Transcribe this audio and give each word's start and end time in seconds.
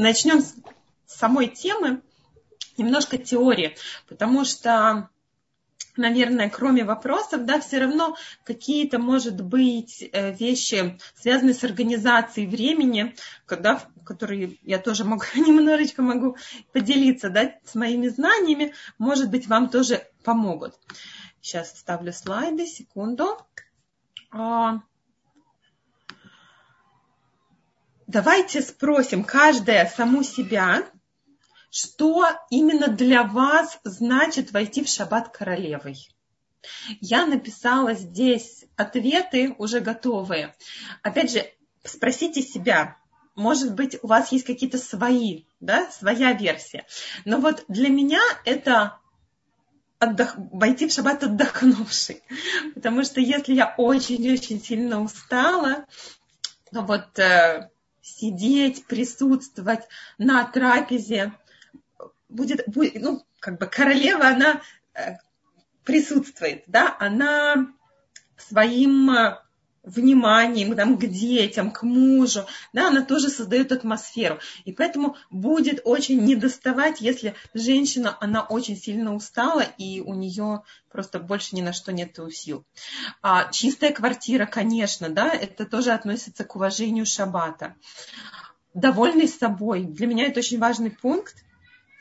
начнем 0.00 0.40
с 0.40 0.54
самой 1.06 1.48
темы, 1.48 2.02
немножко 2.76 3.18
теории, 3.18 3.76
потому 4.08 4.44
что 4.44 5.10
наверное, 5.96 6.48
кроме 6.48 6.84
вопросов, 6.84 7.44
да, 7.44 7.60
все 7.60 7.78
равно 7.78 8.16
какие-то, 8.44 8.98
может 8.98 9.40
быть, 9.40 10.02
э, 10.12 10.32
вещи, 10.32 10.98
связанные 11.14 11.54
с 11.54 11.64
организацией 11.64 12.46
времени, 12.46 13.14
когда, 13.44 13.82
которые 14.04 14.56
я 14.62 14.78
тоже 14.78 15.04
могу, 15.04 15.24
немножечко 15.34 16.02
могу 16.02 16.36
поделиться, 16.72 17.28
да, 17.28 17.54
с 17.64 17.74
моими 17.74 18.08
знаниями, 18.08 18.74
может 18.98 19.30
быть, 19.30 19.46
вам 19.46 19.68
тоже 19.68 20.06
помогут. 20.24 20.74
Сейчас 21.40 21.78
ставлю 21.78 22.12
слайды, 22.12 22.66
секунду. 22.66 23.38
А, 24.30 24.80
давайте 28.10 28.60
спросим 28.60 29.22
каждая 29.24 29.86
саму 29.86 30.24
себя, 30.24 30.84
что 31.70 32.26
именно 32.50 32.88
для 32.88 33.22
вас 33.22 33.78
значит 33.84 34.50
войти 34.50 34.82
в 34.82 34.88
шаббат 34.88 35.28
королевой. 35.28 35.96
Я 37.00 37.24
написала 37.26 37.94
здесь 37.94 38.64
ответы 38.76 39.54
уже 39.58 39.80
готовые. 39.80 40.54
Опять 41.02 41.32
же, 41.32 41.46
спросите 41.84 42.42
себя, 42.42 42.96
может 43.36 43.74
быть, 43.74 43.96
у 44.02 44.08
вас 44.08 44.32
есть 44.32 44.44
какие-то 44.44 44.76
свои, 44.76 45.44
да, 45.60 45.88
своя 45.92 46.32
версия. 46.32 46.86
Но 47.24 47.38
вот 47.38 47.64
для 47.68 47.88
меня 47.88 48.20
это 48.44 48.98
отдох... 50.00 50.34
войти 50.36 50.88
в 50.88 50.92
шаббат 50.92 51.22
отдохнувший. 51.22 52.22
Потому 52.74 53.04
что 53.04 53.20
если 53.20 53.54
я 53.54 53.72
очень-очень 53.78 54.60
сильно 54.60 55.00
устала, 55.00 55.86
то 56.72 56.82
вот 56.82 57.18
э, 57.18 57.70
сидеть, 58.02 58.86
присутствовать 58.86 59.88
на 60.18 60.44
трапезе, 60.44 61.32
будет, 62.28 62.62
будет, 62.66 63.00
ну, 63.00 63.24
как 63.40 63.58
бы 63.58 63.66
королева, 63.66 64.28
она 64.28 64.62
э, 64.94 65.16
присутствует, 65.84 66.64
да, 66.66 66.96
она 66.98 67.68
своим 68.36 69.10
э, 69.10 69.38
вниманием 69.90 70.74
там, 70.76 70.98
к 70.98 71.06
детям, 71.06 71.70
к 71.70 71.82
мужу, 71.82 72.46
да, 72.72 72.88
она 72.88 73.02
тоже 73.02 73.28
создает 73.28 73.72
атмосферу. 73.72 74.38
И 74.64 74.72
поэтому 74.72 75.16
будет 75.30 75.80
очень 75.84 76.24
недоставать, 76.24 77.00
если 77.00 77.34
женщина, 77.54 78.16
она 78.20 78.42
очень 78.42 78.76
сильно 78.76 79.14
устала, 79.14 79.60
и 79.60 80.00
у 80.00 80.14
нее 80.14 80.62
просто 80.90 81.18
больше 81.18 81.56
ни 81.56 81.62
на 81.62 81.72
что 81.72 81.92
нет 81.92 82.18
сил. 82.32 82.64
А, 83.22 83.50
чистая 83.50 83.92
квартира, 83.92 84.46
конечно, 84.46 85.08
да, 85.08 85.32
это 85.32 85.64
тоже 85.64 85.92
относится 85.92 86.44
к 86.44 86.56
уважению 86.56 87.06
шаббата. 87.06 87.76
Довольный 88.74 89.28
собой. 89.28 89.84
Для 89.84 90.06
меня 90.06 90.26
это 90.26 90.40
очень 90.40 90.58
важный 90.58 90.90
пункт, 90.90 91.44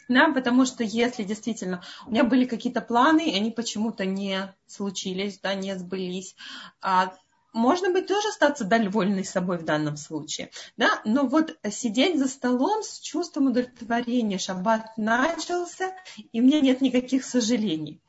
да, 0.09 0.31
потому 0.31 0.65
что 0.65 0.83
если 0.83 1.23
действительно 1.23 1.83
у 2.05 2.11
меня 2.11 2.23
были 2.23 2.45
какие-то 2.45 2.81
планы, 2.81 3.29
и 3.29 3.35
они 3.35 3.51
почему-то 3.51 4.05
не 4.05 4.53
случились, 4.65 5.39
да, 5.39 5.53
не 5.53 5.77
сбылись, 5.77 6.35
а, 6.81 7.13
можно 7.59 7.91
быть 7.91 8.07
тоже 8.07 8.29
остаться 8.29 8.63
довольной 8.63 9.25
собой 9.25 9.57
в 9.57 9.65
данном 9.65 9.97
случае, 9.97 10.49
да, 10.77 11.01
но 11.05 11.25
вот 11.25 11.57
сидеть 11.69 12.17
за 12.17 12.27
столом 12.27 12.83
с 12.83 12.99
чувством 12.99 13.47
удовлетворения, 13.47 14.37
шаббат 14.37 14.97
начался, 14.97 15.93
и 16.31 16.41
у 16.41 16.43
меня 16.43 16.61
нет 16.61 16.81
никаких 16.81 17.25
сожалений, 17.25 18.01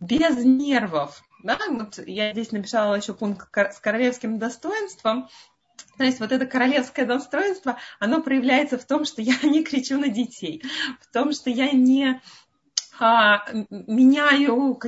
без 0.00 0.44
нервов, 0.44 1.22
да, 1.42 1.58
вот 1.68 1.98
я 2.06 2.32
здесь 2.32 2.52
написала 2.52 2.96
еще 2.96 3.14
пункт 3.14 3.48
с 3.56 3.78
королевским 3.80 4.38
достоинством, 4.38 5.28
то 5.96 6.04
есть 6.04 6.20
вот 6.20 6.32
это 6.32 6.46
королевское 6.46 7.06
достоинство, 7.06 7.78
оно 7.98 8.22
проявляется 8.22 8.78
в 8.78 8.84
том, 8.84 9.04
что 9.04 9.22
я 9.22 9.34
не 9.42 9.64
кричу 9.64 9.98
на 9.98 10.08
детей, 10.08 10.62
в 11.00 11.12
том, 11.12 11.32
что 11.32 11.50
я 11.50 11.70
не 11.70 12.20
а, 12.98 13.44
меняю, 13.70 14.78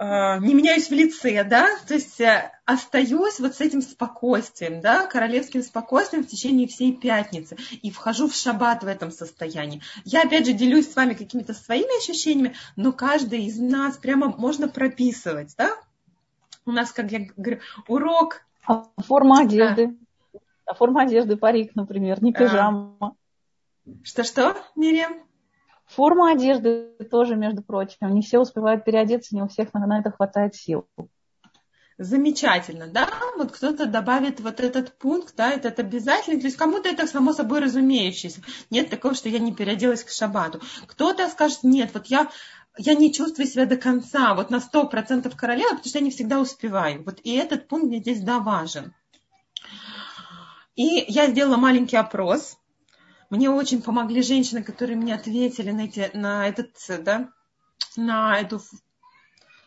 не 0.00 0.54
меняюсь 0.54 0.88
в 0.88 0.92
лице, 0.92 1.42
да, 1.42 1.68
то 1.86 1.94
есть 1.94 2.20
а, 2.20 2.52
остаюсь 2.64 3.40
вот 3.40 3.54
с 3.54 3.60
этим 3.60 3.82
спокойствием, 3.82 4.80
да, 4.80 5.06
королевским 5.06 5.62
спокойствием 5.62 6.22
в 6.22 6.28
течение 6.28 6.68
всей 6.68 6.94
пятницы 6.94 7.56
и 7.82 7.90
вхожу 7.90 8.28
в 8.28 8.34
шаббат 8.34 8.84
в 8.84 8.86
этом 8.86 9.10
состоянии. 9.10 9.82
Я 10.04 10.22
опять 10.22 10.46
же 10.46 10.52
делюсь 10.52 10.92
с 10.92 10.94
вами 10.94 11.14
какими-то 11.14 11.52
своими 11.52 11.98
ощущениями, 11.98 12.54
но 12.76 12.92
каждый 12.92 13.44
из 13.46 13.58
нас 13.58 13.96
прямо 13.96 14.28
можно 14.28 14.68
прописывать, 14.68 15.54
да. 15.58 15.76
У 16.64 16.70
нас, 16.70 16.92
как 16.92 17.10
я 17.10 17.26
говорю, 17.36 17.60
урок 17.88 18.42
а 18.66 18.84
форма 18.98 19.40
одежды? 19.40 19.96
А 20.66 20.74
форма 20.74 21.02
одежды, 21.02 21.36
парик, 21.36 21.74
например, 21.74 22.22
не 22.22 22.32
пижама. 22.32 23.16
Что-что, 24.04 24.56
Мириам? 24.76 25.27
Форма 25.88 26.32
одежды 26.32 26.94
тоже, 27.10 27.36
между 27.36 27.62
прочим. 27.62 28.14
Не 28.14 28.22
все 28.22 28.38
успевают 28.38 28.84
переодеться, 28.84 29.34
не 29.34 29.42
у 29.42 29.48
всех 29.48 29.72
на 29.72 29.98
это 29.98 30.10
хватает 30.10 30.54
сил. 30.54 30.86
Замечательно, 31.96 32.86
да? 32.86 33.08
Вот 33.36 33.50
кто-то 33.50 33.86
добавит 33.86 34.38
вот 34.38 34.60
этот 34.60 34.96
пункт, 34.98 35.34
да, 35.36 35.50
этот 35.50 35.80
обязательный, 35.80 36.38
то 36.38 36.46
есть 36.46 36.56
кому-то 36.56 36.88
это 36.88 37.08
само 37.08 37.32
собой 37.32 37.58
разумеющееся. 37.58 38.40
Нет 38.70 38.88
такого, 38.88 39.14
что 39.14 39.28
я 39.28 39.40
не 39.40 39.52
переоделась 39.52 40.04
к 40.04 40.10
шабату. 40.10 40.60
Кто-то 40.86 41.28
скажет, 41.28 41.64
нет, 41.64 41.90
вот 41.94 42.06
я 42.06 42.28
я 42.76 42.94
не 42.94 43.12
чувствую 43.12 43.46
себя 43.46 43.66
до 43.66 43.76
конца, 43.76 44.34
вот 44.34 44.50
на 44.50 44.60
сто 44.60 44.86
процентов 44.86 45.36
королева, 45.36 45.70
потому 45.70 45.88
что 45.88 45.98
я 45.98 46.04
не 46.04 46.12
всегда 46.12 46.38
успеваю. 46.38 47.02
Вот 47.02 47.18
и 47.24 47.34
этот 47.34 47.66
пункт 47.66 47.88
мне 47.88 47.98
здесь 47.98 48.20
да 48.22 48.38
важен. 48.38 48.94
И 50.76 51.04
я 51.08 51.26
сделала 51.26 51.56
маленький 51.56 51.96
опрос. 51.96 52.56
Мне 53.30 53.50
очень 53.50 53.82
помогли 53.82 54.22
женщины, 54.22 54.62
которые 54.62 54.96
мне 54.96 55.14
ответили 55.14 55.70
на, 55.70 55.82
эти, 55.82 56.10
на 56.14 56.48
этот, 56.48 56.70
да, 57.02 57.30
на 57.96 58.38
эту 58.38 58.60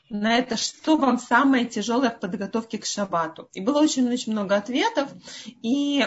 на 0.10 0.38
это, 0.38 0.58
что 0.58 0.98
вам 0.98 1.18
самое 1.18 1.66
тяжелое 1.66 2.10
в 2.10 2.20
подготовке 2.20 2.78
к 2.78 2.86
шабату. 2.86 3.50
И 3.54 3.62
было 3.62 3.80
очень-очень 3.80 4.34
много 4.34 4.58
ответов. 4.58 5.10
И 5.46 6.06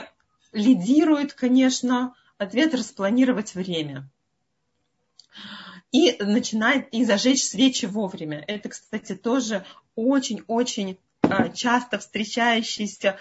лидирует, 0.53 1.33
конечно, 1.33 2.15
ответ 2.37 2.75
распланировать 2.75 3.55
время 3.55 4.11
и 5.91 6.17
начинает 6.21 6.93
и 6.93 7.05
зажечь 7.05 7.45
свечи 7.45 7.87
вовремя. 7.87 8.45
Это, 8.49 8.69
кстати, 8.69 9.15
тоже 9.15 9.65
очень-очень 9.95 10.99
а, 11.23 11.49
часто 11.51 11.99
встречающаяся 11.99 13.17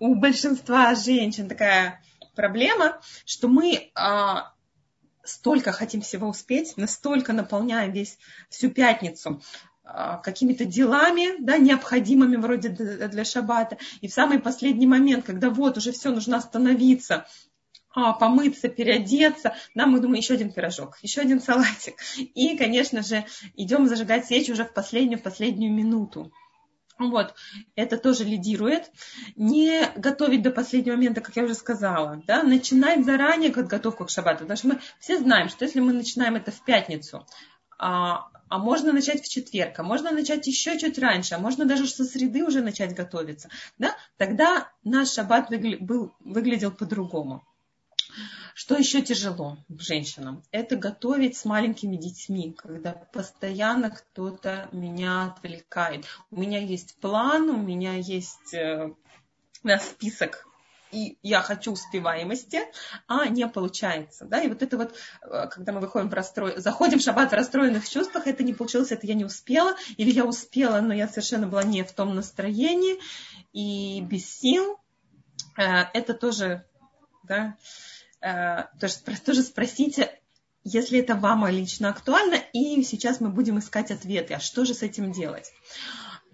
у 0.00 0.16
большинства 0.16 0.94
женщин 0.96 1.48
такая 1.48 2.02
проблема, 2.36 3.00
что 3.24 3.48
мы 3.48 3.90
а, 3.94 4.52
столько 5.24 5.72
хотим 5.72 6.02
всего 6.02 6.28
успеть, 6.28 6.76
настолько 6.76 7.32
наполняем 7.32 7.92
весь 7.92 8.18
всю 8.48 8.70
пятницу 8.70 9.42
а, 9.82 10.18
какими-то 10.18 10.64
делами, 10.64 11.42
да, 11.42 11.58
необходимыми 11.58 12.36
вроде 12.36 12.68
для 12.68 13.24
шаббата. 13.24 13.78
И 14.00 14.08
в 14.08 14.12
самый 14.12 14.38
последний 14.38 14.86
момент, 14.86 15.24
когда 15.24 15.50
вот 15.50 15.76
уже 15.76 15.92
все, 15.92 16.10
нужно 16.10 16.36
остановиться, 16.36 17.26
а, 17.94 18.12
помыться, 18.12 18.68
переодеться. 18.68 19.54
Да, 19.74 19.86
мы 19.86 20.00
думаем, 20.00 20.20
еще 20.20 20.34
один 20.34 20.52
пирожок, 20.52 20.98
еще 21.02 21.22
один 21.22 21.40
салатик. 21.40 21.94
И, 22.18 22.56
конечно 22.56 23.02
же, 23.02 23.24
идем 23.54 23.86
зажигать 23.88 24.26
свечи 24.26 24.52
уже 24.52 24.64
в 24.64 24.74
последнюю, 24.74 25.18
в 25.18 25.22
последнюю 25.22 25.72
минуту. 25.72 26.30
Вот, 26.98 27.34
это 27.74 27.98
тоже 27.98 28.24
лидирует. 28.24 28.90
Не 29.36 29.92
готовить 29.96 30.42
до 30.42 30.50
последнего 30.50 30.94
момента, 30.94 31.20
как 31.20 31.36
я 31.36 31.44
уже 31.44 31.54
сказала, 31.54 32.22
да, 32.26 32.42
начинать 32.42 33.04
заранее 33.04 33.52
подготовку 33.52 34.06
к 34.06 34.10
шаббату, 34.10 34.40
потому 34.40 34.56
что 34.56 34.68
мы 34.68 34.80
все 34.98 35.18
знаем, 35.18 35.48
что 35.48 35.64
если 35.64 35.80
мы 35.80 35.92
начинаем 35.92 36.36
это 36.36 36.50
в 36.50 36.64
пятницу, 36.64 37.26
а, 37.78 38.28
а 38.48 38.58
можно 38.58 38.92
начать 38.92 39.22
в 39.22 39.28
четверг, 39.28 39.78
а 39.78 39.82
можно 39.82 40.10
начать 40.10 40.46
еще 40.46 40.78
чуть 40.78 40.98
раньше, 40.98 41.34
а 41.34 41.38
можно 41.38 41.66
даже 41.66 41.86
со 41.86 42.04
среды 42.04 42.44
уже 42.44 42.62
начать 42.62 42.94
готовиться, 42.94 43.50
да, 43.78 43.94
тогда 44.16 44.70
наш 44.82 45.10
шаббат 45.10 45.50
выгля- 45.50 45.78
был, 45.78 46.14
выглядел 46.20 46.70
по-другому. 46.70 47.46
Что 48.54 48.76
еще 48.76 49.02
тяжело 49.02 49.58
женщинам? 49.68 50.42
Это 50.50 50.76
готовить 50.76 51.36
с 51.36 51.44
маленькими 51.44 51.96
детьми, 51.96 52.54
когда 52.56 52.92
постоянно 52.92 53.90
кто-то 53.90 54.68
меня 54.72 55.26
отвлекает. 55.26 56.04
У 56.30 56.40
меня 56.40 56.58
есть 56.58 56.98
план, 57.00 57.50
у 57.50 57.56
меня 57.56 57.94
есть 57.94 58.54
э, 58.54 58.94
список 59.80 60.46
и 60.92 61.18
я 61.22 61.42
хочу 61.42 61.72
успеваемости, 61.72 62.60
а 63.06 63.26
не 63.26 63.46
получается. 63.48 64.24
Да? 64.24 64.40
И 64.40 64.48
вот 64.48 64.62
это 64.62 64.76
вот, 64.76 64.94
э, 65.22 65.48
когда 65.48 65.72
мы 65.72 65.80
выходим 65.80 66.08
в 66.08 66.14
расстрой... 66.14 66.58
заходим 66.60 66.98
в 66.98 67.02
шаббат 67.02 67.30
в 67.30 67.34
расстроенных 67.34 67.88
чувствах, 67.88 68.26
это 68.26 68.42
не 68.42 68.54
получилось, 68.54 68.92
это 68.92 69.06
я 69.06 69.14
не 69.14 69.24
успела, 69.24 69.76
или 69.96 70.10
я 70.10 70.24
успела, 70.24 70.80
но 70.80 70.94
я 70.94 71.08
совершенно 71.08 71.48
была 71.48 71.64
не 71.64 71.82
в 71.82 71.92
том 71.92 72.14
настроении 72.14 72.98
и 73.52 74.00
без 74.00 74.26
сил. 74.26 74.78
Э, 75.58 75.84
это 75.92 76.14
тоже 76.14 76.64
да, 77.24 77.56
тоже, 78.80 78.94
тоже 79.24 79.42
спросите, 79.42 80.20
если 80.64 80.98
это 80.98 81.14
вам 81.14 81.46
лично 81.46 81.90
актуально, 81.90 82.42
и 82.52 82.82
сейчас 82.82 83.20
мы 83.20 83.28
будем 83.28 83.58
искать 83.60 83.92
ответы, 83.92 84.34
а 84.34 84.40
что 84.40 84.64
же 84.64 84.74
с 84.74 84.82
этим 84.82 85.12
делать. 85.12 85.52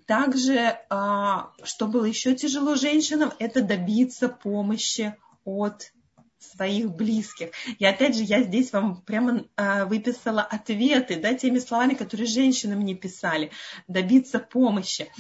Также, 0.06 0.78
а, 0.88 1.52
что 1.62 1.86
было 1.86 2.06
еще 2.06 2.34
тяжело 2.34 2.74
женщинам, 2.76 3.32
это 3.38 3.62
добиться 3.62 4.28
помощи 4.28 5.14
от 5.44 5.92
своих 6.38 6.90
близких. 6.90 7.50
И 7.78 7.84
опять 7.84 8.16
же, 8.16 8.22
я 8.22 8.42
здесь 8.42 8.72
вам 8.72 9.02
прямо 9.02 9.44
а, 9.56 9.84
выписала 9.84 10.42
ответы, 10.42 11.20
да, 11.20 11.34
теми 11.34 11.58
словами, 11.58 11.94
которые 11.94 12.26
женщины 12.26 12.74
мне 12.74 12.94
писали, 12.94 13.50
добиться 13.86 14.38
помощи. 14.38 15.12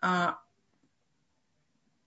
А, 0.00 0.38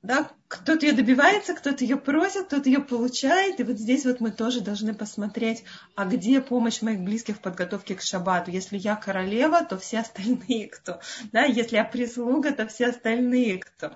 да, 0.02 0.32
кто-то 0.48 0.86
ее 0.86 0.94
добивается, 0.94 1.54
кто-то 1.54 1.84
ее 1.84 1.98
просит, 1.98 2.46
кто-то 2.46 2.70
ее 2.70 2.80
получает. 2.80 3.60
И 3.60 3.64
вот 3.64 3.78
здесь 3.78 4.06
вот 4.06 4.22
мы 4.22 4.32
тоже 4.32 4.62
должны 4.62 4.94
посмотреть, 4.94 5.64
а 5.96 6.06
где 6.06 6.42
помощь 6.42 6.82
моих 6.82 7.02
близких 7.02 7.38
в 7.38 7.42
подготовке 7.42 7.96
к 7.96 8.02
шаббату. 8.02 8.52
Если 8.52 8.78
я 8.78 8.96
королева, 8.96 9.64
то 9.66 9.78
все 9.78 10.00
остальные 10.00 10.70
кто. 10.70 11.00
Да, 11.34 11.44
если 11.44 11.76
я 11.76 11.84
прислуга, 11.84 12.52
то 12.52 12.68
все 12.68 12.88
остальные 12.88 13.60
кто. 13.60 13.96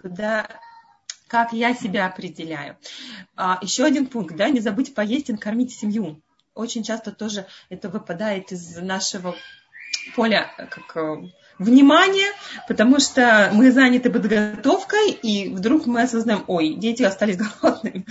Куда 0.00 0.48
как 1.28 1.52
я 1.52 1.74
себя 1.74 2.06
определяю. 2.06 2.76
А, 3.34 3.58
еще 3.60 3.84
один 3.84 4.06
пункт, 4.06 4.36
да, 4.36 4.50
не 4.50 4.60
забыть 4.60 4.94
поесть 4.94 5.30
и 5.30 5.32
накормить 5.32 5.72
семью. 5.72 6.20
Очень 6.54 6.84
часто 6.84 7.10
тоже 7.10 7.46
это 7.70 7.88
выпадает 7.88 8.52
из 8.52 8.76
нашего 8.76 9.34
поля 10.14 10.52
как 10.70 10.96
э, 11.58 11.62
внимания, 11.62 12.30
потому 12.68 13.00
что 13.00 13.50
мы 13.52 13.72
заняты 13.72 14.10
подготовкой, 14.10 15.12
и 15.12 15.48
вдруг 15.48 15.86
мы 15.86 16.02
осознаем, 16.02 16.44
ой, 16.46 16.74
дети 16.74 17.02
остались 17.02 17.36
голодными. 17.36 18.06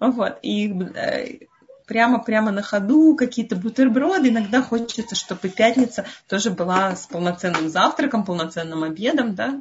Вот. 0.00 0.38
И 0.42 0.72
э, 0.72 1.46
прямо-прямо 1.90 2.52
на 2.52 2.62
ходу 2.62 3.16
какие-то 3.16 3.56
бутерброды. 3.56 4.28
Иногда 4.28 4.62
хочется, 4.62 5.16
чтобы 5.16 5.48
пятница 5.48 6.06
тоже 6.28 6.50
была 6.50 6.94
с 6.94 7.08
полноценным 7.08 7.68
завтраком, 7.68 8.24
полноценным 8.24 8.84
обедом, 8.84 9.34
да. 9.34 9.60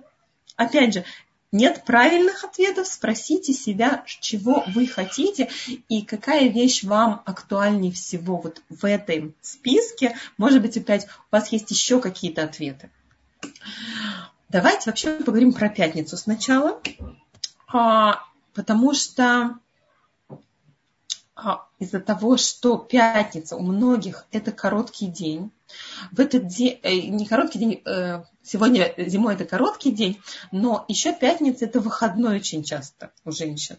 Опять 0.56 0.94
же, 0.94 1.06
нет 1.52 1.84
правильных 1.86 2.44
ответов, 2.44 2.86
спросите 2.86 3.54
себя, 3.54 4.04
чего 4.06 4.64
вы 4.76 4.86
хотите 4.86 5.50
и 5.88 6.04
какая 6.04 6.50
вещь 6.50 6.84
вам 6.84 7.24
актуальнее 7.26 7.92
всего 7.92 8.38
вот 8.38 8.62
в 8.70 8.86
этом 8.86 9.34
списке. 9.42 10.16
Может 10.38 10.62
быть, 10.62 10.78
опять 10.78 11.08
у 11.32 11.36
вас 11.36 11.52
есть 11.52 11.72
еще 11.72 12.00
какие-то 12.00 12.44
ответы. 12.44 12.92
Давайте 14.50 14.90
вообще 14.90 15.16
поговорим 15.20 15.54
про 15.54 15.70
пятницу 15.70 16.18
сначала, 16.18 16.82
а, 17.68 18.24
потому 18.54 18.94
что 18.94 19.60
а, 21.36 21.68
из-за 21.78 22.00
того, 22.00 22.38
что 22.38 22.78
пятница 22.78 23.56
у 23.56 23.62
многих 23.62 24.26
это 24.32 24.52
короткий 24.52 25.08
день, 25.08 25.52
в 26.12 26.20
этот 26.20 26.48
день, 26.48 26.80
э, 26.84 26.96
не 26.96 27.26
короткий 27.26 27.60
день, 27.60 27.82
э, 27.86 28.24
сегодня 28.44 28.94
зимой 28.98 29.36
это 29.36 29.46
короткий 29.46 29.92
день, 29.92 30.20
но 30.52 30.86
еще 30.88 31.14
пятница 31.14 31.66
это 31.66 31.80
выходной 31.80 32.38
очень 32.38 32.64
часто 32.64 33.12
у 33.26 33.32
женщин. 33.32 33.78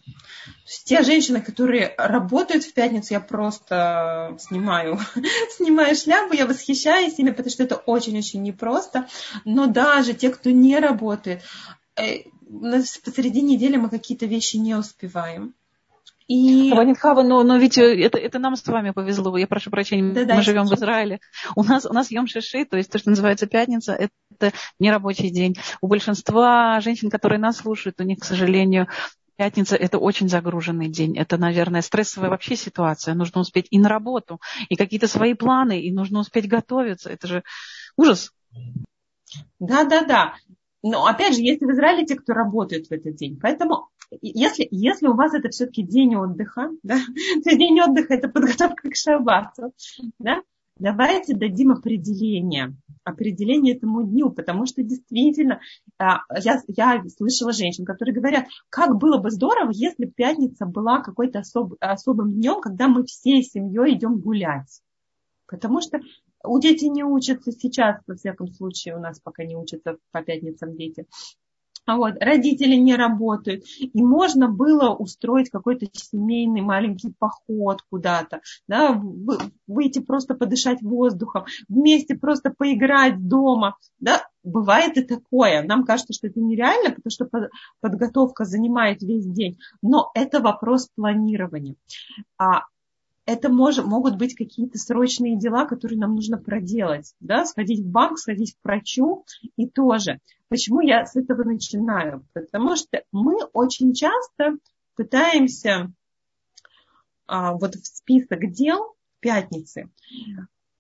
Те 0.85 1.03
женщины, 1.03 1.41
которые 1.41 1.95
работают 1.97 2.65
в 2.65 2.73
пятницу, 2.73 3.15
я 3.15 3.21
просто 3.21 4.37
снимаю, 4.41 4.99
снимаю 5.57 5.97
шляпу, 5.97 6.35
я 6.35 6.47
восхищаюсь 6.47 7.19
ими, 7.19 7.31
потому 7.31 7.51
что 7.51 7.63
это 7.63 7.77
очень-очень 7.77 8.43
непросто. 8.43 9.09
Но 9.45 9.67
даже 9.67 10.15
те, 10.15 10.31
кто 10.31 10.51
не 10.51 10.79
работает, 10.79 11.43
э, 11.97 12.25
посреди 13.05 13.43
недели 13.43 13.77
мы 13.77 13.91
какие-то 13.91 14.27
вещи 14.27 14.57
не 14.57 14.75
успеваем. 14.75 15.55
И... 16.31 16.73
Ванитхава, 16.73 17.25
но, 17.25 17.43
но 17.43 17.57
ведь 17.57 17.77
э, 17.77 18.05
это, 18.05 18.17
это 18.17 18.39
нам 18.39 18.55
с 18.55 18.65
вами 18.65 18.93
повезло. 18.93 19.37
Я 19.37 19.49
прошу 19.49 19.69
прощения, 19.71 20.13
да, 20.13 20.21
мы 20.21 20.27
да, 20.27 20.43
живем 20.43 20.65
в 20.67 20.73
Израиле. 20.73 21.19
У 21.57 21.65
нас, 21.65 21.85
у 21.85 21.93
нас 21.93 22.13
Йом 22.13 22.29
Шиши, 22.29 22.65
то 22.65 22.77
есть 22.77 22.89
то, 22.93 22.99
что 22.99 23.11
называется 23.11 23.49
пятница, 23.49 23.95
это 23.95 24.53
не 24.79 24.93
рабочий 24.93 25.31
день. 25.31 25.57
У 25.81 25.89
большинства 25.89 26.81
женщин, 26.83 27.11
которые 27.11 27.41
нас 27.41 27.57
слушают, 27.57 28.01
у 28.01 28.05
них, 28.05 28.21
к 28.21 28.25
сожалению, 28.25 28.87
Пятница– 29.37 29.75
это 29.77 29.97
очень 29.97 30.29
загруженный 30.29 30.89
день. 30.89 31.17
Это, 31.17 31.39
наверное, 31.39 31.81
стрессовая 31.81 32.29
вообще 32.29 32.57
ситуация. 32.57 33.15
Нужно 33.15 33.41
успеть 33.41 33.69
и 33.71 33.79
на 33.79 33.89
работу, 33.89 34.39
и 34.69 34.77
какие-то 34.77 35.09
свои 35.09 35.33
планы, 35.33 35.81
и 35.81 35.91
нужно 35.91 36.19
успеть 36.21 36.47
готовиться. 36.47 37.09
Это 37.09 37.27
же 37.27 37.43
ужас. 37.97 38.33
Да, 39.59 39.85
да, 39.85 40.05
да. 40.05 40.35
Но 40.83 41.07
опять 41.07 41.35
же, 41.35 41.41
есть 41.41 41.63
в 41.63 41.71
Израиле 41.71 42.05
те, 42.05 42.17
кто 42.17 42.35
работает 42.35 42.89
в 42.89 42.93
этот 42.93 43.17
день. 43.17 43.39
Поэтому 43.41 43.89
если, 44.21 44.67
если 44.71 45.07
у 45.07 45.15
вас 45.15 45.35
это 45.35 45.49
все-таки 45.51 45.83
день 45.83 46.17
отдыха, 46.17 46.71
да, 46.83 46.99
то 47.45 47.57
день 47.57 47.81
отдыха 47.81 48.15
это 48.15 48.29
подготовка 48.29 48.91
к 48.91 48.97
шаббату, 48.97 49.73
да, 50.19 50.43
давайте 50.79 51.35
дадим 51.35 51.73
определение, 51.73 52.75
определение 53.05 53.77
этому 53.77 54.03
дню, 54.03 54.31
потому 54.31 54.67
что 54.67 54.83
действительно 54.83 55.61
а, 55.99 56.21
я, 56.39 56.61
я 56.69 57.03
слышала 57.17 57.53
женщин, 57.53 57.85
которые 57.85 58.15
говорят, 58.15 58.47
как 58.69 58.97
было 58.97 59.19
бы 59.19 59.31
здорово, 59.31 59.71
если 59.73 60.07
пятница 60.07 60.67
была 60.67 61.01
какой-то 61.01 61.41
особ, 61.41 61.75
особым 61.81 62.33
днем, 62.33 62.61
когда 62.61 62.89
мы 62.89 63.05
всей 63.05 63.43
семьей 63.43 63.97
идем 63.97 64.19
гулять. 64.19 64.81
Потому 65.47 65.81
что 65.81 66.01
у 66.45 66.59
детей 66.59 66.89
не 66.89 67.05
учатся 67.05 67.53
сейчас, 67.53 68.01
во 68.07 68.15
всяком 68.15 68.49
случае, 68.53 68.97
у 68.97 69.01
нас 69.01 69.21
пока 69.21 69.45
не 69.45 69.57
учатся 69.57 69.99
по 70.13 70.23
пятницам 70.23 70.77
дети. 70.77 71.07
Вот, 71.87 72.15
родители 72.21 72.77
не 72.77 72.95
работают, 72.95 73.65
и 73.79 74.03
можно 74.03 74.49
было 74.49 74.95
устроить 74.95 75.51
какой-то 75.51 75.87
семейный 75.93 76.61
маленький 76.61 77.13
поход 77.19 77.83
куда-то, 77.91 78.41
да, 78.69 79.03
выйти 79.67 80.01
просто 80.01 80.35
подышать 80.35 80.83
воздухом, 80.83 81.47
вместе 81.69 82.15
просто 82.15 82.51
поиграть 82.57 83.27
дома, 83.27 83.77
да, 83.99 84.23
бывает 84.45 84.97
и 84.99 85.03
такое. 85.03 85.63
Нам 85.63 85.85
кажется, 85.85 86.13
что 86.13 86.29
это 86.29 86.41
нереально, 86.41 86.95
потому 86.95 87.11
что 87.11 87.29
подготовка 87.81 88.45
занимает 88.45 89.03
весь 89.03 89.27
день, 89.27 89.59
но 89.83 90.11
это 90.15 90.41
вопрос 90.41 90.89
планирования. 90.95 91.75
А 92.39 92.63
это 93.31 93.49
может, 93.49 93.87
могут 93.87 94.17
быть 94.19 94.35
какие-то 94.35 94.77
срочные 94.77 95.39
дела, 95.39 95.65
которые 95.65 95.99
нам 95.99 96.17
нужно 96.17 96.37
проделать, 96.37 97.15
да, 97.21 97.45
сходить 97.45 97.81
в 97.81 97.89
банк, 97.89 98.19
сходить 98.19 98.55
к 98.55 98.65
врачу 98.65 99.25
и 99.57 99.69
тоже. 99.69 100.19
Почему 100.49 100.81
я 100.81 101.07
с 101.07 101.15
этого 101.15 101.45
начинаю? 101.45 102.27
Потому 102.33 102.75
что 102.75 103.05
мы 103.13 103.37
очень 103.53 103.95
часто 103.95 104.57
пытаемся 104.97 105.93
а, 107.29 107.53
вот 107.53 107.77
в 107.77 107.87
список 107.87 108.51
дел 108.51 108.97
пятницы 109.21 109.89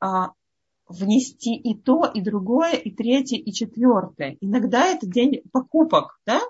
а, 0.00 0.32
внести 0.88 1.54
и 1.54 1.76
то, 1.76 2.04
и 2.04 2.20
другое, 2.20 2.72
и 2.72 2.90
третье, 2.90 3.36
и 3.36 3.52
четвертое. 3.52 4.36
Иногда 4.40 4.86
это 4.86 5.06
день 5.06 5.42
покупок, 5.52 6.20
да? 6.26 6.40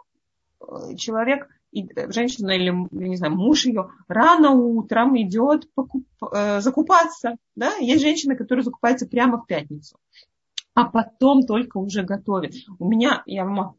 Человек 0.97 1.47
и 1.73 1.89
женщина 2.09 2.51
или, 2.51 2.75
не 2.91 3.17
знаю, 3.17 3.35
муж 3.35 3.65
ее 3.65 3.91
рано 4.09 4.51
утром 4.53 5.21
идет 5.21 5.73
покуп, 5.75 6.05
э, 6.33 6.61
закупаться. 6.61 7.37
Да? 7.55 7.75
Есть 7.77 8.03
женщины, 8.03 8.37
которые 8.37 8.65
закупаются 8.65 9.07
прямо 9.07 9.39
в 9.39 9.47
пятницу, 9.47 9.99
а 10.75 10.85
потом 10.85 11.47
только 11.47 11.79
уже 11.79 12.03
готовят. 12.03 12.55
У 12.79 12.89
меня, 12.89 13.23
я 13.27 13.45
могу, 13.45 13.77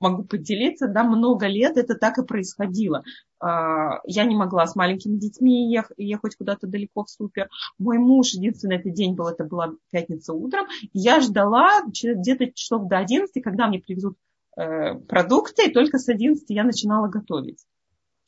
могу 0.00 0.24
поделиться, 0.24 0.86
да, 0.86 1.02
много 1.02 1.46
лет 1.46 1.76
это 1.76 1.94
так 1.94 2.18
и 2.18 2.26
происходило. 2.26 3.04
А, 3.38 4.00
я 4.04 4.24
не 4.24 4.36
могла 4.36 4.66
с 4.66 4.76
маленькими 4.76 5.16
детьми 5.16 5.72
ехать, 5.72 5.96
ехать 5.98 6.36
куда-то 6.36 6.66
далеко 6.66 7.04
в 7.04 7.10
супер. 7.10 7.48
Мой 7.78 7.98
муж, 7.98 8.34
единственный 8.34 8.76
этот 8.76 8.92
день 8.92 9.14
был, 9.14 9.28
это 9.28 9.44
была 9.44 9.72
пятница 9.90 10.34
утром. 10.34 10.66
Я 10.92 11.20
ждала 11.20 11.82
где-то 11.86 12.52
часов 12.52 12.86
до 12.88 12.98
11, 12.98 13.42
когда 13.42 13.66
мне 13.66 13.78
привезут 13.78 14.16
Э, 14.20 14.29
продукты, 14.54 15.68
и 15.68 15.72
только 15.72 15.98
с 15.98 16.08
11 16.08 16.44
я 16.50 16.64
начинала 16.64 17.08
готовить. 17.08 17.64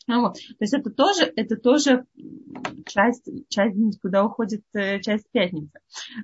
Ну 0.07 0.23
вот. 0.23 0.35
То 0.35 0.57
есть 0.61 0.75
это 0.75 0.91
тоже, 0.91 1.33
это 1.37 1.57
тоже 1.57 2.05
часть, 2.87 3.29
часть 3.49 4.01
куда 4.01 4.25
уходит 4.25 4.63
э, 4.75 5.01
часть 5.01 5.31
пятницы. 5.31 5.79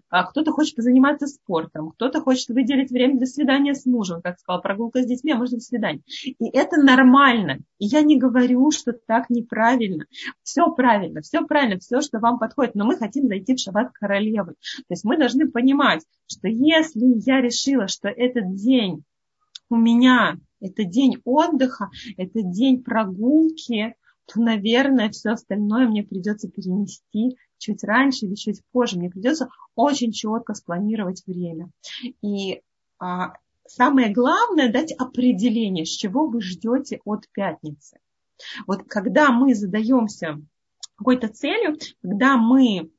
А 0.09 0.25
кто-то 0.25 0.50
хочет 0.50 0.75
позаниматься 0.75 1.26
спортом, 1.26 1.90
кто-то 1.90 2.21
хочет 2.21 2.49
выделить 2.49 2.90
время 2.90 3.19
для 3.19 3.26
свидания 3.26 3.75
с 3.75 3.87
мужем, 3.87 4.21
как 4.21 4.38
сказала, 4.38 4.61
прогулка 4.61 5.02
с 5.02 5.07
детьми, 5.07 5.33
а 5.33 5.37
можно 5.37 5.61
свидание. 5.61 6.02
И 6.25 6.49
это 6.52 6.76
нормально. 6.76 7.59
И 7.78 7.87
я 7.87 8.02
не 8.02 8.19
говорю, 8.19 8.71
что 8.73 8.93
так 8.93 9.31
неправильно. 9.31 10.07
Все 10.43 10.71
правильно, 10.73 11.21
все 11.21 11.45
правильно, 11.47 11.78
все, 11.78 12.00
что 12.00 12.19
вам 12.19 12.38
подходит. 12.38 12.75
Но 12.75 12.85
мы 12.85 12.97
хотим 12.97 13.28
зайти 13.28 13.55
в 13.55 13.61
шаббат 13.61 13.93
королевы. 13.93 14.55
То 14.55 14.90
есть 14.90 15.05
мы 15.05 15.17
должны 15.17 15.49
понимать, 15.49 16.05
что 16.26 16.49
если 16.49 17.05
я 17.25 17.40
решила, 17.40 17.87
что 17.87 18.09
этот 18.09 18.57
день 18.57 19.05
у 19.71 19.77
меня 19.77 20.39
это 20.61 20.85
день 20.85 21.19
отдыха, 21.25 21.91
это 22.17 22.43
день 22.43 22.83
прогулки, 22.83 23.95
то, 24.27 24.41
наверное, 24.41 25.11
все 25.11 25.31
остальное 25.31 25.89
мне 25.89 26.03
придется 26.03 26.49
перенести 26.49 27.39
чуть 27.59 27.83
раньше 27.85 28.27
или 28.27 28.35
чуть 28.35 28.63
позже. 28.73 28.99
Мне 28.99 29.11
придется 29.11 29.49
очень 29.75 30.13
четко 30.13 30.55
спланировать 30.55 31.23
время. 31.27 31.71
И 32.23 32.61
а, 32.99 33.33
самое 33.67 34.13
главное 34.13 34.71
дать 34.71 34.93
определение, 34.93 35.87
с 35.87 35.91
чего 35.91 36.27
вы 36.27 36.43
ждете 36.43 37.01
от 37.05 37.29
пятницы. 37.33 37.99
Вот 38.67 38.85
когда 38.85 39.31
мы 39.33 39.55
задаемся 39.55 40.41
какой-то 40.97 41.29
целью, 41.29 41.79
когда 42.03 42.37
мы 42.37 42.91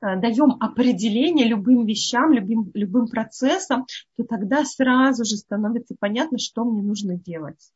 даем 0.00 0.56
определение 0.60 1.46
любым 1.46 1.84
вещам, 1.86 2.32
любым, 2.32 2.70
любым 2.74 3.08
процессам, 3.08 3.86
то 4.16 4.24
тогда 4.24 4.64
сразу 4.64 5.24
же 5.24 5.36
становится 5.36 5.94
понятно, 5.98 6.38
что 6.38 6.64
мне 6.64 6.82
нужно 6.82 7.16
делать. 7.16 7.72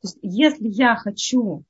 То 0.00 0.08
есть, 0.08 0.18
если 0.22 0.68
я 0.68 0.96
хочу 0.96 1.64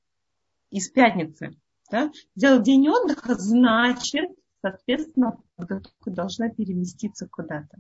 из 0.71 0.89
пятницы, 0.91 1.57
да, 1.91 2.11
сделать 2.35 2.65
день 2.65 2.89
отдыха, 2.89 3.35
значит, 3.35 4.31
соответственно, 4.61 5.39
подготовка 5.57 6.11
должна 6.11 6.49
переместиться 6.49 7.29
куда-то. 7.29 7.79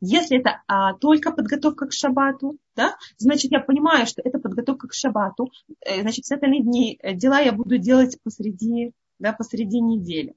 Если 0.00 0.38
это 0.38 0.62
а, 0.68 0.94
только 0.94 1.32
подготовка 1.32 1.86
к 1.86 1.92
шабату, 1.92 2.58
да, 2.76 2.96
значит, 3.18 3.50
я 3.50 3.60
понимаю, 3.60 4.06
что 4.06 4.22
это 4.24 4.38
подготовка 4.38 4.86
к 4.86 4.94
шабату, 4.94 5.50
э, 5.80 6.02
значит, 6.02 6.26
с 6.26 6.32
остальные 6.32 6.62
дни 6.62 6.98
э, 7.02 7.14
дела 7.14 7.40
я 7.40 7.52
буду 7.52 7.78
делать 7.78 8.18
посреди, 8.22 8.92
да, 9.18 9.32
посреди 9.32 9.80
недели. 9.80 10.36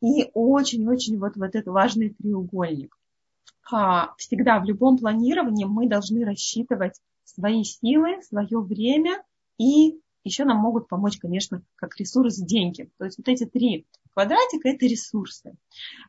И 0.00 0.30
очень-очень 0.34 1.18
вот, 1.18 1.36
вот 1.36 1.54
этот 1.54 1.66
важный 1.66 2.10
треугольник. 2.10 2.96
А, 3.70 4.14
всегда 4.16 4.58
в 4.60 4.64
любом 4.64 4.98
планировании 4.98 5.64
мы 5.64 5.88
должны 5.88 6.24
рассчитывать 6.24 7.00
свои 7.24 7.62
силы, 7.64 8.22
свое 8.22 8.60
время 8.60 9.22
и 9.58 10.00
еще 10.24 10.44
нам 10.44 10.58
могут 10.58 10.88
помочь, 10.88 11.18
конечно, 11.18 11.62
как 11.74 11.96
ресурс 11.98 12.36
деньги. 12.36 12.88
То 12.98 13.06
есть 13.06 13.18
вот 13.18 13.28
эти 13.28 13.44
три 13.44 13.86
квадратика– 14.12 14.68
это 14.70 14.86
ресурсы. 14.86 15.54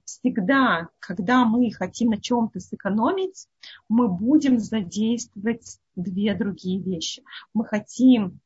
Всегда, 0.06 0.90
когда 1.00 1.46
мы 1.46 1.72
хотим 1.72 2.10
на 2.10 2.22
чем-то 2.22 2.60
сэкономить, 2.60 3.48
мы 3.90 4.08
будем 4.08 4.60
задействовать 4.60 5.80
две 5.96 6.36
другие 6.36 6.80
вещи. 6.80 7.24
Мы 7.54 7.66
хотим 7.66 8.40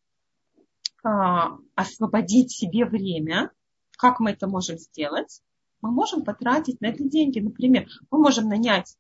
а, 1.04 1.58
освободить 1.76 2.52
себе 2.52 2.86
время. 2.86 3.52
Как 3.98 4.20
мы 4.20 4.32
это 4.32 4.48
можем 4.48 4.78
сделать? 4.78 5.42
Мы 5.82 5.92
можем 5.92 6.24
потратить 6.24 6.80
на 6.82 6.88
это 6.88 7.04
деньги. 7.04 7.40
Например, 7.40 7.88
мы 8.10 8.20
можем 8.20 8.48
нанять 8.48 8.96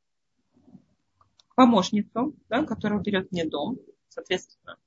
помощницу, 1.55 2.35
да, 2.49 2.63
которая 2.63 2.99
уберет 2.99 3.31
мне 3.31 3.45
дом, 3.45 3.77
соответственно, 4.09 4.77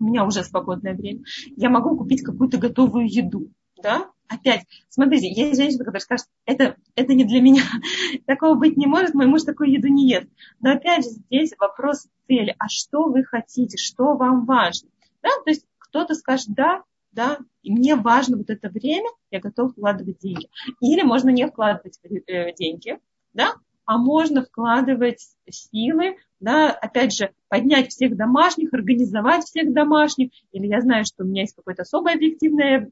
у 0.00 0.04
меня 0.04 0.24
уже 0.24 0.42
свободное 0.42 0.94
время, 0.94 1.22
я 1.56 1.68
могу 1.68 1.96
купить 1.96 2.22
какую-то 2.22 2.56
готовую 2.56 3.06
еду, 3.06 3.50
да, 3.82 4.10
опять, 4.26 4.66
смотрите, 4.88 5.28
есть 5.28 5.60
женщина, 5.60 5.84
которая 5.84 6.00
скажет, 6.00 6.26
это, 6.46 6.76
это 6.94 7.12
не 7.12 7.24
для 7.24 7.42
меня, 7.42 7.62
такого 8.26 8.54
быть 8.54 8.78
не 8.78 8.86
может, 8.86 9.14
мой 9.14 9.26
муж 9.26 9.42
такую 9.42 9.70
еду 9.70 9.88
не 9.88 10.08
ест. 10.08 10.28
Но 10.60 10.72
опять 10.72 11.04
же 11.04 11.10
здесь 11.10 11.52
вопрос 11.58 12.06
цели, 12.26 12.54
а 12.58 12.68
что 12.68 13.04
вы 13.04 13.22
хотите, 13.24 13.76
что 13.76 14.16
вам 14.16 14.46
важно, 14.46 14.88
да, 15.22 15.28
то 15.44 15.50
есть 15.50 15.66
кто-то 15.78 16.14
скажет, 16.14 16.48
да, 16.48 16.84
да, 17.18 17.38
и 17.64 17.72
мне 17.72 17.96
важно 17.96 18.36
вот 18.36 18.48
это 18.48 18.68
время, 18.68 19.10
я 19.32 19.40
готов 19.40 19.72
вкладывать 19.72 20.20
деньги. 20.20 20.48
Или 20.80 21.02
можно 21.02 21.30
не 21.30 21.48
вкладывать 21.48 21.98
э, 22.04 22.54
деньги, 22.54 22.96
да, 23.34 23.54
а 23.86 23.98
можно 23.98 24.44
вкладывать 24.44 25.26
силы, 25.50 26.18
да, 26.38 26.70
опять 26.70 27.12
же, 27.12 27.32
поднять 27.48 27.88
всех 27.88 28.16
домашних, 28.16 28.72
организовать 28.72 29.46
всех 29.46 29.72
домашних, 29.72 30.30
или 30.52 30.68
я 30.68 30.80
знаю, 30.80 31.04
что 31.04 31.24
у 31.24 31.26
меня 31.26 31.42
есть 31.42 31.56
какое-то 31.56 31.82
особое 31.82 32.14
объективное 32.14 32.88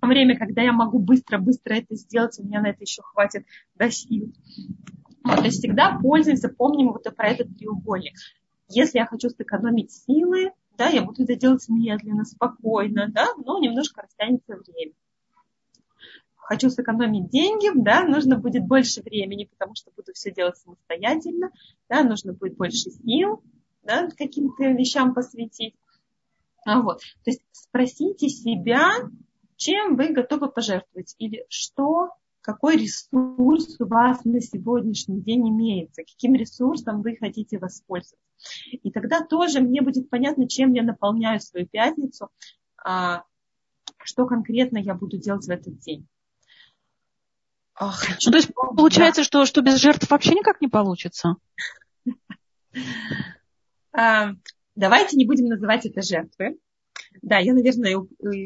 время, 0.00 0.38
когда 0.38 0.62
я 0.62 0.72
могу 0.72 1.00
быстро-быстро 1.00 1.74
это 1.74 1.96
сделать, 1.96 2.38
у 2.38 2.44
меня 2.44 2.60
на 2.60 2.68
это 2.68 2.82
еще 2.82 3.02
хватит 3.02 3.46
да, 3.74 3.90
сил. 3.90 4.32
Вот, 5.24 5.38
то 5.38 5.44
есть 5.44 5.58
всегда 5.58 5.98
пользуемся, 6.00 6.50
помним 6.50 6.92
вот 6.92 7.02
про 7.16 7.30
этот 7.30 7.58
треугольник. 7.58 8.14
Если 8.68 8.98
я 8.98 9.06
хочу 9.06 9.28
сэкономить 9.28 9.90
силы, 9.90 10.52
да, 10.76 10.88
я 10.88 11.02
буду 11.02 11.24
это 11.24 11.36
делать 11.36 11.68
медленно, 11.68 12.24
спокойно, 12.24 13.08
да, 13.08 13.28
но 13.44 13.58
немножко 13.58 14.02
растянется 14.02 14.56
время 14.56 14.92
хочу 16.46 16.70
сэкономить 16.70 17.28
деньги, 17.28 17.70
да, 17.74 18.04
нужно 18.04 18.38
будет 18.38 18.64
больше 18.64 19.02
времени, 19.02 19.44
потому 19.44 19.74
что 19.74 19.90
буду 19.96 20.12
все 20.14 20.30
делать 20.30 20.56
самостоятельно, 20.56 21.50
да, 21.88 22.04
нужно 22.04 22.32
будет 22.32 22.56
больше 22.56 22.90
сил, 22.90 23.42
да, 23.82 24.08
каким-то 24.16 24.64
вещам 24.70 25.12
посвятить. 25.12 25.74
А 26.64 26.80
вот. 26.82 27.00
То 27.24 27.30
есть 27.30 27.42
спросите 27.50 28.28
себя, 28.28 28.92
чем 29.56 29.96
вы 29.96 30.12
готовы 30.12 30.48
пожертвовать 30.48 31.14
или 31.18 31.44
что, 31.48 32.10
какой 32.46 32.76
ресурс 32.76 33.80
у 33.80 33.86
вас 33.86 34.24
на 34.24 34.40
сегодняшний 34.40 35.20
день 35.20 35.48
имеется, 35.48 36.02
каким 36.02 36.36
ресурсом 36.36 37.02
вы 37.02 37.16
хотите 37.16 37.58
воспользоваться. 37.58 38.24
И 38.70 38.92
тогда 38.92 39.20
тоже 39.20 39.60
мне 39.60 39.82
будет 39.82 40.08
понятно, 40.08 40.48
чем 40.48 40.72
я 40.72 40.84
наполняю 40.84 41.40
свою 41.40 41.66
пятницу, 41.66 42.28
а, 42.84 43.24
что 44.04 44.26
конкретно 44.26 44.78
я 44.78 44.94
буду 44.94 45.18
делать 45.18 45.44
в 45.44 45.50
этот 45.50 45.76
день. 45.80 46.06
Ах, 47.74 48.06
ну, 48.24 48.30
то 48.30 48.36
есть 48.36 48.52
получается, 48.54 49.22
да. 49.22 49.24
что, 49.24 49.44
что 49.44 49.60
без 49.60 49.80
жертв 49.80 50.08
вообще 50.08 50.30
никак 50.30 50.60
не 50.60 50.68
получится? 50.68 51.34
А, 53.98 54.32
давайте 54.74 55.16
не 55.16 55.24
будем 55.24 55.46
называть 55.46 55.86
это 55.86 56.02
жертвы. 56.02 56.58
Да, 57.22 57.38
я, 57.38 57.54
наверное, 57.54 57.96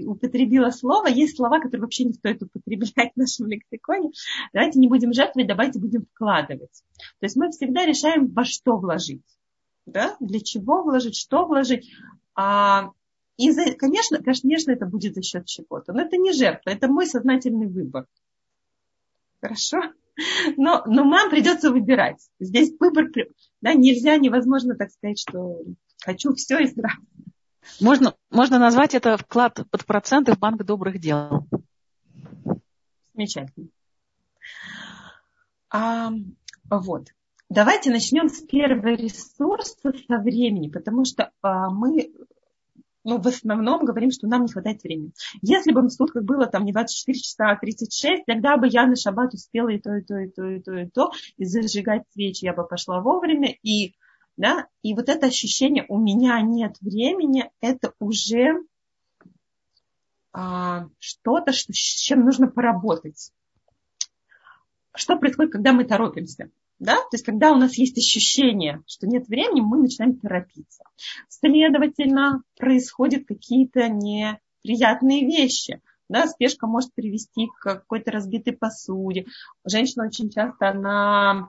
употребила 0.06 0.70
слово. 0.70 1.08
Есть 1.08 1.36
слова, 1.36 1.60
которые 1.60 1.82
вообще 1.82 2.04
не 2.04 2.12
стоит 2.12 2.42
употреблять 2.42 3.12
в 3.14 3.18
нашем 3.18 3.46
лексиконе. 3.48 4.10
Давайте 4.52 4.78
не 4.78 4.88
будем 4.88 5.12
жертвовать, 5.12 5.48
давайте 5.48 5.78
будем 5.78 6.06
вкладывать. 6.06 6.82
То 7.20 7.26
есть 7.26 7.36
мы 7.36 7.50
всегда 7.50 7.86
решаем, 7.86 8.28
во 8.28 8.44
что 8.44 8.76
вложить. 8.76 9.22
Да? 9.86 10.16
Для 10.20 10.40
чего 10.40 10.82
вложить, 10.82 11.16
что 11.16 11.46
вложить. 11.46 11.90
А, 12.34 12.90
и, 13.36 13.50
за, 13.50 13.72
конечно, 13.72 14.22
конечно, 14.22 14.70
это 14.70 14.86
будет 14.86 15.14
за 15.14 15.22
счет 15.22 15.46
чего-то. 15.46 15.92
Но 15.92 16.02
это 16.02 16.16
не 16.16 16.32
жертва, 16.32 16.70
это 16.70 16.88
мой 16.88 17.06
сознательный 17.06 17.66
выбор. 17.66 18.06
Хорошо? 19.40 19.80
Но, 20.56 20.82
но 20.86 21.04
нам 21.04 21.30
придется 21.30 21.70
выбирать. 21.70 22.18
Здесь 22.38 22.72
выбор, 22.78 23.10
да, 23.62 23.72
нельзя, 23.72 24.18
невозможно 24.18 24.76
так 24.76 24.90
сказать, 24.90 25.18
что 25.18 25.62
хочу 26.04 26.34
все 26.34 26.58
и 26.58 26.66
сразу. 26.66 27.00
Можно, 27.80 28.14
можно 28.30 28.58
назвать 28.58 28.94
это 28.94 29.16
вклад 29.16 29.60
под 29.70 29.84
проценты 29.84 30.34
в 30.34 30.38
банк 30.38 30.64
добрых 30.64 30.98
дел. 30.98 31.46
Замечательно. 33.14 33.68
А, 35.70 36.10
вот. 36.70 37.08
Давайте 37.48 37.90
начнем 37.90 38.28
с 38.28 38.40
первого 38.42 38.94
ресурса 38.94 39.92
со 40.08 40.18
времени, 40.18 40.68
потому 40.68 41.04
что 41.04 41.32
а, 41.42 41.70
мы 41.70 42.12
ну, 43.04 43.20
в 43.20 43.26
основном 43.26 43.84
говорим, 43.84 44.10
что 44.10 44.26
нам 44.26 44.42
не 44.42 44.52
хватает 44.52 44.82
времени. 44.82 45.12
Если 45.42 45.72
бы 45.72 45.82
в 45.82 45.90
сутках 45.90 46.22
было 46.24 46.46
там 46.46 46.64
не 46.64 46.72
24 46.72 47.18
часа, 47.18 47.50
а 47.50 47.56
36, 47.56 48.24
тогда 48.26 48.56
бы 48.56 48.68
я 48.68 48.86
на 48.86 48.96
шаббат 48.96 49.32
успела 49.32 49.68
и 49.68 49.78
то, 49.78 49.96
и 49.96 50.02
то, 50.02 50.18
и 50.18 50.28
то, 50.28 50.44
и 50.46 50.60
то, 50.60 50.74
и 50.74 50.86
то, 50.86 51.10
и 51.38 51.44
зажигать 51.44 52.02
свечи 52.12 52.44
я 52.44 52.52
бы 52.52 52.66
пошла 52.66 53.00
вовремя, 53.00 53.54
и, 53.62 53.94
да, 54.36 54.66
и 54.82 54.94
вот 54.94 55.08
это 55.08 55.26
ощущение 55.26 55.84
«у 55.88 55.98
меня 55.98 56.40
нет 56.40 56.76
времени», 56.80 57.50
это 57.60 57.92
уже 57.98 58.64
а, 60.32 60.86
что-то, 60.98 61.52
что, 61.52 61.72
с 61.72 61.76
чем 61.76 62.24
нужно 62.24 62.46
поработать. 62.46 63.32
Что 64.94 65.16
происходит, 65.16 65.52
когда 65.52 65.72
мы 65.72 65.84
торопимся? 65.84 66.50
Да? 66.78 66.96
То 66.96 67.12
есть, 67.12 67.24
когда 67.24 67.52
у 67.52 67.56
нас 67.56 67.76
есть 67.76 67.98
ощущение, 67.98 68.82
что 68.86 69.06
нет 69.06 69.28
времени, 69.28 69.60
мы 69.60 69.78
начинаем 69.78 70.16
торопиться. 70.16 70.84
Следовательно, 71.28 72.42
происходят 72.56 73.26
какие-то 73.26 73.88
неприятные 73.88 75.26
вещи. 75.26 75.80
Да, 76.08 76.26
спешка 76.26 76.66
может 76.66 76.92
привести 76.94 77.46
к 77.46 77.62
какой-то 77.62 78.10
разбитой 78.10 78.54
посуде. 78.54 79.26
Женщина 79.64 80.06
очень 80.06 80.30
часто, 80.30 80.70
она 80.70 81.48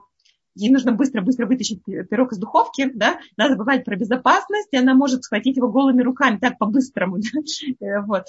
ей 0.54 0.70
нужно 0.70 0.92
быстро-быстро 0.92 1.46
вытащить 1.46 1.82
пирог 1.84 2.32
из 2.32 2.38
духовки, 2.38 2.90
да, 2.92 3.18
надо 3.36 3.54
забывать 3.54 3.84
про 3.84 3.96
безопасность, 3.96 4.68
и 4.72 4.76
она 4.76 4.94
может 4.94 5.24
схватить 5.24 5.56
его 5.56 5.70
голыми 5.70 6.02
руками, 6.02 6.38
так 6.38 6.58
по-быстрому, 6.58 7.18
да? 7.80 7.86
Э, 7.86 8.02
вот. 8.02 8.24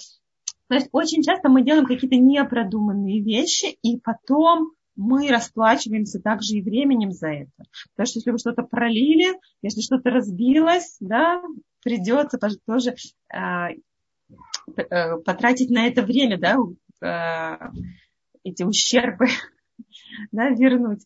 То 0.67 0.75
есть 0.75 0.89
очень 0.91 1.21
часто 1.21 1.49
мы 1.49 1.63
делаем 1.63 1.85
какие-то 1.85 2.15
непродуманные 2.15 3.21
вещи, 3.21 3.77
и 3.81 3.99
потом 3.99 4.71
мы 4.95 5.29
расплачиваемся 5.29 6.19
также 6.19 6.55
и 6.55 6.61
временем 6.61 7.11
за 7.11 7.29
это. 7.29 7.51
Потому 7.95 8.07
что 8.07 8.19
если 8.19 8.31
вы 8.31 8.37
что-то 8.37 8.63
пролили, 8.63 9.39
если 9.61 9.81
что-то 9.81 10.09
разбилось, 10.09 10.97
да, 10.99 11.41
придется 11.83 12.39
тоже 12.65 12.95
э, 13.33 13.37
э, 14.77 15.17
потратить 15.17 15.69
на 15.69 15.87
это 15.87 16.03
время, 16.03 16.39
да, 16.39 16.57
э, 17.01 17.71
эти 18.43 18.63
ущербы 18.63 19.27
да, 20.31 20.49
вернуть. 20.49 21.05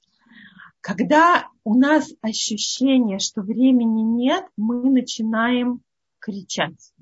Когда 0.88 1.50
у 1.66 1.78
нас 1.78 2.14
ощущение, 2.22 3.20
что 3.20 3.42
времени 3.42 4.04
нет, 4.04 4.46
мы 4.56 4.90
начинаем 4.90 5.82
кричать. 6.18 6.94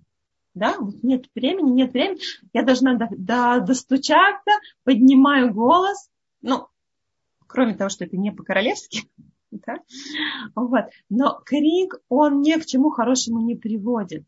Да, 0.56 0.76
вот 0.80 1.04
нет 1.04 1.26
времени, 1.36 1.70
нет 1.70 1.94
времени, 1.94 2.20
я 2.52 2.64
должна 2.64 2.96
до, 2.96 3.10
до, 3.12 3.64
достучаться, 3.64 4.52
поднимаю 4.86 5.54
голос, 5.54 6.10
ну, 6.42 6.66
кроме 7.46 7.76
того, 7.76 7.92
что 7.92 8.06
это 8.06 8.18
не 8.18 8.32
по-королевски, 8.32 9.04
да? 9.52 9.76
вот. 10.56 10.86
но 11.10 11.40
крик, 11.46 11.94
он 12.10 12.42
ни 12.42 12.60
к 12.60 12.66
чему 12.66 12.90
хорошему 12.90 13.42
не 13.42 13.56
приводит. 13.56 14.26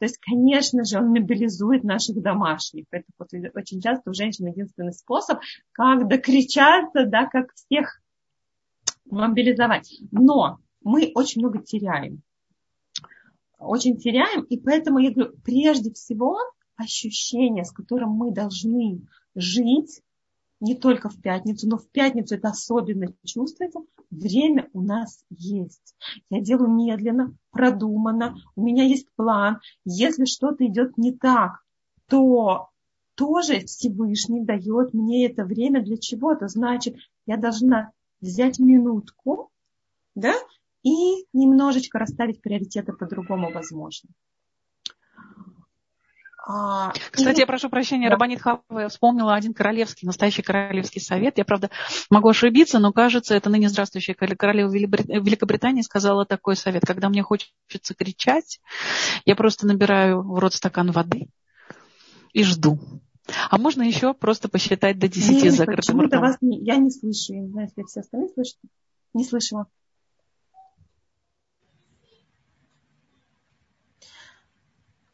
То 0.00 0.04
есть, 0.04 0.18
конечно 0.18 0.84
же, 0.84 0.98
он 0.98 1.08
мобилизует 1.08 1.82
наших 1.82 2.20
домашних. 2.20 2.84
Это 2.90 3.06
вот 3.18 3.28
очень 3.54 3.80
часто 3.80 4.10
у 4.10 4.12
женщин 4.12 4.48
единственный 4.48 4.92
способ, 4.92 5.40
как 5.72 6.08
докричаться, 6.08 7.06
да, 7.06 7.24
как 7.24 7.54
всех 7.54 8.02
мобилизовать. 9.10 10.00
Но 10.10 10.58
мы 10.82 11.12
очень 11.14 11.40
много 11.42 11.62
теряем. 11.62 12.22
очень 13.58 13.96
теряем. 13.96 14.42
И 14.44 14.58
поэтому 14.58 14.98
я 14.98 15.12
говорю, 15.12 15.34
прежде 15.44 15.92
всего 15.92 16.38
ощущение, 16.76 17.64
с 17.64 17.72
которым 17.72 18.10
мы 18.10 18.32
должны 18.32 19.02
жить, 19.34 20.02
не 20.60 20.74
только 20.74 21.08
в 21.08 21.20
пятницу, 21.20 21.68
но 21.68 21.76
в 21.76 21.88
пятницу 21.88 22.34
это 22.34 22.48
особенно 22.48 23.12
чувствуется, 23.24 23.80
время 24.10 24.68
у 24.72 24.82
нас 24.82 25.24
есть. 25.30 25.94
Я 26.30 26.40
делаю 26.40 26.70
медленно, 26.70 27.34
продуманно, 27.50 28.36
у 28.56 28.62
меня 28.62 28.84
есть 28.84 29.06
план. 29.14 29.58
Если 29.84 30.24
что-то 30.24 30.66
идет 30.66 30.98
не 30.98 31.12
так, 31.12 31.62
то 32.08 32.70
тоже 33.14 33.60
Всевышний 33.66 34.44
дает 34.44 34.94
мне 34.94 35.26
это 35.26 35.44
время 35.44 35.82
для 35.82 35.96
чего-то. 35.96 36.48
Значит, 36.48 36.96
я 37.26 37.36
должна 37.36 37.92
взять 38.20 38.58
минутку, 38.58 39.50
да, 40.14 40.34
и 40.82 41.26
немножечко 41.32 41.98
расставить 41.98 42.40
приоритеты 42.40 42.92
по-другому 42.92 43.52
возможно. 43.52 44.10
А, 46.50 46.94
Кстати, 47.10 47.38
и... 47.38 47.40
я 47.40 47.46
прошу 47.46 47.68
прощения, 47.68 48.08
да. 48.08 48.12
Рабанит 48.12 48.40
Хава, 48.40 48.62
я 48.70 48.88
вспомнила 48.88 49.34
один 49.34 49.52
королевский, 49.52 50.06
настоящий 50.06 50.40
королевский 50.40 51.00
совет. 51.00 51.36
Я, 51.36 51.44
правда, 51.44 51.68
могу 52.08 52.30
ошибиться, 52.30 52.78
но 52.78 52.90
кажется, 52.90 53.34
это 53.34 53.50
ныне 53.50 53.68
здравствующая 53.68 54.14
королева 54.14 54.70
Великобритании 54.70 55.82
сказала 55.82 56.24
такой 56.24 56.56
совет. 56.56 56.84
Когда 56.86 57.10
мне 57.10 57.22
хочется 57.22 57.94
кричать, 57.94 58.60
я 59.26 59.36
просто 59.36 59.66
набираю 59.66 60.22
в 60.22 60.38
рот 60.38 60.54
стакан 60.54 60.90
воды 60.90 61.28
и 62.32 62.42
жду. 62.44 62.78
А 63.50 63.58
можно 63.58 63.82
еще 63.82 64.14
просто 64.14 64.48
посчитать 64.48 64.98
до 64.98 65.08
10 65.08 65.42
Нет, 65.44 65.54
закрытым 65.54 66.00
ртом? 66.00 66.20
Вас 66.20 66.36
не, 66.40 66.58
я 66.60 66.76
не 66.76 66.90
слышу, 66.90 67.34
я 67.34 67.40
не 67.40 67.48
знаю, 67.48 67.68
если 67.68 67.82
все 67.86 68.00
остальные 68.00 68.30
слышат. 68.30 68.56
Не 69.14 69.24
слышала. 69.24 69.66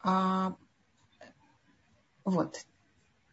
А, 0.01 0.55
вот. 2.23 2.65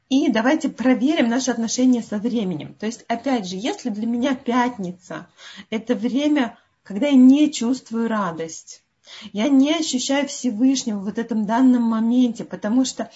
И 0.08 0.30
давайте 0.30 0.68
проверим 0.68 1.28
наши 1.28 1.50
отношения 1.50 2.02
со 2.02 2.18
временем. 2.18 2.74
То 2.74 2.86
есть, 2.86 3.04
опять 3.08 3.46
же, 3.46 3.56
если 3.56 3.90
для 3.90 4.06
меня 4.06 4.34
пятница– 4.34 5.28
это 5.70 5.94
время, 5.94 6.58
когда 6.82 7.06
я 7.06 7.14
не 7.14 7.52
чувствую 7.52 8.08
радость, 8.08 8.82
я 9.32 9.48
не 9.48 9.74
ощущаю 9.74 10.28
Всевышнего 10.28 10.98
в 11.00 11.18
этом 11.18 11.46
данном 11.46 11.82
моменте, 11.82 12.44
потому 12.44 12.84
что, 12.84 13.10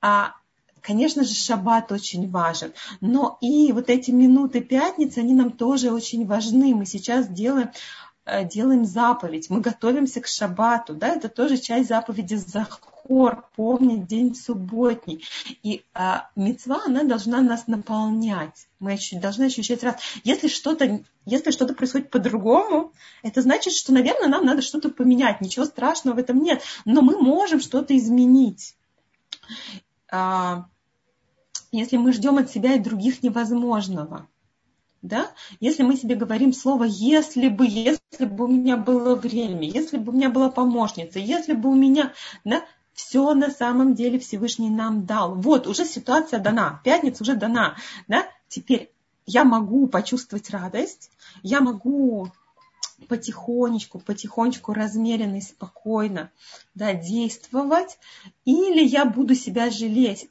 а, 0.00 0.34
конечно 0.84 1.24
же, 1.24 1.34
шаббат 1.34 1.90
очень 1.90 2.30
важен, 2.30 2.72
но 3.00 3.38
и 3.40 3.72
вот 3.72 3.90
эти 3.90 4.10
минуты 4.10 4.60
пятницы, 4.60 5.18
они 5.18 5.34
нам 5.34 5.50
тоже 5.50 5.90
очень 5.90 6.26
важны. 6.26 6.74
Мы 6.74 6.86
сейчас 6.86 7.26
делаем 7.28 7.70
Э, 8.26 8.42
делаем 8.42 8.86
заповедь, 8.86 9.50
мы 9.50 9.60
готовимся 9.60 10.22
к 10.22 10.26
шаббату, 10.26 10.94
да, 10.94 11.08
это 11.08 11.28
тоже 11.28 11.58
часть 11.58 11.88
заповеди 11.90 12.36
Захор, 12.36 13.44
помнить 13.54 14.06
день 14.06 14.34
субботний. 14.34 15.26
И 15.62 15.84
а, 15.92 16.30
мецва, 16.34 16.80
она 16.86 17.04
должна 17.04 17.42
нас 17.42 17.66
наполнять. 17.66 18.66
Мы 18.78 18.98
должны 19.12 19.44
ощущать 19.44 19.84
раз. 19.84 19.96
Если 20.24 20.48
что-то, 20.48 21.04
если 21.26 21.50
что-то 21.50 21.74
происходит 21.74 22.08
по-другому, 22.08 22.92
это 23.22 23.42
значит, 23.42 23.74
что, 23.74 23.92
наверное, 23.92 24.28
нам 24.28 24.46
надо 24.46 24.62
что-то 24.62 24.88
поменять. 24.88 25.42
Ничего 25.42 25.66
страшного 25.66 26.14
в 26.14 26.18
этом 26.18 26.42
нет. 26.42 26.62
Но 26.86 27.02
мы 27.02 27.18
можем 27.18 27.60
что-то 27.60 27.94
изменить. 27.94 28.74
А, 30.10 30.64
если 31.80 31.96
мы 31.96 32.12
ждем 32.12 32.38
от 32.38 32.50
себя 32.50 32.74
и 32.74 32.80
других 32.80 33.22
невозможного 33.22 34.28
да, 35.04 35.30
если 35.60 35.82
мы 35.82 35.96
себе 35.96 36.14
говорим 36.14 36.54
слово 36.54 36.84
«если 36.84 37.48
бы», 37.48 37.66
«если 37.66 38.24
бы 38.24 38.44
у 38.44 38.48
меня 38.48 38.78
было 38.78 39.14
время», 39.14 39.68
«если 39.68 39.98
бы 39.98 40.12
у 40.12 40.16
меня 40.16 40.30
была 40.30 40.50
помощница», 40.50 41.18
«если 41.18 41.52
бы 41.52 41.68
у 41.68 41.74
меня», 41.74 42.14
да, 42.42 42.64
все 42.94 43.34
на 43.34 43.50
самом 43.50 43.94
деле 43.94 44.18
Всевышний 44.18 44.70
нам 44.70 45.04
дал. 45.04 45.34
Вот, 45.34 45.66
уже 45.66 45.84
ситуация 45.84 46.40
дана, 46.40 46.80
пятница 46.84 47.22
уже 47.22 47.34
дана, 47.34 47.76
да, 48.08 48.24
теперь 48.48 48.90
я 49.26 49.44
могу 49.44 49.88
почувствовать 49.88 50.48
радость, 50.48 51.10
я 51.42 51.60
могу 51.60 52.30
потихонечку, 53.06 53.98
потихонечку, 53.98 54.72
размеренно 54.72 55.36
и 55.36 55.42
спокойно 55.42 56.30
да, 56.74 56.94
действовать, 56.94 57.98
или 58.46 58.82
я 58.82 59.04
буду 59.04 59.34
себя 59.34 59.68
жалеть. 59.68 60.30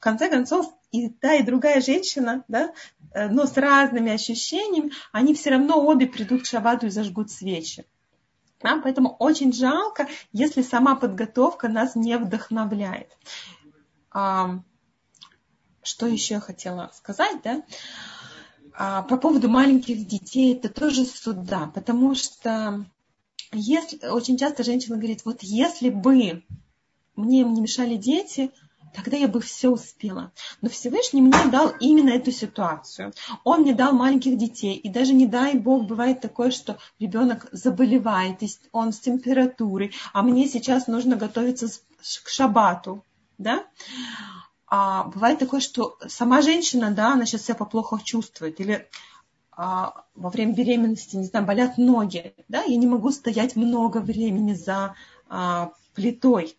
В 0.00 0.02
конце 0.02 0.30
концов, 0.30 0.74
и 0.92 1.10
та, 1.10 1.34
и 1.34 1.42
другая 1.42 1.82
женщина, 1.82 2.42
да, 2.48 2.72
э, 3.12 3.28
но 3.28 3.44
с 3.44 3.54
разными 3.58 4.10
ощущениями, 4.10 4.92
они 5.12 5.34
все 5.34 5.50
равно 5.50 5.84
обе 5.84 6.06
придут 6.06 6.44
к 6.44 6.46
шабату 6.46 6.86
и 6.86 6.90
зажгут 6.90 7.30
свечи. 7.30 7.84
Да, 8.62 8.80
поэтому 8.82 9.14
очень 9.18 9.52
жалко, 9.52 10.08
если 10.32 10.62
сама 10.62 10.94
подготовка 10.94 11.68
нас 11.68 11.96
не 11.96 12.16
вдохновляет. 12.16 13.14
А, 14.10 14.60
что 15.82 16.06
еще 16.06 16.34
я 16.34 16.40
хотела 16.40 16.90
сказать, 16.94 17.42
да? 17.44 17.62
А, 18.72 19.02
по 19.02 19.18
поводу 19.18 19.50
маленьких 19.50 20.06
детей, 20.06 20.54
это 20.54 20.70
тоже 20.70 21.04
суда, 21.04 21.70
потому 21.74 22.14
что 22.14 22.86
если, 23.52 24.06
очень 24.06 24.38
часто 24.38 24.64
женщина 24.64 24.96
говорит, 24.96 25.26
вот 25.26 25.42
если 25.42 25.90
бы 25.90 26.42
мне 27.16 27.44
не 27.44 27.60
мешали 27.60 27.96
дети, 27.96 28.50
тогда 28.94 29.16
я 29.16 29.28
бы 29.28 29.40
все 29.40 29.68
успела. 29.68 30.32
Но 30.60 30.68
Всевышний 30.68 31.22
мне 31.22 31.44
дал 31.46 31.72
именно 31.80 32.10
эту 32.10 32.32
ситуацию. 32.32 33.12
Он 33.44 33.62
мне 33.62 33.74
дал 33.74 33.92
маленьких 33.92 34.36
детей. 34.36 34.76
И 34.76 34.88
даже 34.88 35.12
не 35.12 35.26
дай 35.26 35.54
Бог, 35.54 35.86
бывает 35.86 36.20
такое, 36.20 36.50
что 36.50 36.78
ребенок 36.98 37.48
заболевает, 37.52 38.38
он 38.72 38.92
с 38.92 39.00
температурой, 39.00 39.92
а 40.12 40.22
мне 40.22 40.48
сейчас 40.48 40.86
нужно 40.86 41.16
готовиться 41.16 41.68
к 41.68 42.28
шабату. 42.28 43.04
Да? 43.38 43.64
А 44.66 45.04
бывает 45.04 45.38
такое, 45.38 45.60
что 45.60 45.98
сама 46.06 46.42
женщина, 46.42 46.90
да, 46.90 47.14
она 47.14 47.26
сейчас 47.26 47.42
себя 47.42 47.56
плохо 47.56 47.98
чувствует. 48.02 48.60
Или 48.60 48.88
а, 49.52 50.04
во 50.14 50.30
время 50.30 50.54
беременности, 50.54 51.16
не 51.16 51.24
знаю, 51.24 51.46
болят 51.46 51.78
ноги. 51.78 52.34
Да? 52.48 52.62
Я 52.62 52.76
не 52.76 52.86
могу 52.86 53.10
стоять 53.10 53.56
много 53.56 53.98
времени 53.98 54.54
за 54.54 54.94
а, 55.28 55.72
плитой 55.94 56.56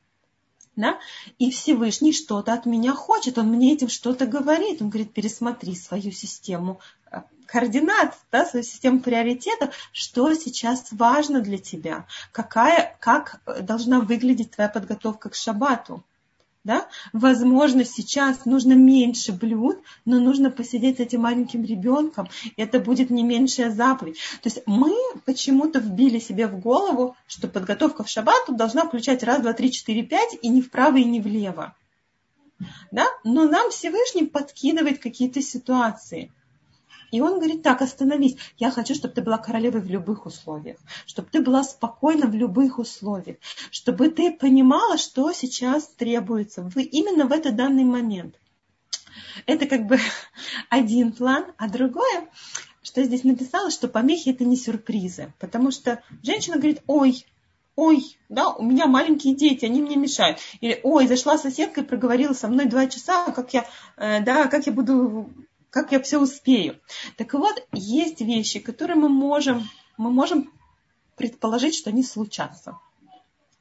да, 0.76 1.00
и 1.38 1.52
Всевышний 1.52 2.14
что-то 2.14 2.54
от 2.54 2.66
меня 2.66 2.94
хочет, 2.94 3.38
он 3.38 3.48
мне 3.48 3.74
этим 3.74 3.90
что-то 3.90 4.26
говорит, 4.26 4.82
он 4.82 4.90
говорит, 4.90 5.14
пересмотри 5.14 5.76
свою 5.76 6.12
систему 6.12 6.80
э, 7.12 7.22
координат, 7.46 8.18
да, 8.32 8.46
свою 8.46 8.64
систему 8.64 9.02
приоритетов, 9.02 9.76
что 9.92 10.34
сейчас 10.34 10.88
важно 10.92 11.42
для 11.42 11.58
тебя, 11.58 12.08
какая, 12.32 12.96
как 13.00 13.42
э, 13.46 13.62
должна 13.62 14.00
выглядеть 14.00 14.52
твоя 14.52 14.70
подготовка 14.70 15.30
к 15.30 15.36
шабату. 15.36 16.04
Да? 16.64 16.88
Возможно, 17.12 17.84
сейчас 17.84 18.46
нужно 18.46 18.74
меньше 18.74 19.32
блюд, 19.32 19.80
но 20.06 20.20
нужно 20.20 20.52
посидеть 20.52 20.98
с 20.98 21.00
этим 21.00 21.22
маленьким 21.22 21.64
ребенком. 21.64 22.30
Это 22.56 22.80
будет 22.80 23.10
не 23.10 23.24
меньшая 23.24 23.72
заповедь. 23.72 24.18
То 24.44 24.50
есть 24.50 24.62
мы 24.68 24.96
почему-то 25.26 25.80
вбили 25.80 26.20
себе 26.20 26.48
в 26.48 26.60
голову, 26.60 27.16
что 27.26 27.48
подготовка 27.48 28.04
в 28.04 28.10
шаббат 28.10 28.44
должна 28.50 28.86
включать 28.86 29.24
раз, 29.24 29.42
два, 29.42 29.54
три, 29.54 29.72
четыре, 29.72 30.04
пять, 30.04 30.38
и 30.42 30.50
не 30.50 30.62
вправо, 30.62 30.98
и 30.98 31.04
не 31.04 31.20
влево. 31.20 31.76
Да? 32.92 33.08
Но 33.24 33.46
нам 33.46 33.72
Всевышний 33.72 34.26
подкидывает 34.26 35.00
какие-то 35.00 35.42
ситуации– 35.42 36.32
и 37.12 37.22
он 37.22 37.36
говорит, 37.36 37.62
так, 37.62 37.82
остановись. 37.82 38.38
Я 38.58 38.72
хочу, 38.72 38.96
чтобы 38.96 39.14
ты 39.14 39.22
была 39.22 39.38
королевой 39.38 39.82
в 39.82 39.90
любых 39.90 40.26
условиях, 40.26 40.78
чтобы 41.06 41.28
ты 41.30 41.42
была 41.42 41.64
спокойна 41.64 42.26
в 42.28 42.34
любых 42.34 42.80
условиях, 42.80 43.38
чтобы 43.70 44.10
ты 44.10 44.32
понимала, 44.32 44.98
что 44.98 45.32
сейчас 45.34 45.88
требуется 45.88 46.64
в, 46.64 46.78
именно 46.78 47.28
в 47.28 47.32
этот 47.32 47.56
данный 47.56 47.84
момент. 47.84 48.36
Это 49.46 49.66
как 49.66 49.88
бы 49.88 50.00
один 50.70 51.12
план, 51.12 51.46
а 51.58 51.70
другое, 51.70 52.30
что 52.82 53.02
я 53.02 53.08
здесь 53.08 53.24
написала, 53.24 53.70
что 53.70 53.88
помехи 53.88 54.30
это 54.30 54.46
не 54.46 54.56
сюрпризы, 54.56 55.34
потому 55.40 55.72
что 55.72 56.02
женщина 56.24 56.56
говорит, 56.56 56.82
ой, 56.88 57.26
ой, 57.76 58.18
да, 58.30 58.50
у 58.50 58.64
меня 58.64 58.88
маленькие 58.88 59.36
дети, 59.36 59.66
они 59.66 59.82
мне 59.82 59.96
мешают. 59.96 60.40
Или, 60.62 60.80
ой, 60.84 61.08
зашла 61.08 61.38
соседка 61.38 61.82
и 61.82 61.86
проговорила 61.86 62.34
со 62.34 62.48
мной 62.48 62.66
два 62.66 62.88
часа, 62.88 63.32
как 63.32 63.54
я, 63.54 63.66
э, 63.98 64.22
да, 64.22 64.48
как 64.48 64.66
я 64.66 64.74
буду 64.74 65.30
как 65.72 65.92
я 65.94 66.02
все 66.02 66.20
успею. 66.20 66.80
Так 67.18 67.34
вот, 67.34 67.66
есть 67.72 68.22
вещи, 68.22 68.60
которые 68.60 68.98
мы 68.98 69.10
можем, 69.10 69.68
мы 69.98 70.12
можем 70.12 70.52
предположить, 71.16 71.76
что 71.76 71.90
они 71.90 72.04
случатся. 72.04 72.78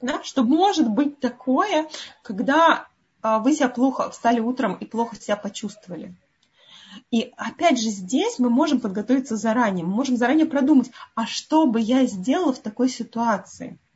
Да? 0.02 0.22
Что 0.22 0.42
может 0.42 0.90
быть 0.90 1.20
такое, 1.20 1.88
когда 2.22 2.88
а, 3.22 3.38
вы 3.38 3.54
себя 3.54 3.68
плохо 3.68 4.10
встали 4.10 4.40
утром 4.40 4.74
и 4.74 4.84
плохо 4.84 5.16
себя 5.16 5.36
почувствовали. 5.36 6.14
И 7.12 7.32
опять 7.36 7.80
же 7.80 7.88
здесь 7.88 8.40
мы 8.40 8.50
можем 8.50 8.80
подготовиться 8.80 9.36
заранее, 9.36 9.86
мы 9.86 9.94
можем 9.94 10.16
заранее 10.16 10.46
продумать, 10.46 10.90
а 11.14 11.26
что 11.26 11.66
бы 11.66 11.80
я 11.80 12.04
сделала 12.06 12.52
в 12.52 12.58
такой 12.58 12.88
ситуации– 12.88 13.78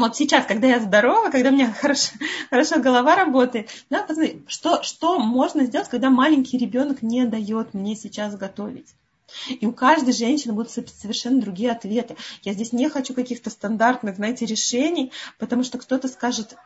вот 0.00 0.16
сейчас, 0.16 0.46
когда 0.46 0.66
я 0.68 0.80
здорова, 0.80 1.30
когда 1.30 1.50
у 1.50 1.52
меня 1.52 1.72
хорошо, 1.72 2.12
хорошо 2.50 2.80
голова 2.80 3.16
работает, 3.16 3.70
да, 3.90 4.02
посмотри, 4.02 4.42
что, 4.46 4.82
что 4.82 5.18
можно 5.18 5.64
сделать, 5.64 5.88
когда 5.88 6.10
маленький 6.10 6.58
ребенок 6.58 7.02
не 7.02 7.24
дает 7.24 7.74
мне 7.74 7.96
сейчас 7.96 8.36
готовить. 8.36 8.94
И 9.48 9.66
у 9.66 9.72
каждой 9.72 10.12
женщины 10.12 10.52
будут 10.52 10.70
совершенно 10.70 11.40
другие 11.40 11.70
ответы. 11.70 12.16
Я 12.42 12.52
здесь 12.52 12.72
не 12.72 12.88
хочу 12.88 13.14
каких-то 13.14 13.48
стандартных, 13.50 14.16
знаете, 14.16 14.44
решений, 14.44 15.12
потому 15.38 15.62
что 15.62 15.78
кто-то 15.78 16.08
скажет, 16.08 16.56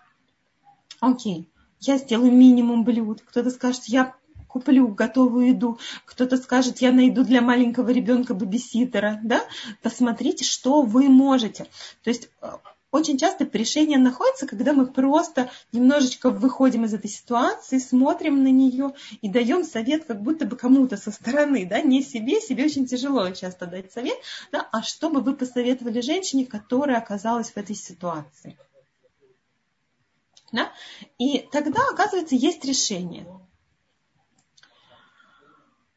окей, 1.01 1.49
я 1.81 1.99
сделаю 1.99 2.33
минимум 2.33 2.85
блюд, 2.85 3.23
кто-то 3.27 3.51
скажет, 3.51 3.85
я 3.85 4.15
куплю 4.49 4.87
готовую 4.89 5.49
еду, 5.49 5.79
кто-то 6.05 6.37
скажет, 6.37 6.79
я 6.79 6.93
найду 6.93 7.25
для 7.25 7.41
маленького 7.41 7.91
ребенка 7.91 8.35
бабиситера, 8.35 9.21
да, 9.25 9.43
посмотрите, 9.83 10.45
что 10.45 10.83
вы 10.83 11.09
можете. 11.09 11.67
То 12.05 12.11
есть 12.11 12.31
э, 12.41 12.53
очень 12.95 13.19
часто 13.19 13.45
решение 13.53 13.99
находится, 13.99 14.47
когда 14.47 14.73
мы 14.73 14.87
просто 14.87 15.51
немножечко 15.73 16.31
выходим 16.31 16.85
из 16.85 16.95
этой 16.95 17.11
ситуации, 17.11 17.79
смотрим 17.79 18.45
на 18.45 18.53
нее 18.53 18.95
и 19.21 19.29
даем 19.29 19.65
совет 19.65 20.05
как 20.05 20.23
будто 20.23 20.47
бы 20.47 20.57
кому-то 20.57 20.97
со 20.97 21.11
стороны, 21.11 21.67
да, 21.67 21.81
не 21.81 22.05
себе, 22.05 22.41
себе 22.41 22.67
очень 22.67 22.87
тяжело 22.87 23.29
часто 23.31 23.67
дать 23.67 23.93
совет, 23.93 24.17
да, 24.53 24.69
а 24.71 24.83
что 24.83 25.11
бы 25.11 25.23
вы 25.23 25.35
посоветовали 25.35 26.01
женщине, 26.03 26.47
которая 26.47 26.99
оказалась 26.99 27.51
в 27.51 27.57
этой 27.57 27.75
ситуации. 27.75 28.57
Да? 30.53 30.73
И 31.19 31.49
тогда, 31.51 31.81
оказывается, 31.91 32.37
есть 32.37 32.65
решение. 32.65 33.27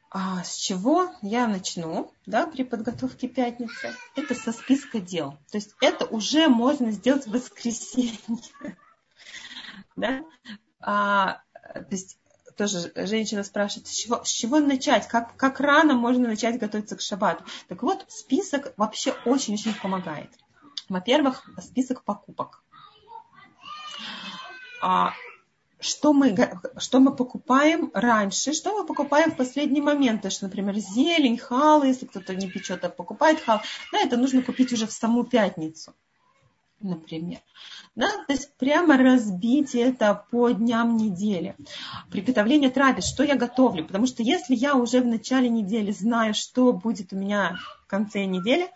А 0.09 0.43
с 0.43 0.55
чего 0.55 1.11
я 1.21 1.47
начну 1.47 2.11
да, 2.25 2.47
при 2.47 2.63
подготовке 2.63 3.27
пятницы? 3.27 3.93
Это 4.15 4.35
со 4.35 4.51
списка 4.53 4.99
дел. 4.99 5.37
То 5.51 5.57
есть 5.57 5.75
это 5.81 6.05
уже 6.05 6.47
можно 6.47 6.91
сделать 6.91 7.27
в 7.27 7.31
воскресенье. 7.31 8.17
Да? 9.95 10.23
А, 10.79 11.41
то 11.73 11.87
есть 11.89 12.19
тоже 12.55 12.91
женщина 12.95 13.43
спрашивает, 13.43 13.87
с 13.87 13.91
чего, 13.91 14.23
с 14.23 14.29
чего 14.29 14.59
начать, 14.59 15.07
как, 15.07 15.35
как 15.37 15.59
рано 15.59 15.95
можно 15.95 16.27
начать 16.27 16.59
готовиться 16.59 16.95
к 16.95 17.01
шаббату. 17.01 17.43
Так 17.67 17.81
вот, 17.81 18.05
список 18.07 18.73
вообще 18.77 19.15
очень-очень 19.25 19.73
помогает. 19.73 20.29
Во-первых, 20.89 21.49
список 21.61 22.03
покупок. 22.03 22.63
А, 24.81 25.13
что 25.79 26.13
мы, 26.13 26.35
что 26.77 26.99
мы 26.99 27.15
покупаем 27.15 27.91
раньше, 27.93 28.53
что 28.53 28.77
мы 28.77 28.85
покупаем 28.85 29.31
в 29.31 29.37
последний 29.37 29.81
момент. 29.81 30.21
То 30.21 30.27
есть, 30.27 30.41
например, 30.41 30.77
зелень, 30.77 31.37
хал, 31.37 31.83
если 31.83 32.05
кто-то 32.05 32.35
не 32.35 32.49
печет, 32.49 32.83
а 32.83 32.89
покупает 32.89 33.39
хал, 33.39 33.61
да, 33.91 33.99
это 33.99 34.17
нужно 34.17 34.41
купить 34.41 34.73
уже 34.73 34.87
в 34.87 34.91
саму 34.91 35.23
пятницу, 35.23 35.93
например. 36.79 37.39
Да, 37.95 38.09
то 38.27 38.33
есть 38.33 38.55
прямо 38.57 38.95
разбить 38.95 39.73
это 39.73 40.23
по 40.29 40.51
дням 40.51 40.97
недели. 40.97 41.55
Приготовление 42.11 42.69
трапез, 42.69 43.05
что 43.05 43.23
я 43.23 43.35
готовлю. 43.35 43.85
Потому 43.85 44.05
что 44.05 44.21
если 44.21 44.53
я 44.53 44.75
уже 44.75 45.01
в 45.01 45.07
начале 45.07 45.49
недели 45.49 45.91
знаю, 45.91 46.35
что 46.35 46.73
будет 46.73 47.11
у 47.11 47.15
меня 47.15 47.57
в 47.83 47.87
конце 47.87 48.25
недели, 48.25 48.69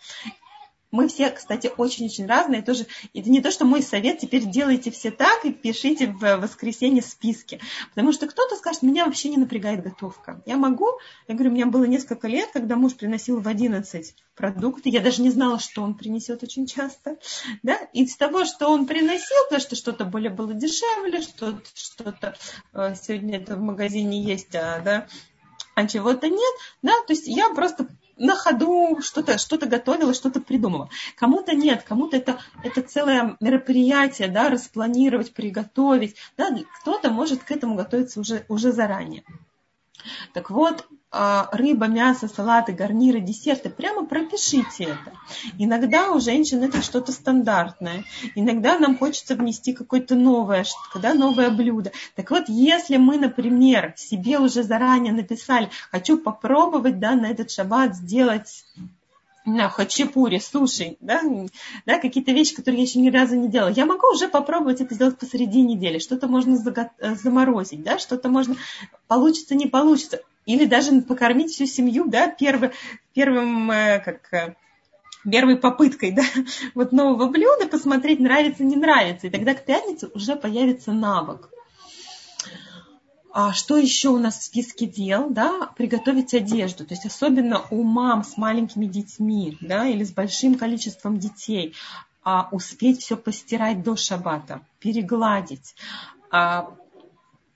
мы 0.92 1.08
все, 1.08 1.30
кстати, 1.30 1.72
очень-очень 1.76 2.26
разные. 2.26 2.62
Тоже, 2.62 2.86
это 3.14 3.30
не 3.30 3.42
то, 3.42 3.50
что 3.52 3.66
мой 3.66 3.82
совет, 3.82 4.20
теперь 4.20 4.46
делайте 4.46 4.92
все 4.92 5.12
так 5.12 5.46
и 5.46 5.52
пишите 5.52 6.08
в 6.08 6.38
воскресенье 6.38 7.02
списки. 7.02 7.60
Потому 7.90 8.12
что 8.12 8.28
кто-то 8.28 8.56
скажет, 8.56 8.84
меня 8.84 9.06
вообще 9.06 9.30
не 9.30 9.38
напрягает 9.38 9.84
готовка. 9.84 10.42
Я 10.46 10.58
могу, 10.58 10.88
я 11.28 11.36
говорю, 11.36 11.52
у 11.52 11.54
меня 11.54 11.66
было 11.66 11.86
несколько 11.86 12.28
лет, 12.28 12.50
когда 12.52 12.76
муж 12.76 12.96
приносил 12.96 13.40
в 13.40 13.48
11 13.48 14.16
продукты, 14.36 14.90
я 14.90 15.02
даже 15.02 15.22
не 15.22 15.30
знала, 15.30 15.60
что 15.60 15.84
он 15.84 15.94
принесет 15.96 16.44
очень 16.44 16.66
часто. 16.66 17.18
Да? 17.64 17.78
И 17.94 18.04
из 18.04 18.16
того, 18.16 18.46
что 18.46 18.70
он 18.70 18.86
приносил, 18.86 19.38
то, 19.50 19.60
что 19.60 19.76
что-то 19.76 20.06
более 20.06 20.32
было 20.32 20.54
дешевле, 20.54 21.22
что-то, 21.22 21.62
что-то 21.74 22.36
э, 22.74 22.96
сегодня 23.02 23.38
это 23.38 23.56
в 23.56 23.62
магазине 23.62 24.22
есть, 24.22 24.56
а, 24.56 24.80
да, 24.80 25.08
а 25.76 25.88
чего-то 25.88 26.28
нет, 26.28 26.56
да, 26.82 26.94
то 27.08 27.14
есть 27.14 27.28
я 27.28 27.50
просто 27.50 27.88
на 28.22 28.36
ходу 28.36 29.02
что-то 29.02 29.38
что 29.38 29.58
готовила, 29.58 30.14
что-то 30.14 30.40
придумала. 30.42 30.90
Кому-то 31.16 31.56
нет, 31.56 31.84
кому-то 31.84 32.18
это, 32.18 32.40
это 32.64 32.82
целое 32.82 33.36
мероприятие, 33.40 34.28
да, 34.28 34.50
распланировать, 34.50 35.34
приготовить. 35.34 36.16
Да, 36.38 36.50
кто-то 36.80 37.10
может 37.10 37.44
к 37.44 37.52
этому 37.52 37.76
готовиться 37.76 38.20
уже, 38.20 38.46
уже 38.48 38.72
заранее. 38.72 39.24
Так 40.34 40.50
вот, 40.50 40.88
а, 41.14 41.50
рыба, 41.52 41.88
мясо, 41.88 42.30
салаты, 42.30 42.72
гарниры, 42.72 43.20
десерты, 43.20 43.70
прямо 43.70 44.06
пропишите 44.06 44.86
это. 44.86 45.14
Иногда 45.58 46.12
у 46.12 46.22
женщин 46.22 46.64
это 46.64 46.82
что-то 46.82 47.12
стандартное. 47.12 48.06
Иногда 48.36 48.80
нам 48.80 48.98
хочется 48.98 49.36
внести 49.36 49.74
какое-то 49.74 50.16
новое, 50.16 50.66
когда 50.94 51.14
новое 51.14 51.50
блюдо. 51.50 51.92
Так 52.16 52.32
вот, 52.32 52.46
если 52.48 52.96
мы, 52.96 53.18
например, 53.18 53.94
себе 53.98 54.40
уже 54.40 54.64
заранее 54.64 55.12
написали, 55.12 55.70
хочу 55.92 56.18
попробовать 56.18 57.00
да, 57.00 57.16
на 57.16 57.26
этот 57.26 57.52
шаббат 57.52 57.96
сделать 57.96 58.64
на 59.46 59.70
хачапури, 59.70 60.40
суши, 60.40 60.98
да, 61.00 61.22
да, 61.86 62.00
какие-то 62.00 62.32
вещи, 62.32 62.56
которые 62.56 62.84
я 62.84 62.88
еще 62.88 63.00
ни 63.00 63.10
разу 63.10 63.36
не 63.36 63.50
делала. 63.50 63.70
Я 63.70 63.86
могу 63.86 64.08
уже 64.14 64.28
попробовать 64.28 64.82
это 64.82 64.94
сделать 64.94 65.18
посреди 65.18 65.62
недели. 65.62 66.00
Что-то 66.00 66.28
можно 66.28 66.56
э, 67.00 67.16
заморозить, 67.16 67.84
да, 67.84 67.98
что-то 67.98 68.30
можно, 68.30 68.56
получится, 69.08 69.56
не 69.56 69.68
получится. 69.68 70.22
Или 70.46 70.66
даже 70.66 71.02
покормить 71.02 71.52
всю 71.52 71.66
семью, 71.66 72.06
да, 72.08 72.28
первым, 72.28 72.72
первым 73.14 73.72
э, 73.72 74.00
как, 74.00 74.34
э, 74.34 74.56
первой 75.30 75.58
попыткой, 75.58 76.12
да, 76.16 76.24
вот 76.76 76.92
нового 76.92 77.28
блюда, 77.28 77.68
посмотреть, 77.68 78.20
нравится, 78.20 78.64
не 78.64 78.76
нравится. 78.76 79.28
И 79.28 79.30
тогда 79.32 79.54
к 79.54 79.66
пятнице 79.66 80.10
уже 80.14 80.36
появится 80.36 80.92
навык. 80.92 81.50
А 83.34 83.54
что 83.54 83.78
еще 83.78 84.10
у 84.10 84.18
нас 84.18 84.40
в 84.40 84.44
списке 84.44 84.86
дел? 84.86 85.30
Да? 85.30 85.68
Приготовить 85.78 86.34
одежду. 86.34 86.86
То 86.86 86.94
есть 86.94 87.06
особенно 87.06 87.64
у 87.70 87.84
мам 87.84 88.24
с 88.24 88.36
маленькими 88.38 88.86
детьми 88.86 89.58
да, 89.62 89.88
или 89.88 90.04
с 90.04 90.12
большим 90.12 90.56
количеством 90.56 91.18
детей 91.18 91.74
а, 92.24 92.50
успеть 92.52 93.02
все 93.02 93.16
постирать 93.16 93.84
до 93.84 93.96
шабата, 93.96 94.62
перегладить, 94.80 95.76
а, 96.30 96.76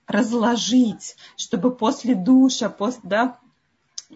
разложить, 0.06 1.16
чтобы 1.36 1.74
после 1.74 2.14
душа, 2.14 2.70
после, 2.70 3.00
да, 3.02 3.38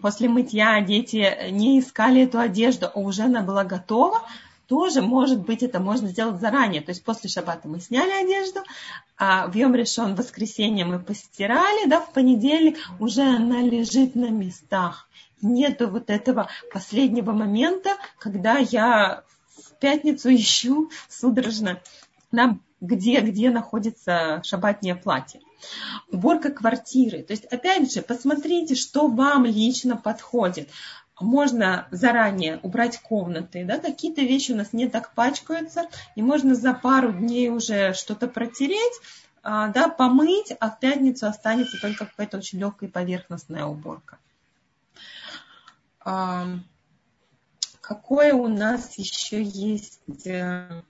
после 0.01 0.29
мытья 0.29 0.81
дети 0.81 1.51
не 1.51 1.79
искали 1.79 2.23
эту 2.23 2.39
одежду, 2.39 2.87
а 2.93 2.99
уже 2.99 3.23
она 3.23 3.41
была 3.41 3.63
готова, 3.63 4.21
тоже, 4.71 5.01
может 5.01 5.41
быть, 5.41 5.63
это 5.63 5.81
можно 5.81 6.07
сделать 6.07 6.39
заранее. 6.39 6.81
То 6.81 6.91
есть 6.91 7.03
после 7.03 7.29
шаббата 7.29 7.67
мы 7.67 7.81
сняли 7.81 8.23
одежду, 8.23 8.61
а 9.17 9.47
в 9.47 9.53
Йом 9.53 9.75
решен 9.75 10.15
воскресенье 10.15 10.85
мы 10.85 10.97
постирали, 10.97 11.89
да, 11.89 11.99
в 11.99 12.13
понедельник 12.13 12.77
уже 12.97 13.21
она 13.21 13.59
лежит 13.59 14.15
на 14.15 14.29
местах. 14.29 15.09
Нету 15.41 15.89
вот 15.89 16.09
этого 16.09 16.47
последнего 16.73 17.33
момента, 17.33 17.97
когда 18.17 18.59
я 18.59 19.23
в 19.57 19.77
пятницу 19.81 20.33
ищу 20.33 20.89
судорожно, 21.09 21.81
да, 22.31 22.57
где, 22.79 23.19
где 23.19 23.49
находится 23.49 24.39
шабатнее 24.45 24.95
платье. 24.95 25.41
Уборка 26.13 26.49
квартиры. 26.49 27.23
То 27.23 27.33
есть, 27.33 27.43
опять 27.43 27.93
же, 27.93 28.01
посмотрите, 28.01 28.75
что 28.75 29.07
вам 29.07 29.43
лично 29.43 29.97
подходит 29.97 30.69
можно 31.21 31.87
заранее 31.91 32.59
убрать 32.63 32.99
комнаты, 32.99 33.65
да, 33.65 33.79
какие-то 33.79 34.21
вещи 34.21 34.51
у 34.51 34.55
нас 34.55 34.73
не 34.73 34.87
так 34.89 35.13
пачкаются, 35.13 35.87
и 36.15 36.21
можно 36.21 36.55
за 36.55 36.73
пару 36.73 37.11
дней 37.11 37.49
уже 37.49 37.93
что-то 37.93 38.27
протереть, 38.27 38.99
а, 39.43 39.67
да, 39.67 39.89
помыть, 39.89 40.53
а 40.59 40.69
в 40.69 40.79
пятницу 40.79 41.27
останется 41.27 41.77
только 41.81 42.05
какая-то 42.05 42.37
очень 42.37 42.59
легкая 42.59 42.89
поверхностная 42.89 43.65
уборка. 43.65 44.17
Какой 47.81 48.31
у 48.31 48.47
нас 48.47 48.97
еще 48.97 49.43
есть, 49.43 49.99
э, 50.25 50.81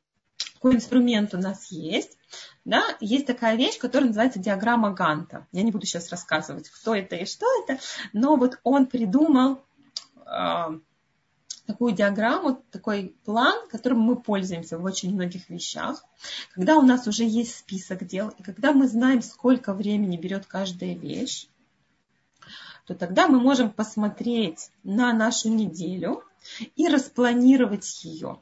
какой 0.54 0.76
инструмент 0.76 1.34
у 1.34 1.38
нас 1.38 1.72
есть? 1.72 2.18
Да, 2.64 2.84
есть 3.00 3.26
такая 3.26 3.56
вещь, 3.56 3.80
которая 3.80 4.10
называется 4.10 4.40
диаграмма 4.40 4.92
Ганта. 4.92 5.48
Я 5.52 5.64
не 5.64 5.72
буду 5.72 5.86
сейчас 5.86 6.10
рассказывать, 6.10 6.70
кто 6.70 6.94
это 6.94 7.16
и 7.16 7.26
что 7.26 7.48
это, 7.64 7.82
но 8.14 8.36
вот 8.36 8.60
он 8.64 8.86
придумал 8.86 9.64
такую 11.66 11.94
диаграмму, 11.94 12.64
такой 12.72 13.16
план, 13.24 13.68
которым 13.70 14.00
мы 14.00 14.16
пользуемся 14.16 14.78
в 14.78 14.84
очень 14.84 15.14
многих 15.14 15.50
вещах. 15.50 16.04
Когда 16.54 16.76
у 16.78 16.82
нас 16.82 17.08
уже 17.08 17.24
есть 17.24 17.58
список 17.58 18.06
дел, 18.06 18.30
и 18.30 18.44
когда 18.44 18.74
мы 18.74 18.88
знаем, 18.88 19.22
сколько 19.22 19.74
времени 19.74 20.18
берет 20.18 20.46
каждая 20.46 20.96
вещь, 20.96 21.48
то 22.86 22.96
тогда 22.96 23.28
мы 23.28 23.40
можем 23.40 23.72
посмотреть 23.72 24.70
на 24.84 25.14
нашу 25.14 25.50
неделю 25.50 26.24
и 26.76 26.88
распланировать 26.88 28.04
ее. 28.04 28.40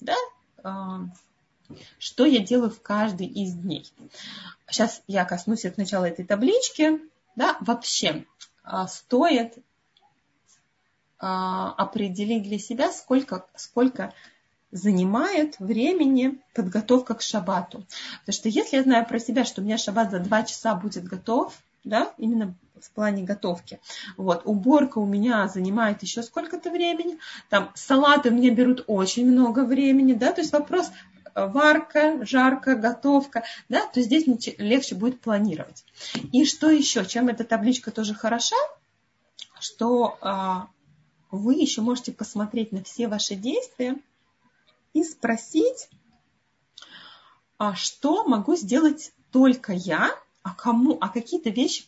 Да? 0.00 0.14
А, 0.62 1.00
что 1.98 2.24
я 2.24 2.40
делаю 2.40 2.70
в 2.70 2.80
каждый 2.80 3.26
из 3.26 3.54
дней. 3.54 3.90
Сейчас 4.68 5.02
я 5.06 5.24
коснусь 5.24 5.64
от 5.64 5.78
начала 5.78 6.04
этой 6.04 6.24
таблички. 6.24 7.00
Да? 7.34 7.56
Вообще 7.60 8.26
а, 8.62 8.86
стоит 8.86 9.58
определить 11.18 12.44
для 12.44 12.58
себя, 12.58 12.92
сколько, 12.92 13.44
сколько 13.56 14.12
занимает 14.70 15.58
времени 15.58 16.38
подготовка 16.54 17.14
к 17.14 17.22
шабату. 17.22 17.84
Потому 18.20 18.34
что 18.34 18.48
если 18.48 18.76
я 18.76 18.82
знаю 18.82 19.06
про 19.06 19.18
себя, 19.18 19.44
что 19.44 19.60
у 19.60 19.64
меня 19.64 19.78
шаббат 19.78 20.10
за 20.10 20.20
два 20.20 20.42
часа 20.42 20.74
будет 20.74 21.04
готов, 21.04 21.54
да, 21.84 22.12
именно 22.18 22.54
в 22.80 22.90
плане 22.90 23.24
готовки. 23.24 23.80
Вот, 24.16 24.42
уборка 24.44 24.98
у 24.98 25.06
меня 25.06 25.48
занимает 25.48 26.02
еще 26.02 26.22
сколько-то 26.22 26.70
времени, 26.70 27.18
там 27.48 27.70
салаты 27.74 28.30
у 28.30 28.34
меня 28.34 28.50
берут 28.52 28.84
очень 28.86 29.26
много 29.30 29.64
времени, 29.64 30.12
да, 30.12 30.32
то 30.32 30.40
есть 30.40 30.52
вопрос 30.52 30.90
э, 31.34 31.46
варка, 31.46 32.24
жарка, 32.24 32.76
готовка, 32.76 33.42
да, 33.68 33.86
то 33.86 34.00
здесь 34.00 34.26
легче 34.58 34.94
будет 34.94 35.20
планировать. 35.20 35.84
И 36.32 36.44
что 36.44 36.70
еще, 36.70 37.04
чем 37.04 37.28
эта 37.28 37.42
табличка 37.42 37.90
тоже 37.90 38.14
хороша, 38.14 38.56
что 39.60 40.18
а, 40.20 40.68
вы 41.30 41.54
еще 41.54 41.82
можете 41.82 42.12
посмотреть 42.12 42.72
на 42.72 42.82
все 42.82 43.08
ваши 43.08 43.34
действия 43.34 43.96
и 44.92 45.04
спросить, 45.04 45.88
а 47.58 47.74
что 47.74 48.24
могу 48.24 48.56
сделать 48.56 49.12
только 49.30 49.72
я, 49.72 50.10
а 50.42 50.54
кому, 50.54 50.96
а 51.00 51.08
какие-то 51.08 51.50
вещи, 51.50 51.84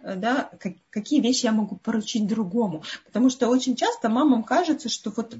да, 0.00 0.50
какие 0.90 1.20
вещи 1.20 1.46
я 1.46 1.52
могу 1.52 1.76
поручить 1.76 2.26
другому. 2.26 2.82
Потому 3.06 3.30
что 3.30 3.48
очень 3.48 3.74
часто 3.74 4.08
мамам 4.08 4.42
кажется, 4.42 4.88
что 4.88 5.10
вот, 5.10 5.34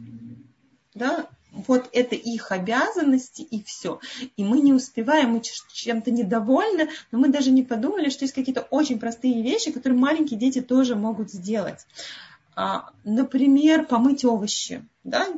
да, 0.95 1.29
вот 1.53 1.89
это 1.93 2.15
их 2.15 2.51
обязанности 2.51 3.43
и 3.43 3.63
все. 3.63 4.01
И 4.37 4.45
мы 4.45 4.61
не 4.61 4.73
успеваем, 4.73 5.33
мы 5.33 5.43
чем-то 5.43 6.11
недовольны, 6.11 6.89
но 7.13 7.19
мы 7.19 7.29
даже 7.29 7.51
не 7.51 7.63
подумали, 7.63 8.09
что 8.09 8.25
есть 8.25 8.35
какие-то 8.35 8.63
очень 8.71 8.99
простые 8.99 9.43
вещи, 9.43 9.71
которые 9.71 9.99
маленькие 9.99 10.39
дети 10.39 10.61
тоже 10.61 10.97
могут 10.97 11.31
сделать. 11.31 11.87
А, 12.57 12.91
например, 13.05 13.87
помыть 13.87 14.25
овощи. 14.25 14.87
Да? 15.03 15.29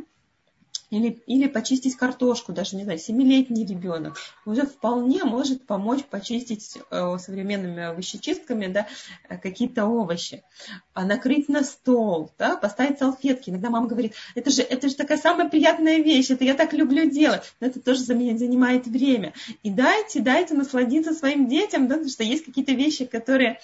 или, 0.91 1.23
или 1.27 1.49
почистить 1.49 1.97
картошку, 1.97 2.53
даже, 2.53 2.77
не 2.77 2.85
знаю, 2.85 2.99
семилетний 2.99 3.67
ребенок 3.67 4.17
уже 4.45 4.67
вполне 4.67 5.25
может 5.25 5.67
помочь 5.67 6.05
почистить 6.05 6.79
э, 6.91 7.19
современными 7.19 7.83
овощечистками 7.83 8.69
да, 8.69 8.87
какие-то 9.43 9.87
овощи, 9.87 10.45
а 10.95 11.05
накрыть 11.05 11.49
на 11.49 11.65
стол, 11.65 12.31
да, 12.39 12.57
поставить 12.57 12.99
салфетки. 12.99 13.51
Иногда 13.51 13.71
мама 13.71 13.89
говорит, 13.89 14.15
это 14.35 14.51
же, 14.51 14.63
это 14.63 14.89
же 14.89 14.95
такая 14.95 15.19
самая 15.19 15.49
приятная 15.49 15.99
вещь, 15.99 16.31
это 16.31 16.45
я 16.45 16.55
так 16.55 16.73
люблю 16.73 17.11
делать, 17.11 17.43
но 17.61 17.67
это 17.67 17.81
тоже 17.81 18.01
занимает 18.01 18.87
время. 18.87 19.33
И 19.63 19.71
дайте, 19.71 20.21
дайте 20.21 20.55
насладиться 20.55 21.15
своим 21.15 21.49
детям, 21.49 21.89
да, 21.89 21.95
потому 21.95 22.11
что 22.11 22.23
есть 22.23 22.45
какие-то 22.45 22.73
вещи, 22.73 23.07
которые 23.07 23.59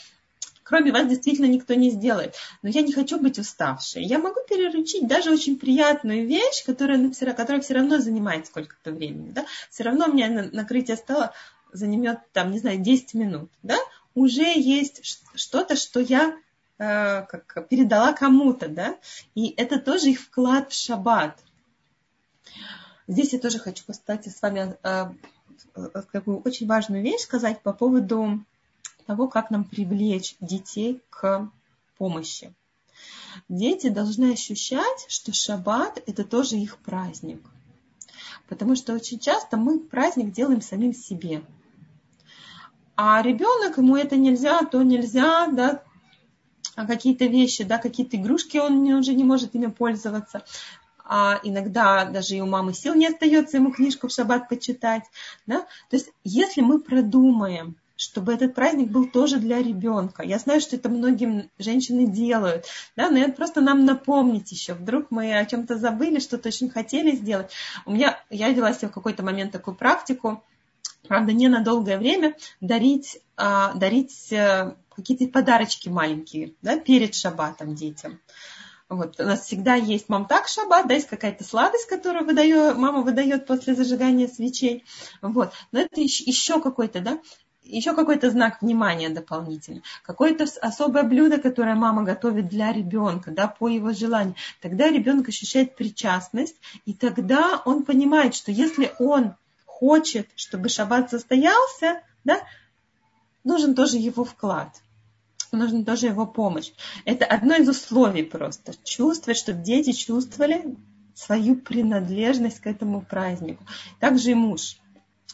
кроме 0.73 0.91
вас 0.91 1.07
действительно 1.07 1.45
никто 1.45 1.75
не 1.75 1.91
сделает. 1.91 2.35
Но 2.63 2.71
я 2.71 2.81
не 2.81 2.95
хочу 2.95 3.19
быть 3.19 3.39
уставшей. 3.39 4.05
Я 4.05 4.19
могу 4.19 4.41
переручить 4.49 5.07
даже 5.07 5.31
очень 5.31 5.59
приятную 5.59 6.27
вещь, 6.27 6.65
которая, 6.65 6.97
ну, 6.97 7.13
которая 7.13 7.61
все 7.61 7.75
равно 7.75 7.99
занимает 7.99 8.47
сколько-то 8.47 8.91
времени. 8.91 9.33
Да? 9.33 9.45
Все 9.69 9.83
равно 9.83 10.07
у 10.07 10.15
меня 10.15 10.49
накрытие 10.51 10.97
стола 10.97 11.35
займет, 11.73 12.21
там, 12.33 12.53
не 12.53 12.59
знаю, 12.59 12.79
10 12.79 13.13
минут. 13.13 13.51
Да? 13.63 13.77
Уже 14.15 14.59
есть 14.59 15.21
что-то, 15.35 15.77
что 15.77 16.01
я 16.01 16.39
э, 16.79 17.27
как, 17.27 17.69
передала 17.69 18.15
кому-то. 18.15 18.69
Да? 18.69 18.97
И 19.35 19.53
это 19.59 19.79
тоже 19.79 20.09
их 20.09 20.21
вклад 20.23 20.73
в 20.73 20.75
шаббат. 20.75 21.39
Здесь 23.07 23.35
я 23.35 23.39
тоже 23.39 23.59
хочу, 23.59 23.85
кстати, 23.87 24.31
с 24.31 24.41
вами 24.41 24.75
э, 24.83 25.05
э, 25.75 26.03
такую 26.11 26.41
очень 26.41 26.67
важную 26.67 27.03
вещь 27.03 27.25
сказать 27.25 27.61
по 27.61 27.75
поводу 27.75 28.43
того, 29.05 29.29
как 29.29 29.51
нам 29.51 29.65
привлечь 29.65 30.37
детей 30.41 31.01
к 31.11 31.51
помощи. 31.99 32.55
Дети 33.49 33.89
должны 33.89 34.33
ощущать, 34.33 35.07
что 35.09 35.33
шаббат– 35.33 36.03
это 36.07 36.25
тоже 36.25 36.57
их 36.57 36.79
праздник. 36.79 37.43
Потому 38.49 38.77
что 38.77 38.95
очень 38.95 39.19
часто 39.19 39.57
мы 39.57 39.79
праздник 39.81 40.33
делаем 40.33 40.61
самим 40.61 40.93
себе. 40.95 41.43
А 42.97 43.23
ребенок, 43.23 43.79
ему 43.79 43.97
это 43.97 44.17
нельзя, 44.17 44.63
то 44.65 44.83
нельзя, 44.83 45.47
да, 45.49 45.83
а 46.75 46.87
какие-то 46.87 47.27
вещи, 47.27 47.65
да, 47.65 47.79
какие-то 47.79 48.17
игрушки 48.17 48.59
он 48.59 48.87
уже 48.87 49.15
не 49.15 49.25
может 49.25 49.55
ими 49.55 49.67
пользоваться. 49.67 50.45
А 51.05 51.41
иногда 51.43 52.07
даже 52.07 52.37
и 52.37 52.41
у 52.41 52.47
мамы 52.47 52.73
сил 52.73 52.95
не 52.95 53.07
остается 53.07 53.59
ему 53.59 53.73
книжку 53.73 54.09
в 54.09 54.13
шаббат 54.13 54.49
почитать. 54.49 55.05
Да? 55.47 55.61
То 55.91 55.97
есть 55.97 56.11
если 56.25 56.61
мы 56.61 56.81
продумаем, 56.81 57.77
чтобы 58.03 58.35
этот 58.35 58.55
праздник 58.55 58.91
был 58.91 59.07
тоже 59.07 59.39
для 59.39 59.59
ребенка. 59.63 60.25
Я 60.25 60.39
знаю, 60.39 60.61
что 60.61 60.75
это 60.77 60.89
многим 60.89 61.51
женщины 61.59 62.07
делают, 62.07 62.67
да, 62.97 63.11
но 63.11 63.19
это 63.19 63.33
просто 63.33 63.61
нам 63.61 63.85
напомнить 63.85 64.51
еще. 64.51 64.75
Вдруг 64.75 65.07
мы 65.11 65.39
о 65.39 65.45
чем-то 65.47 65.79
забыли, 65.79 66.19
что-то 66.19 66.49
очень 66.49 66.69
хотели 66.69 67.15
сделать. 67.15 67.53
У 67.87 67.93
меня, 67.93 68.19
я 68.29 68.51
взяла 68.51 68.73
себе 68.73 68.89
в 68.89 68.93
какой-то 68.93 69.23
момент 69.23 69.53
такую 69.53 69.77
практику, 69.77 70.43
правда, 71.07 71.33
не 71.33 71.49
на 71.49 71.63
долгое 71.63 71.97
время, 71.97 72.35
дарить, 72.61 73.21
а, 73.37 73.73
дарить 73.75 74.33
а, 74.33 74.77
какие-то 74.95 75.29
подарочки 75.29 75.89
маленькие, 75.89 76.55
да, 76.61 76.79
перед 76.79 77.15
шаббатом 77.15 77.75
детям. 77.75 78.19
Вот, 78.93 79.19
у 79.19 79.25
нас 79.25 79.47
всегда 79.47 79.75
есть 79.75 80.11
мамтак 80.11 80.49
шаббат, 80.49 80.87
да, 80.87 80.95
есть 80.95 81.09
какая-то 81.09 81.45
сладость, 81.45 81.87
которую 81.87 82.27
выдаю, 82.27 82.75
мама 82.79 83.01
выдает 83.01 83.47
после 83.47 83.75
зажигания 83.75 84.29
свечей. 84.29 84.85
Вот. 85.23 85.55
Но 85.73 85.81
это 85.81 85.99
еще, 85.99 86.25
еще 86.25 86.61
какой-то, 86.61 87.01
да, 87.01 87.19
еще 87.63 87.95
какой-то 87.95 88.31
знак 88.31 88.61
внимания 88.61 89.09
дополнительно, 89.09 89.83
какое-то 90.03 90.47
особое 90.61 91.05
блюдо, 91.05 91.39
которое 91.39 91.75
мама 91.75 92.03
готовит 92.03 92.49
для 92.49 92.73
ребенка, 92.73 93.31
да, 93.31 93.47
по 93.47 93.69
его 93.69 93.93
желанию, 93.93 94.35
тогда 94.61 94.89
ребенок 94.89 95.29
ощущает 95.29 95.77
причастность, 95.77 96.57
и 96.87 96.93
тогда 96.93 97.63
он 97.65 97.85
понимает, 97.85 98.35
что 98.35 98.51
если 98.51 98.93
он 98.99 99.35
хочет, 99.65 100.29
чтобы 100.37 100.69
шаббат 100.69 101.11
состоялся, 101.11 102.03
да, 102.25 102.41
нужен 103.45 103.75
тоже 103.75 103.97
его 103.97 104.25
вклад, 104.25 104.81
нужна 105.53 105.85
тоже 105.85 106.07
его 106.07 106.27
помощь. 106.27 106.73
Это 107.05 107.25
одно 107.25 107.55
из 107.57 107.69
условий 107.69 108.23
просто. 108.23 108.75
Чувствовать, 108.85 109.39
чтобы 109.39 109.63
дети 109.63 109.93
чувствовали 109.93 110.77
свою 111.15 111.57
принадлежность 111.57 112.61
к 112.61 112.67
этому 112.67 113.03
празднику. 113.03 113.65
Также 114.01 114.31
и 114.31 114.35
муж. 114.35 114.79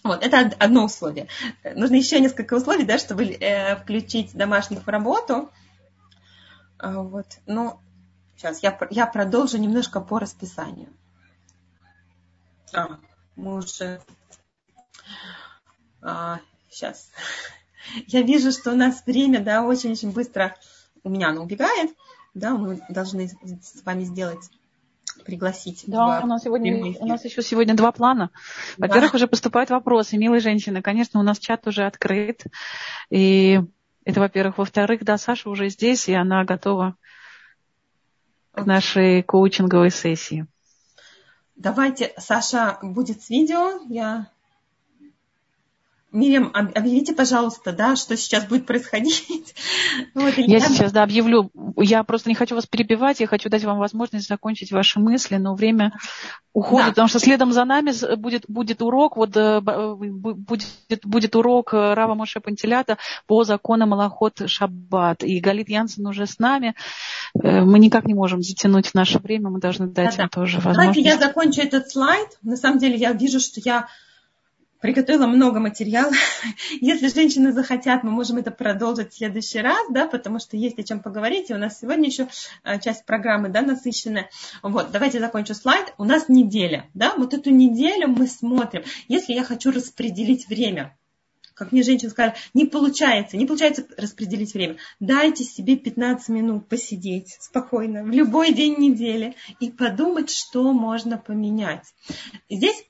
Вот, 0.05 0.23
это 0.23 0.53
одно 0.59 0.85
условие. 0.85 1.29
Нужно 1.75 1.97
еще 1.97 2.21
несколько 2.21 2.55
условий, 2.55 2.85
да, 2.85 2.99
чтобы 2.99 3.25
э, 3.25 3.77
включить 3.77 4.33
домашних 4.35 4.87
в 4.87 4.89
работу. 4.89 5.51
А, 6.79 7.03
вот, 7.03 7.27
ну, 7.47 7.81
сейчас 8.37 8.63
я, 8.63 8.79
я 8.91 9.07
продолжу 9.07 9.59
немножко 9.59 10.01
по 10.01 10.19
расписанию. 10.19 10.89
А, 12.73 12.99
мы 13.35 13.57
уже... 13.57 14.01
А, 16.01 16.39
сейчас. 16.71 17.11
Я 18.07 18.23
вижу, 18.23 18.53
что 18.53 18.73
у 18.73 18.77
нас 18.77 19.05
время, 19.05 19.41
да, 19.41 19.65
очень-очень 19.65 20.13
быстро 20.13 20.55
у 21.03 21.09
меня 21.09 21.29
оно 21.29 21.43
убегает. 21.43 21.97
Да, 22.35 22.53
мы 22.57 22.81
должны 22.89 23.29
с 23.29 23.83
вами 23.85 24.05
сделать 24.05 24.51
пригласить. 25.29 25.85
Да, 25.87 26.21
у 26.23 26.27
нас, 26.27 26.43
сегодня, 26.43 26.97
у 27.01 27.07
нас 27.07 27.23
еще 27.23 27.43
сегодня 27.43 27.75
два 27.75 27.93
плана. 27.93 28.31
Во-первых, 28.79 29.13
да. 29.13 29.17
уже 29.17 29.29
поступают 29.29 29.69
вопросы, 29.69 30.17
милые 30.17 30.41
женщины. 30.41 30.81
Конечно, 30.81 31.21
у 31.21 31.23
нас 31.23 31.39
чат 31.39 31.67
уже 31.67 31.85
открыт. 31.85 32.45
И 33.11 33.61
это, 34.05 34.21
во-первых. 34.21 34.57
Во-вторых, 34.57 35.05
да, 35.05 35.19
Саша 35.19 35.51
уже 35.51 35.69
здесь, 35.69 36.09
и 36.09 36.15
она 36.15 36.45
готова 36.45 36.97
к 38.53 38.65
нашей 38.65 39.23
коучинговой 39.23 39.91
сессии. 39.91 40.47
Давайте, 41.57 42.15
Саша 42.17 42.79
будет 42.81 43.23
с 43.23 43.29
видео. 43.29 43.81
Я 43.91 44.29
Мирим, 46.11 46.51
объявите, 46.55 47.13
пожалуйста, 47.13 47.73
да, 47.73 47.95
что 47.95 48.17
сейчас 48.17 48.47
будет 48.47 48.67
происходить. 48.67 49.55
Вот, 50.15 50.37
я, 50.37 50.45
я 50.45 50.61
сейчас, 50.61 50.93
да, 50.93 51.03
объявлю. 51.03 51.51
Я 51.77 52.03
просто 52.03 52.29
не 52.29 52.35
хочу 52.35 52.55
вас 52.55 52.67
перебивать, 52.67 53.21
я 53.21 53.27
хочу 53.27 53.49
дать 53.49 53.65
вам 53.65 53.79
возможность 53.79 54.29
закончить 54.29 54.73
ваши 54.73 55.01
мысли, 55.01 55.37
но 55.37 55.55
время 55.55 55.93
уходит, 56.53 56.87
да. 56.87 56.91
потому 56.93 57.09
что 57.09 57.19
следом 57.19 57.53
за 57.53 57.65
нами 57.65 57.93
будет, 58.17 58.45
будет 58.49 58.83
урок, 58.83 59.17
вот 59.17 59.37
э, 59.37 59.61
э, 59.65 59.95
будет, 59.95 61.05
будет 61.05 61.37
урок 61.37 61.75
э, 61.75 61.95
Рава 61.95 62.15
Моше 62.15 62.41
Пантелята 62.41 62.99
по 63.27 63.45
законам 63.45 63.91
Малахот 63.91 64.43
Шаббат. 64.47 65.25
И 65.25 65.41
Галит 65.41 65.69
Янсен 65.69 66.07
уже 66.07 66.27
с 66.27 66.39
нами. 66.39 66.75
Мы 67.35 67.79
никак 67.79 68.07
не 68.07 68.15
можем 68.15 68.43
затянуть 68.43 68.95
наше 68.95 69.19
время, 69.19 69.51
мы 69.51 69.61
должны 69.61 69.87
дать 69.87 70.17
да, 70.17 70.25
им 70.25 70.29
да. 70.33 70.41
тоже 70.41 70.57
возможность. 70.57 70.79
Давайте 70.79 71.01
я 71.03 71.19
закончу 71.19 71.61
этот 71.61 71.91
слайд. 71.91 72.29
На 72.43 72.57
самом 72.57 72.79
деле 72.79 72.97
я 72.97 73.13
вижу, 73.13 73.41
что 73.41 73.61
я 73.65 73.89
приготовила 74.81 75.27
много 75.27 75.61
материала. 75.61 76.13
Если 76.81 77.09
женщины 77.09 77.53
захотят, 77.53 78.05
мы 78.05 78.11
можем 78.11 78.37
это 78.37 78.51
продолжить 78.51 79.13
в 79.13 79.17
следующий 79.17 79.61
раз, 79.61 79.87
да, 79.91 80.07
потому 80.07 80.39
что 80.39 80.57
есть 80.57 80.79
о 80.79 80.83
чем 80.83 81.01
поговорить. 81.01 81.51
И 81.51 81.55
у 81.55 81.59
нас 81.59 81.81
сегодня 81.81 82.09
еще 82.09 82.29
а, 82.63 82.79
часть 82.79 83.05
программы, 83.05 83.49
да, 83.49 83.63
насыщенная. 83.63 84.31
Вот, 84.63 84.91
давайте 84.91 85.21
закончу 85.21 85.55
слайд. 85.55 85.95
У 85.99 86.05
нас 86.05 86.29
неделя, 86.29 86.89
да, 86.95 87.15
вот 87.17 87.35
эту 87.35 87.51
неделю 87.51 88.09
мы 88.09 88.27
смотрим. 88.27 88.83
Если 89.09 89.33
я 89.33 89.45
хочу 89.45 89.71
распределить 89.71 90.49
время, 90.49 90.97
как 91.59 91.73
мне 91.73 91.83
женщина 91.83 92.11
сказала, 92.11 92.35
не 92.55 92.67
получается, 92.67 93.37
не 93.37 93.47
получается 93.47 93.85
распределить 93.97 94.55
время. 94.55 94.77
Дайте 95.01 95.45
себе 95.45 95.77
15 95.77 96.29
минут 96.29 96.69
посидеть 96.69 97.37
спокойно 97.41 98.05
в 98.05 98.09
любой 98.09 98.53
день 98.53 98.77
недели 98.79 99.35
и 99.59 99.71
подумать, 99.71 100.31
что 100.31 100.73
можно 100.73 101.19
поменять. 101.19 101.85
Здесь 102.49 102.85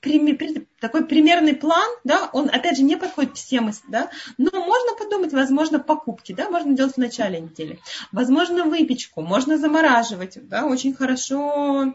такой 0.79 1.05
примерный 1.05 1.55
план, 1.55 1.89
да, 2.03 2.29
он 2.31 2.49
опять 2.49 2.77
же 2.77 2.83
не 2.83 2.95
подходит 2.95 3.35
всем, 3.37 3.71
да, 3.87 4.09
но 4.37 4.51
можно 4.51 4.95
подумать, 4.97 5.33
возможно, 5.33 5.79
покупки, 5.79 6.31
да, 6.31 6.49
можно 6.49 6.73
делать 6.73 6.93
в 6.93 6.97
начале 6.97 7.39
недели. 7.39 7.79
Возможно, 8.11 8.65
выпечку, 8.65 9.21
можно 9.21 9.57
замораживать, 9.57 10.37
да, 10.47 10.65
очень 10.65 10.93
хорошо 10.93 11.93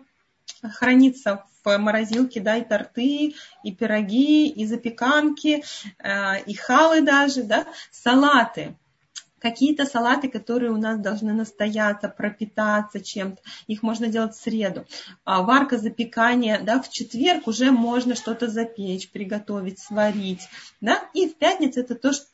хранится 0.63 1.45
в 1.65 1.79
морозилке, 1.79 2.41
да, 2.41 2.57
и 2.57 2.65
торты, 2.65 3.35
и 3.63 3.73
пироги, 3.73 4.49
и 4.49 4.67
запеканки, 4.67 5.65
э, 5.99 6.43
и 6.45 6.55
халы 6.55 7.03
даже, 7.03 7.43
да, 7.43 7.67
салаты. 7.91 8.77
Какие-то 9.39 9.85
салаты, 9.85 10.31
которые 10.31 10.73
у 10.73 10.79
нас 10.79 10.99
должны 10.99 11.35
настояться, 11.35 12.09
пропитаться 12.09 13.01
чем-то, 13.01 13.43
их 13.67 13.83
можно 13.83 14.07
делать 14.07 14.35
в 14.35 14.41
среду. 14.41 14.87
А 15.25 15.43
варка 15.43 15.77
запекания, 15.77 16.61
да, 16.61 16.81
в 16.81 16.89
четверг 16.89 17.47
уже 17.47 17.71
можно 17.71 18.15
что-то 18.15 18.49
запечь, 18.49 19.11
приготовить, 19.11 19.79
сварить, 19.79 20.49
да, 20.81 20.99
и 21.13 21.29
в 21.29 21.37
пятницу 21.37 21.81
это 21.81 21.95
то, 21.95 22.13
что 22.13 22.27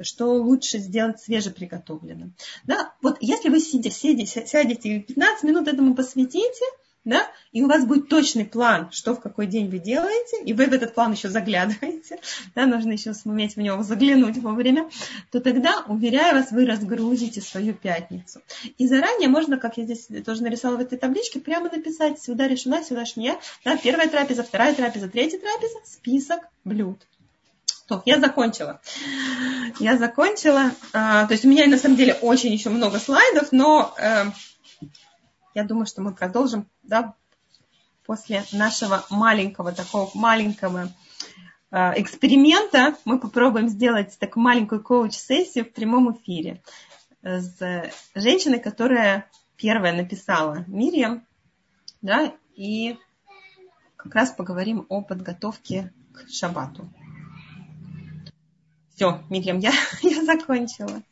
что 0.00 0.26
лучше 0.34 0.78
сделать 0.78 1.20
свежеприготовленным. 1.20 2.34
Да? 2.64 2.94
Вот 3.02 3.16
если 3.20 3.48
вы 3.48 3.58
сидите, 3.58 3.90
сидите, 3.90 4.46
сядете 4.46 5.00
15 5.00 5.42
минут 5.42 5.66
этому 5.66 5.96
посвятите, 5.96 6.64
да, 7.04 7.26
и 7.52 7.62
у 7.62 7.68
вас 7.68 7.84
будет 7.86 8.08
точный 8.08 8.44
план, 8.44 8.90
что 8.92 9.14
в 9.14 9.20
какой 9.20 9.46
день 9.46 9.68
вы 9.70 9.78
делаете, 9.78 10.42
и 10.44 10.52
вы 10.52 10.66
в 10.66 10.72
этот 10.72 10.94
план 10.94 11.12
еще 11.12 11.28
заглядываете, 11.28 12.20
да, 12.54 12.66
нужно 12.66 12.92
еще 12.92 13.14
суметь 13.14 13.56
в 13.56 13.60
него 13.60 13.82
заглянуть 13.82 14.36
вовремя, 14.38 14.88
то 15.30 15.40
тогда, 15.40 15.84
уверяю 15.86 16.36
вас, 16.36 16.50
вы 16.50 16.66
разгрузите 16.66 17.40
свою 17.40 17.74
пятницу. 17.74 18.40
И 18.76 18.86
заранее 18.86 19.28
можно, 19.28 19.58
как 19.58 19.78
я 19.78 19.84
здесь 19.84 20.08
тоже 20.24 20.42
нарисовала 20.42 20.78
в 20.78 20.80
этой 20.80 20.98
табличке, 20.98 21.40
прямо 21.40 21.70
написать 21.70 22.20
сюда 22.20 22.48
решена, 22.48 22.84
сюда 22.84 23.06
шния, 23.06 23.38
да, 23.64 23.76
первая 23.76 24.08
трапеза, 24.08 24.42
вторая 24.42 24.74
трапеза, 24.74 25.08
третья 25.08 25.38
трапеза, 25.38 25.78
список 25.84 26.40
блюд. 26.64 26.98
То, 27.88 28.02
я 28.04 28.20
закончила. 28.20 28.80
Я 29.80 29.96
закончила. 29.96 30.72
А, 30.92 31.26
то 31.26 31.32
есть 31.32 31.46
у 31.46 31.48
меня 31.48 31.66
на 31.66 31.78
самом 31.78 31.96
деле 31.96 32.12
очень 32.20 32.52
еще 32.52 32.68
много 32.68 32.98
слайдов, 32.98 33.50
но 33.50 33.94
э, 33.98 34.24
я 35.58 35.64
думаю, 35.64 35.86
что 35.86 36.02
мы 36.02 36.14
продолжим 36.14 36.68
да, 36.84 37.14
после 38.06 38.44
нашего 38.52 39.04
маленького, 39.10 39.72
такого 39.72 40.08
маленького 40.14 40.88
э, 41.72 42.00
эксперимента. 42.00 42.96
Мы 43.04 43.18
попробуем 43.18 43.68
сделать 43.68 44.16
такую 44.20 44.44
маленькую 44.44 44.84
коуч-сессию 44.84 45.64
в 45.64 45.72
прямом 45.72 46.14
эфире 46.14 46.62
с 47.22 47.90
женщиной, 48.14 48.60
которая 48.60 49.28
первая 49.56 49.92
написала 49.92 50.64
Мирьям, 50.68 51.26
да, 52.02 52.32
и 52.54 52.96
как 53.96 54.14
раз 54.14 54.30
поговорим 54.30 54.86
о 54.88 55.02
подготовке 55.02 55.92
к 56.12 56.30
шабату. 56.30 56.88
Все, 58.94 59.24
Мирьям, 59.28 59.58
я, 59.58 59.72
я 60.02 60.24
закончила. 60.24 61.02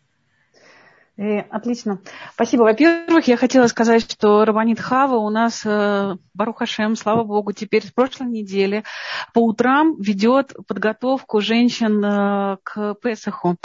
Э, 1.18 1.40
отлично. 1.40 2.00
Спасибо. 2.34 2.62
Во-первых, 2.64 3.26
я 3.26 3.38
хотела 3.38 3.66
сказать, 3.68 4.10
что 4.10 4.44
Рабанит 4.44 4.78
Хава 4.78 5.16
у 5.16 5.30
нас, 5.30 5.62
э, 5.64 6.16
Барухашем, 6.34 6.94
слава 6.94 7.24
богу, 7.24 7.52
теперь 7.52 7.86
с 7.86 7.90
прошлой 7.90 8.26
недели 8.26 8.84
по 9.32 9.38
утрам 9.38 9.96
ведет 9.98 10.52
подготовку 10.68 11.40
женщин 11.40 12.04
э, 12.04 12.58
к 12.62 12.96
Песаху. 13.02 13.56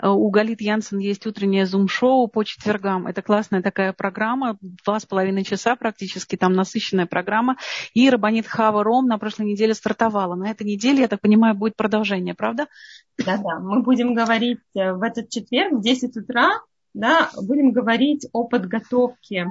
У 0.00 0.30
Галит 0.30 0.60
Янсен 0.60 0.98
есть 0.98 1.26
утреннее 1.26 1.66
зум-шоу 1.66 2.28
по 2.28 2.44
четвергам. 2.44 3.08
Это 3.08 3.22
классная 3.22 3.60
такая 3.60 3.92
программа, 3.92 4.56
два 4.60 5.00
с 5.00 5.04
половиной 5.04 5.42
часа 5.42 5.74
практически, 5.74 6.36
там 6.36 6.52
насыщенная 6.52 7.06
программа. 7.06 7.56
И 7.92 8.08
Рабанит 8.08 8.46
Хава 8.46 8.84
Ром 8.84 9.06
на 9.06 9.18
прошлой 9.18 9.46
неделе 9.46 9.74
стартовала. 9.74 10.36
На 10.36 10.48
этой 10.48 10.64
неделе, 10.64 11.00
я 11.00 11.08
так 11.08 11.20
понимаю, 11.20 11.56
будет 11.56 11.74
продолжение, 11.74 12.34
правда? 12.36 12.68
Да-да, 13.18 13.58
мы 13.58 13.82
будем 13.82 14.14
говорить 14.14 14.60
в 14.74 15.02
этот 15.02 15.28
четверг 15.28 15.72
в 15.72 15.82
10 15.82 16.16
утра 16.16 16.60
да, 16.94 17.30
будем 17.40 17.72
говорить 17.72 18.26
о 18.32 18.44
подготовке 18.44 19.48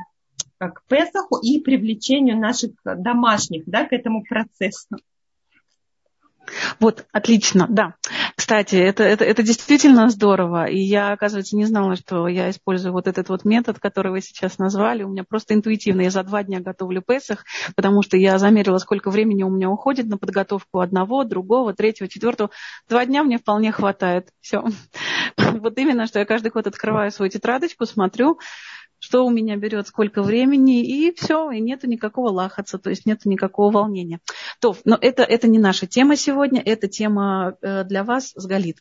э, 0.59 0.69
к 0.69 0.83
Песаху 0.87 1.37
и 1.37 1.59
привлечению 1.59 2.37
наших 2.37 2.71
домашних 2.83 3.63
да, 3.65 3.85
к 3.85 3.93
этому 3.93 4.23
процессу. 4.23 4.97
Вот, 6.79 7.05
отлично, 7.11 7.67
да. 7.69 7.95
Кстати, 8.39 8.77
это, 8.77 9.03
это, 9.03 9.25
это 9.25 9.43
действительно 9.43 10.07
здорово. 10.07 10.67
И 10.67 10.79
я, 10.79 11.11
оказывается, 11.11 11.57
не 11.57 11.65
знала, 11.65 11.97
что 11.97 12.25
я 12.29 12.49
использую 12.49 12.93
вот 12.93 13.05
этот 13.05 13.27
вот 13.27 13.43
метод, 13.43 13.79
который 13.79 14.13
вы 14.13 14.21
сейчас 14.21 14.57
назвали. 14.57 15.03
У 15.03 15.09
меня 15.09 15.25
просто 15.27 15.55
интуитивно. 15.55 16.03
Я 16.03 16.09
за 16.09 16.23
два 16.23 16.41
дня 16.43 16.61
готовлю 16.61 17.01
Песах, 17.05 17.43
потому 17.75 18.01
что 18.01 18.15
я 18.15 18.37
замерила, 18.37 18.77
сколько 18.77 19.11
времени 19.11 19.43
у 19.43 19.49
меня 19.49 19.69
уходит 19.69 20.07
на 20.07 20.17
подготовку 20.17 20.79
одного, 20.79 21.25
другого, 21.25 21.73
третьего, 21.73 22.07
четвертого. 22.07 22.49
Два 22.87 23.05
дня 23.05 23.25
мне 23.25 23.39
вполне 23.39 23.73
хватает. 23.73 24.29
Все. 24.39 24.63
Вот 25.37 25.77
именно, 25.77 26.07
что 26.07 26.19
я 26.19 26.25
каждый 26.25 26.51
год 26.51 26.65
открываю 26.67 27.11
свою 27.11 27.29
тетрадочку, 27.29 27.85
смотрю, 27.85 28.39
что 28.99 29.25
у 29.25 29.29
меня 29.29 29.55
берет, 29.55 29.87
сколько 29.87 30.21
времени, 30.21 30.85
и 30.85 31.13
все, 31.15 31.51
и 31.51 31.59
нету 31.59 31.87
никакого 31.87 32.29
лахаться, 32.29 32.77
то 32.77 32.89
есть 32.89 33.05
нету 33.05 33.29
никакого 33.29 33.71
волнения. 33.71 34.19
То, 34.59 34.75
но 34.85 34.97
это, 34.99 35.23
это 35.23 35.47
не 35.47 35.59
наша 35.59 35.87
тема 35.87 36.15
сегодня, 36.15 36.61
это 36.63 36.87
тема 36.87 37.55
э, 37.61 37.83
для 37.85 38.03
вас 38.03 38.33
с 38.35 38.45
Галит. 38.45 38.77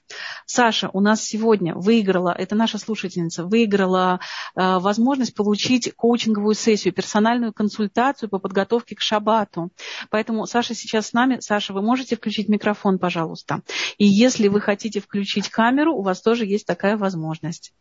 Саша 0.47 0.91
у 0.93 1.01
нас 1.01 1.23
сегодня 1.23 1.75
выиграла, 1.75 2.35
это 2.37 2.55
наша 2.55 2.79
слушательница, 2.79 3.45
выиграла 3.45 4.21
э, 4.55 4.79
возможность 4.79 5.35
получить 5.35 5.93
коучинговую 5.95 6.55
сессию, 6.55 6.93
персональную 6.93 7.53
консультацию 7.53 8.29
по 8.29 8.39
подготовке 8.39 8.97
к 8.97 9.01
шабату. 9.01 9.71
Поэтому 10.11 10.47
Саша 10.47 10.75
сейчас 10.75 11.09
с 11.09 11.13
нами. 11.13 11.39
Саша, 11.41 11.73
вы 11.73 11.83
можете 11.83 12.17
включить 12.17 12.49
микрофон, 12.49 12.99
пожалуйста. 12.99 13.63
И 13.99 14.05
если 14.05 14.49
вы 14.49 14.61
хотите 14.61 15.01
включить 15.01 15.49
камеру, 15.49 15.95
у 15.95 16.03
вас 16.03 16.21
тоже 16.21 16.45
есть 16.45 16.67
такая 16.67 16.97
возможность. 16.97 17.73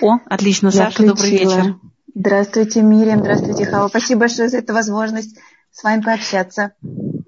О, 0.00 0.18
отлично, 0.26 0.66
Я 0.68 0.72
Саша, 0.72 1.02
включила. 1.02 1.14
добрый 1.14 1.30
вечер. 1.30 1.76
Здравствуйте, 2.14 2.82
Мириам, 2.82 3.20
здравствуйте, 3.20 3.66
Хава. 3.66 3.88
Спасибо 3.88 4.20
большое 4.20 4.48
за 4.48 4.58
эту 4.58 4.72
возможность 4.72 5.36
с 5.72 5.82
вами 5.82 6.00
пообщаться. 6.00 6.72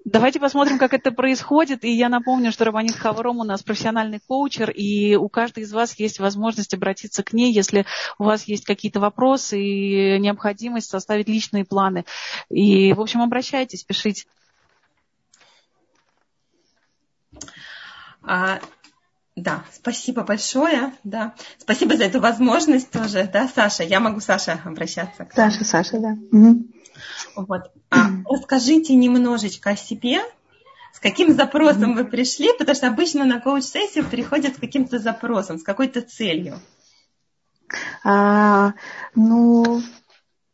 Давайте 0.05 0.39
посмотрим, 0.39 0.79
как 0.79 0.95
это 0.95 1.11
происходит. 1.11 1.85
И 1.85 1.91
я 1.91 2.09
напомню, 2.09 2.53
что 2.53 2.65
Рабанит 2.65 2.95
Хаваром 2.95 3.39
у 3.39 3.45
нас 3.45 3.65
профессиональный 3.65 4.21
коучер, 4.25 4.71
и 4.71 5.17
у 5.17 5.29
каждой 5.29 5.65
из 5.65 5.73
вас 5.73 5.99
есть 5.99 6.21
возможность 6.21 6.73
обратиться 6.73 7.25
к 7.25 7.33
ней, 7.33 7.53
если 7.53 7.85
у 8.19 8.25
вас 8.25 8.45
есть 8.45 8.65
какие-то 8.65 9.01
вопросы 9.01 9.61
и 9.61 10.19
необходимость 10.21 10.89
составить 10.89 11.29
личные 11.29 11.65
планы. 11.65 12.05
И, 12.49 12.93
в 12.93 13.01
общем, 13.01 13.21
обращайтесь, 13.21 13.83
пишите. 13.83 14.27
Да, 19.37 19.65
спасибо 19.71 20.23
большое, 20.23 20.95
да. 21.05 21.35
Спасибо 21.59 21.95
за 21.97 22.05
эту 22.05 22.21
возможность 22.21 22.91
тоже, 22.91 23.29
да, 23.31 23.47
Саша. 23.55 23.83
Я 23.83 24.01
могу, 24.01 24.21
Саша, 24.21 24.61
обращаться. 24.65 25.29
Саша, 25.35 25.63
Саша, 25.63 25.99
да. 26.01 26.17
Угу. 26.33 26.67
Вот. 27.37 27.71
А, 27.91 28.09
расскажите 28.25 28.95
немножечко 28.95 29.71
о 29.71 29.77
себе, 29.77 30.21
с 30.95 31.01
каким 31.01 31.35
запросом 31.35 31.95
вы 31.95 32.07
пришли, 32.07 32.49
потому 32.59 32.75
что 32.75 32.89
обычно 32.89 33.27
на 33.27 33.39
коуч-сессию 33.39 34.07
приходят 34.09 34.55
с 34.57 34.59
каким-то 34.59 34.99
запросом, 34.99 35.59
с 35.59 35.63
какой-то 35.63 36.01
целью. 36.01 36.59
А, 38.05 38.73
ну, 39.15 39.83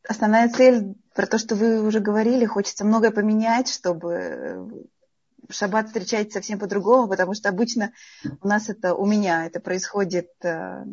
основная 0.08 0.48
цель 0.48 0.96
про 1.14 1.26
то, 1.26 1.38
что 1.38 1.54
вы 1.54 1.86
уже 1.86 2.00
говорили, 2.00 2.46
хочется 2.46 2.84
многое 2.84 3.12
поменять, 3.12 3.68
чтобы 3.68 4.88
шаббат 5.52 5.86
встречается 5.86 6.34
совсем 6.34 6.58
по-другому, 6.58 7.08
потому 7.08 7.34
что 7.34 7.48
обычно 7.48 7.92
у 8.40 8.48
нас 8.48 8.68
это, 8.68 8.94
у 8.94 9.06
меня 9.06 9.46
это 9.46 9.60
происходит 9.60 10.30
э, 10.42 10.84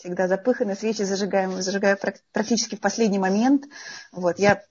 всегда 0.00 0.28
запыханы, 0.28 0.74
свечи 0.74 1.02
зажигаем, 1.02 1.60
зажигаю 1.60 1.98
практически 2.32 2.74
в 2.74 2.80
последний 2.80 3.18
момент. 3.18 3.64
Вот, 4.12 4.38
я, 4.38 4.62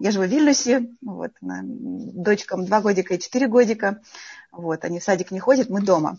я 0.00 0.10
живу 0.12 0.24
в 0.24 0.28
Вильнюсе, 0.28 0.90
вот, 1.02 1.32
дочкам 1.40 2.64
два 2.64 2.80
годика 2.80 3.14
и 3.14 3.18
четыре 3.18 3.48
годика, 3.48 4.00
вот, 4.52 4.84
они 4.84 5.00
в 5.00 5.04
садик 5.04 5.32
не 5.32 5.40
ходят, 5.40 5.68
мы 5.70 5.82
дома. 5.82 6.18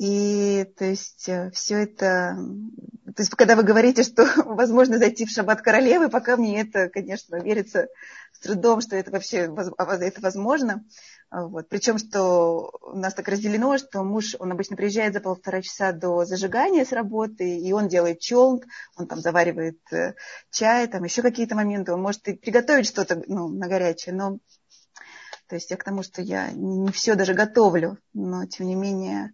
И 0.00 0.64
то 0.78 0.86
есть 0.86 1.28
э, 1.28 1.50
все 1.50 1.82
это, 1.82 2.34
то 3.04 3.20
есть 3.22 3.34
когда 3.34 3.54
вы 3.54 3.64
говорите, 3.64 4.02
что 4.02 4.26
возможно 4.46 4.96
зайти 4.96 5.26
в 5.26 5.30
шаббат 5.30 5.60
королевы, 5.60 6.08
пока 6.08 6.38
мне 6.38 6.62
это, 6.62 6.88
конечно, 6.88 7.36
верится 7.36 7.88
с 8.32 8.38
трудом, 8.38 8.80
что 8.80 8.96
это 8.96 9.10
вообще 9.10 9.40
это 9.40 10.20
возможно. 10.22 10.84
Вот. 11.30 11.68
Причем, 11.68 11.98
что 11.98 12.72
у 12.82 12.96
нас 12.96 13.14
так 13.14 13.28
разделено, 13.28 13.78
что 13.78 14.02
муж, 14.02 14.34
он 14.40 14.50
обычно 14.50 14.76
приезжает 14.76 15.12
за 15.14 15.20
полтора 15.20 15.62
часа 15.62 15.92
до 15.92 16.24
зажигания 16.24 16.84
с 16.84 16.90
работы, 16.90 17.58
и 17.58 17.72
он 17.72 17.86
делает 17.86 18.18
челнг, 18.18 18.64
он 18.96 19.06
там 19.06 19.20
заваривает 19.20 19.78
э, 19.92 20.14
чай, 20.50 20.88
там 20.88 21.04
еще 21.04 21.22
какие-то 21.22 21.54
моменты, 21.54 21.92
он 21.92 22.02
может 22.02 22.26
и 22.26 22.34
приготовить 22.34 22.86
что-то 22.86 23.22
ну, 23.28 23.46
на 23.48 23.68
горячее, 23.68 24.14
но 24.14 24.38
то 25.46 25.54
есть 25.54 25.70
я 25.70 25.76
к 25.76 25.84
тому, 25.84 26.02
что 26.02 26.20
я 26.20 26.50
не 26.52 26.90
все 26.90 27.14
даже 27.14 27.34
готовлю, 27.34 27.98
но 28.12 28.46
тем 28.46 28.66
не 28.66 28.74
менее 28.74 29.32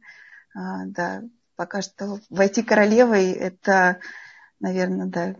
А, 0.54 0.86
да, 0.86 1.22
пока 1.54 1.82
что 1.82 2.18
войти 2.30 2.62
королевой, 2.62 3.30
это, 3.30 4.00
наверное, 4.58 5.06
да, 5.06 5.34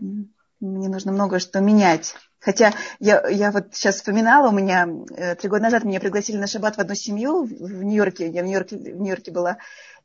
мне 0.59 0.89
нужно 0.89 1.11
много 1.11 1.39
что 1.39 1.59
менять. 1.59 2.15
Хотя 2.39 2.73
я, 2.99 3.27
я 3.27 3.51
вот 3.51 3.73
сейчас 3.73 3.95
вспоминала, 3.95 4.49
у 4.49 4.53
меня 4.53 4.87
э, 5.15 5.35
три 5.35 5.49
года 5.49 5.63
назад 5.63 5.83
меня 5.83 5.99
пригласили 5.99 6.37
на 6.37 6.47
шаббат 6.47 6.77
в 6.77 6.79
одну 6.79 6.95
семью 6.95 7.43
в 7.43 7.83
Нью-Йорке, 7.83 8.29
я 8.29 8.43
в 8.43 8.45
Нью-Йорке, 8.45 8.77
в 8.77 9.01
Нью-Йорке 9.01 9.31
была, 9.31 9.57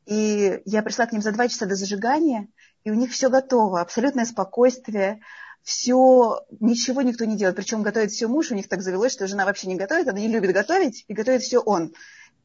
и 0.05 0.61
я 0.65 0.81
пришла 0.81 1.05
к 1.05 1.13
ним 1.13 1.21
за 1.21 1.31
два 1.31 1.47
часа 1.47 1.65
до 1.65 1.75
зажигания, 1.75 2.47
и 2.83 2.91
у 2.91 2.95
них 2.95 3.11
все 3.11 3.29
готово, 3.29 3.81
абсолютное 3.81 4.25
спокойствие, 4.25 5.21
все, 5.61 6.41
ничего 6.59 7.01
никто 7.01 7.23
не 7.23 7.37
делает. 7.37 7.55
Причем 7.55 7.83
готовит 7.83 8.11
все 8.11 8.27
муж, 8.27 8.51
у 8.51 8.55
них 8.55 8.67
так 8.67 8.81
завелось, 8.81 9.13
что 9.13 9.27
жена 9.27 9.45
вообще 9.45 9.67
не 9.67 9.75
готовит, 9.75 10.07
она 10.07 10.19
не 10.19 10.27
любит 10.27 10.51
готовить, 10.53 11.05
и 11.07 11.13
готовит 11.13 11.41
все 11.41 11.59
он. 11.59 11.93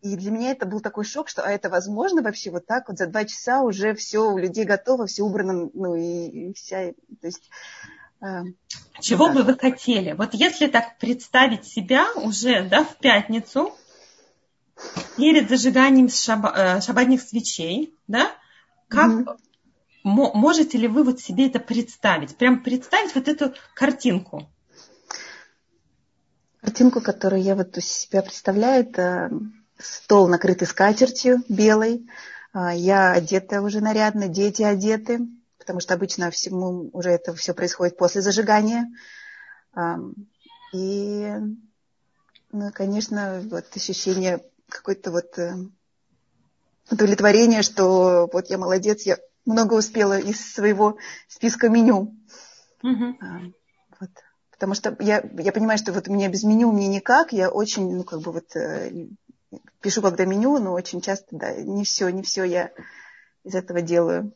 И 0.00 0.14
для 0.14 0.30
меня 0.30 0.52
это 0.52 0.66
был 0.66 0.80
такой 0.80 1.04
шок, 1.04 1.28
что 1.28 1.42
а 1.42 1.50
это 1.50 1.68
возможно 1.68 2.22
вообще 2.22 2.52
вот 2.52 2.66
так 2.66 2.88
вот 2.88 2.98
за 2.98 3.08
два 3.08 3.24
часа 3.24 3.62
уже 3.62 3.94
все 3.94 4.30
у 4.30 4.38
людей 4.38 4.64
готово, 4.64 5.06
все 5.06 5.24
убрано, 5.24 5.70
ну 5.74 5.96
и, 5.96 6.28
и 6.28 6.54
вся, 6.54 6.92
то 7.20 7.26
есть... 7.26 7.50
Э, 8.20 8.42
Чего 9.00 9.28
ну, 9.28 9.34
бы 9.34 9.42
вы 9.42 9.58
хотели? 9.58 10.12
Вот 10.12 10.34
если 10.34 10.66
так 10.66 10.98
представить 10.98 11.64
себя 11.64 12.06
уже 12.14 12.62
да, 12.68 12.84
в 12.84 12.96
пятницу, 12.96 13.72
перед 15.16 15.48
зажиганием 15.48 16.08
шаба, 16.08 16.52
э, 16.56 16.80
шабатных 16.80 17.22
свечей, 17.22 17.94
да, 18.06 18.32
как 18.88 19.10
mm 19.10 19.38
можете 20.04 20.78
ли 20.78 20.88
вы 20.88 21.04
вот 21.04 21.20
себе 21.20 21.48
это 21.48 21.58
представить? 21.58 22.36
Прям 22.36 22.62
представить 22.62 23.14
вот 23.14 23.28
эту 23.28 23.52
картинку. 23.74 24.48
Картинку, 26.62 27.02
которую 27.02 27.42
я 27.42 27.54
вот 27.54 27.76
у 27.76 27.80
себя 27.80 28.22
представляю, 28.22 28.84
это 28.84 29.30
стол 29.76 30.28
накрытый 30.28 30.66
скатертью 30.66 31.42
белой, 31.48 32.08
а, 32.52 32.74
я 32.74 33.12
одета 33.12 33.60
уже 33.60 33.80
нарядно, 33.80 34.28
дети 34.28 34.62
одеты, 34.62 35.20
потому 35.68 35.80
что 35.80 35.92
обычно 35.92 36.30
всему 36.30 36.88
уже 36.94 37.10
это 37.10 37.34
все 37.34 37.52
происходит 37.52 37.98
после 37.98 38.22
зажигания. 38.22 38.86
И, 40.72 41.30
ну, 42.52 42.72
конечно, 42.72 43.42
вот 43.50 43.66
ощущение 43.76 44.42
какое-то 44.70 45.10
вот 45.10 45.38
э, 45.38 45.56
удовлетворения, 46.90 47.60
что 47.60 48.30
вот 48.32 48.48
я 48.48 48.56
молодец, 48.56 49.02
я 49.02 49.18
много 49.44 49.74
успела 49.74 50.18
из 50.18 50.54
своего 50.54 50.96
списка 51.26 51.68
меню. 51.68 52.16
Mm-hmm. 52.82 53.52
Вот. 54.00 54.10
Потому 54.52 54.72
что 54.72 54.96
я, 55.00 55.22
я 55.34 55.52
понимаю, 55.52 55.76
что 55.76 55.92
вот 55.92 56.08
у 56.08 56.12
меня 56.14 56.30
без 56.30 56.44
меню 56.44 56.72
мне 56.72 56.88
никак, 56.88 57.34
я 57.34 57.50
очень, 57.50 57.94
ну, 57.94 58.04
как 58.04 58.22
бы 58.22 58.32
вот 58.32 58.56
э, 58.56 59.08
пишу 59.82 60.00
когда 60.00 60.24
меню, 60.24 60.58
но 60.60 60.72
очень 60.72 61.02
часто, 61.02 61.36
да, 61.36 61.52
не 61.52 61.84
все, 61.84 62.08
не 62.08 62.22
все 62.22 62.44
я 62.44 62.70
из 63.44 63.54
этого 63.54 63.82
делаю. 63.82 64.32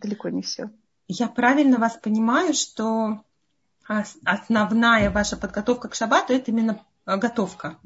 Далеко 0.00 0.28
не 0.28 0.42
все. 0.42 0.70
Я 1.08 1.28
правильно 1.28 1.78
вас 1.78 1.96
понимаю, 1.96 2.54
что 2.54 3.22
основная 4.24 5.10
ваша 5.10 5.36
подготовка 5.36 5.88
к 5.88 5.94
шабату 5.94 6.32
это 6.32 6.50
именно 6.50 6.84
э, 7.06 7.16
готовка. 7.16 7.78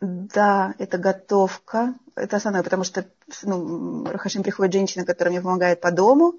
Да, 0.00 0.74
это 0.78 0.98
готовка. 0.98 1.94
Это 2.14 2.36
основное, 2.36 2.62
потому 2.62 2.84
что 2.84 3.06
ну, 3.42 4.04
Рахашим 4.04 4.42
приходит 4.42 4.72
женщина, 4.72 5.04
которая 5.04 5.32
мне 5.32 5.42
помогает 5.42 5.80
по 5.80 5.90
дому. 5.90 6.38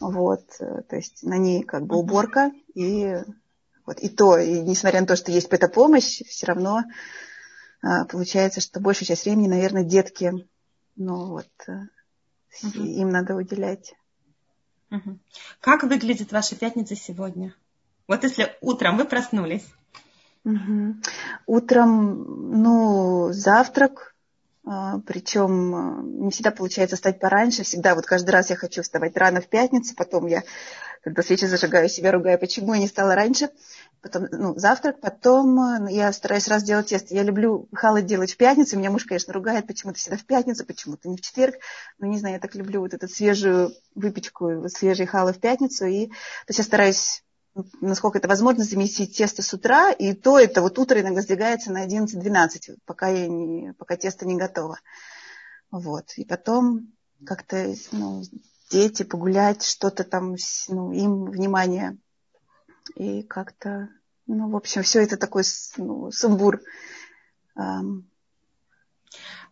Вот, 0.00 0.44
э, 0.58 0.82
то 0.82 0.96
есть 0.96 1.22
на 1.22 1.38
ней 1.38 1.62
как 1.62 1.86
бы 1.86 1.96
уборка. 1.96 2.52
И, 2.74 3.16
вот, 3.86 3.98
и 4.00 4.08
то, 4.08 4.36
и 4.36 4.60
несмотря 4.60 5.00
на 5.00 5.06
то, 5.06 5.16
что 5.16 5.30
есть 5.30 5.48
эта 5.50 5.68
помощь, 5.68 6.22
все 6.26 6.46
равно 6.46 6.82
а, 7.80 8.04
получается, 8.06 8.60
что 8.60 8.80
большую 8.80 9.06
часть 9.06 9.24
времени, 9.24 9.46
наверное, 9.46 9.84
детки, 9.84 10.32
ну 10.96 11.26
вот, 11.26 11.50
угу. 12.62 12.84
им 12.84 13.10
надо 13.10 13.34
уделять. 13.34 13.94
Угу. 14.90 15.18
Как 15.60 15.82
выглядит 15.82 16.32
ваша 16.32 16.56
пятница 16.56 16.94
сегодня? 16.94 17.54
Вот 18.06 18.22
если 18.22 18.54
утром 18.60 18.96
вы 18.96 19.04
проснулись. 19.04 19.66
Угу. 20.44 20.96
Утром, 21.46 22.62
ну, 22.62 23.32
завтрак, 23.32 24.14
а, 24.66 24.98
причем 25.06 25.74
а, 25.74 26.02
не 26.02 26.30
всегда 26.30 26.50
получается 26.50 26.96
встать 26.96 27.20
пораньше, 27.20 27.64
всегда 27.64 27.94
вот 27.94 28.06
каждый 28.06 28.30
раз 28.30 28.50
я 28.50 28.56
хочу 28.56 28.82
вставать 28.82 29.16
рано 29.16 29.40
в 29.40 29.48
пятницу, 29.48 29.94
потом 29.96 30.26
я, 30.26 30.42
когда 31.04 31.22
свечи 31.22 31.44
зажигаю, 31.44 31.88
себя 31.88 32.10
ругаю, 32.10 32.38
почему 32.38 32.74
я 32.74 32.80
не 32.80 32.88
стала 32.88 33.14
раньше 33.14 33.50
потом 34.04 34.28
ну, 34.30 34.54
завтрак, 34.58 35.00
потом 35.00 35.58
э, 35.58 35.92
я 35.92 36.12
стараюсь 36.12 36.46
раз 36.46 36.62
делать 36.62 36.88
тесто. 36.88 37.14
Я 37.14 37.22
люблю 37.22 37.68
халы 37.72 38.02
делать 38.02 38.34
в 38.34 38.36
пятницу. 38.36 38.76
Меня 38.76 38.90
муж, 38.90 39.04
конечно, 39.06 39.32
ругает, 39.32 39.66
почему-то 39.66 39.98
всегда 39.98 40.18
в 40.18 40.26
пятницу, 40.26 40.66
почему-то 40.66 41.08
не 41.08 41.16
в 41.16 41.22
четверг. 41.22 41.54
Но 41.98 42.06
не 42.06 42.18
знаю, 42.18 42.34
я 42.34 42.40
так 42.40 42.54
люблю 42.54 42.80
вот 42.80 42.92
эту 42.92 43.08
свежую 43.08 43.72
выпечку, 43.94 44.68
свежие 44.68 45.06
халы 45.06 45.32
в 45.32 45.40
пятницу. 45.40 45.86
И 45.86 46.08
то 46.08 46.14
есть 46.48 46.58
я 46.58 46.64
стараюсь 46.64 47.24
насколько 47.80 48.18
это 48.18 48.26
возможно, 48.26 48.64
замесить 48.64 49.16
тесто 49.16 49.40
с 49.40 49.54
утра, 49.54 49.92
и 49.92 50.12
то 50.12 50.40
это 50.40 50.60
вот 50.60 50.76
утро 50.76 51.00
иногда 51.00 51.20
сдвигается 51.22 51.70
на 51.70 51.86
11-12, 51.86 52.78
пока, 52.84 53.06
я 53.06 53.28
не, 53.28 53.72
пока 53.74 53.96
тесто 53.96 54.26
не 54.26 54.34
готово. 54.34 54.80
Вот. 55.70 56.12
И 56.16 56.24
потом 56.24 56.92
как-то 57.24 57.72
ну, 57.92 58.24
дети 58.70 59.02
погулять, 59.02 59.62
что-то 59.62 60.04
там, 60.04 60.36
ну, 60.68 60.92
им 60.92 61.26
внимание 61.26 61.96
и 62.96 63.22
как-то, 63.22 63.88
ну, 64.26 64.50
в 64.50 64.56
общем, 64.56 64.82
все 64.82 65.02
это 65.02 65.16
такой 65.16 65.42
ну, 65.76 66.10
сумбур. 66.10 66.60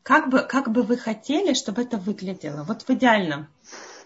Как 0.03 0.29
бы, 0.29 0.41
как 0.43 0.71
бы 0.71 0.83
вы 0.83 0.97
хотели, 0.97 1.55
чтобы 1.55 1.83
это 1.83 1.97
выглядело? 1.97 2.65
Вот 2.65 2.83
в 2.83 2.91
идеальном, 2.91 3.47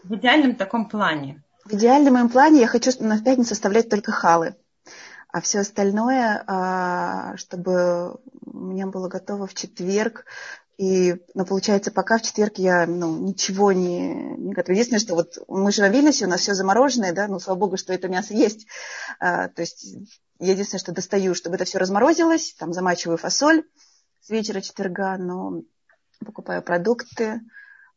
в 0.04 0.14
идеальном 0.14 0.54
таком 0.54 0.88
плане. 0.88 1.42
В 1.64 1.72
идеальном 1.72 2.14
моем 2.14 2.28
плане 2.28 2.60
я 2.60 2.66
хочу 2.66 2.90
на 3.00 3.20
пятницу 3.20 3.54
оставлять 3.54 3.88
только 3.88 4.12
халы. 4.12 4.56
А 5.32 5.40
все 5.40 5.60
остальное, 5.60 6.44
а, 6.46 7.36
чтобы 7.36 8.18
у 8.44 8.58
меня 8.58 8.86
было 8.86 9.08
готово 9.08 9.46
в 9.46 9.54
четверг, 9.54 10.24
и, 10.78 11.16
ну, 11.32 11.46
получается, 11.46 11.90
пока 11.90 12.18
в 12.18 12.22
четверг 12.22 12.58
я, 12.58 12.86
ну, 12.86 13.18
ничего 13.18 13.72
не, 13.72 14.12
не 14.36 14.52
готовлю. 14.52 14.74
Единственное, 14.74 15.00
что 15.00 15.14
вот 15.14 15.38
мы 15.48 15.72
живем 15.72 15.90
в 15.90 15.94
Вильнюсе, 15.94 16.26
у 16.26 16.28
нас 16.28 16.42
все 16.42 16.52
замороженное, 16.52 17.14
да, 17.14 17.28
ну, 17.28 17.38
слава 17.38 17.58
богу, 17.58 17.76
что 17.78 17.94
это 17.94 18.08
мясо 18.08 18.34
есть. 18.34 18.66
А, 19.18 19.48
то 19.48 19.62
есть, 19.62 19.86
единственное, 20.38 20.80
что 20.80 20.92
достаю, 20.92 21.34
чтобы 21.34 21.56
это 21.56 21.64
все 21.64 21.78
разморозилось, 21.78 22.54
там 22.58 22.74
замачиваю 22.74 23.16
фасоль 23.16 23.64
с 24.20 24.28
вечера 24.28 24.60
четверга, 24.60 25.16
но 25.16 25.62
покупаю 26.22 26.62
продукты. 26.62 27.40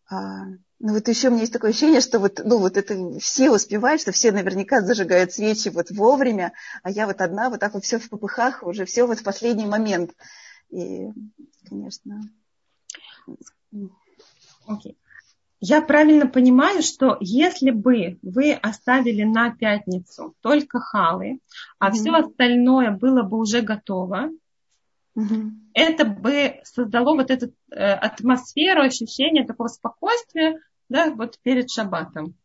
А, 0.09 0.45
ну, 0.80 0.93
вот 0.93 1.05
еще 1.09 1.27
у 1.27 1.32
меня 1.32 1.41
есть 1.41 1.51
такое 1.51 1.71
ощущение, 1.71 1.99
что 1.99 2.19
вот, 2.19 2.39
ну, 2.45 2.59
вот 2.59 2.77
это 2.77 3.19
все 3.19 3.51
успевают, 3.51 4.01
что 4.01 4.13
все 4.13 4.32
наверняка 4.32 4.80
зажигают 4.80 5.34
свечи 5.34 5.67
вот 5.67 5.91
вовремя, 5.91 6.53
а 6.84 6.91
я 6.91 7.07
вот 7.07 7.19
одна, 7.19 7.49
вот 7.49 7.59
так 7.59 7.73
вот 7.73 7.84
все 7.84 7.99
в 7.99 8.07
попыхах, 8.07 8.63
уже 8.63 8.86
все 8.86 9.05
вот 9.05 9.19
в 9.19 9.23
последний 9.23 9.65
момент. 9.65 10.11
И, 10.69 11.09
конечно, 11.67 12.21
Окей. 14.67 14.97
Я 15.61 15.82
правильно 15.82 16.25
понимаю, 16.25 16.82
что 16.82 17.17
если 17.19 17.71
бы 17.71 18.17
вы 18.21 18.53
оставили 18.53 19.23
на 19.23 19.53
пятницу 19.53 20.36
только 20.39 20.80
халы, 20.80 21.39
а 21.80 21.89
mm-hmm. 21.89 21.93
все 21.93 22.11
остальное 22.13 22.91
было 22.91 23.23
бы 23.23 23.38
уже 23.38 23.61
готово, 23.61 24.30
mm-hmm. 25.17 25.49
это 25.73 26.05
бы 26.05 26.61
создало 26.63 27.15
вот 27.15 27.30
эту 27.30 27.47
э, 27.71 27.75
атмосферу, 27.75 28.84
ощущение 28.84 29.45
такого 29.45 29.67
спокойствия, 29.67 30.61
да, 30.88 31.11
вот 31.11 31.38
перед 31.43 31.69
шаббатом. 31.69 32.36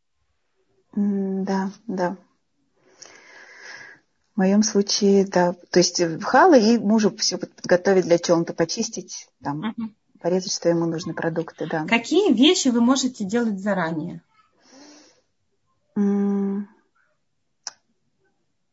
Mm, 0.96 1.44
да, 1.44 1.70
да. 1.86 2.16
В 4.34 4.38
моем 4.38 4.64
случае, 4.64 5.24
да. 5.24 5.54
То 5.70 5.78
есть 5.78 6.02
халы 6.24 6.58
и 6.58 6.78
мужу 6.78 7.14
все 7.16 7.38
подготовить 7.38 8.06
для 8.06 8.18
чего-то, 8.18 8.54
почистить, 8.54 9.28
там, 9.40 9.66
uh-huh 9.66 9.90
порезать, 10.24 10.54
что 10.54 10.70
ему 10.70 10.86
нужны 10.86 11.12
продукты, 11.12 11.66
да. 11.70 11.84
Какие 11.84 12.32
вещи 12.32 12.68
вы 12.68 12.80
можете 12.80 13.24
делать 13.26 13.60
заранее? 13.60 14.22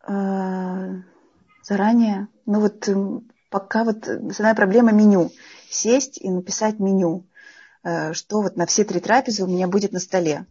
А, 0.02 0.93
заранее? 1.62 2.30
Ну 2.45 2.62
вот 2.62 2.88
пока 3.49 3.84
вот 3.84 4.08
основная 4.08 4.56
проблема 4.56 4.93
меню. 4.93 5.30
Сесть 5.70 6.18
и 6.22 6.30
написать 6.30 6.80
меню, 6.80 7.28
э, 7.84 8.14
что 8.14 8.41
вот 8.41 8.56
на 8.56 8.66
все 8.66 8.86
три 8.86 9.02
трапезы 9.02 9.43
у 9.43 9.47
меня 9.47 9.68
будет 9.68 9.91
на 9.91 9.99
столе. 9.99 10.45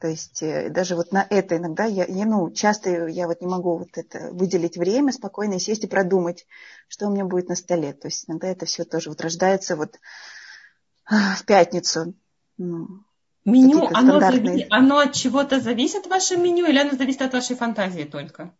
То 0.00 0.08
есть 0.08 0.42
э, 0.42 0.70
даже 0.70 0.96
вот 0.96 1.12
на 1.12 1.26
это 1.28 1.58
иногда 1.58 1.84
я, 1.84 2.06
я 2.06 2.24
ну, 2.24 2.50
часто 2.50 3.08
я 3.08 3.26
вот 3.26 3.42
не 3.42 3.46
могу 3.46 3.76
вот 3.76 3.90
это 3.98 4.30
выделить 4.32 4.78
время 4.78 5.12
спокойно 5.12 5.58
сесть 5.58 5.84
и 5.84 5.86
продумать, 5.86 6.46
что 6.88 7.08
у 7.08 7.10
меня 7.10 7.26
будет 7.26 7.50
на 7.50 7.56
столе. 7.56 7.92
То 7.92 8.08
есть 8.08 8.24
иногда 8.26 8.48
это 8.48 8.64
все 8.64 8.84
тоже 8.84 9.10
вот 9.10 9.20
рождается 9.20 9.76
вот 9.76 9.98
в 11.08 11.44
пятницу. 11.44 12.14
Ну, 12.58 13.04
меню, 13.44 13.88
оно, 13.92 14.20
зави... 14.20 14.66
оно 14.70 14.98
от 14.98 15.12
чего-то 15.12 15.60
зависит, 15.60 16.06
ваше 16.06 16.36
меню, 16.36 16.66
или 16.66 16.78
оно 16.78 16.96
зависит 16.96 17.22
от 17.22 17.32
вашей 17.32 17.56
фантазии 17.56 18.04
только? 18.04 18.52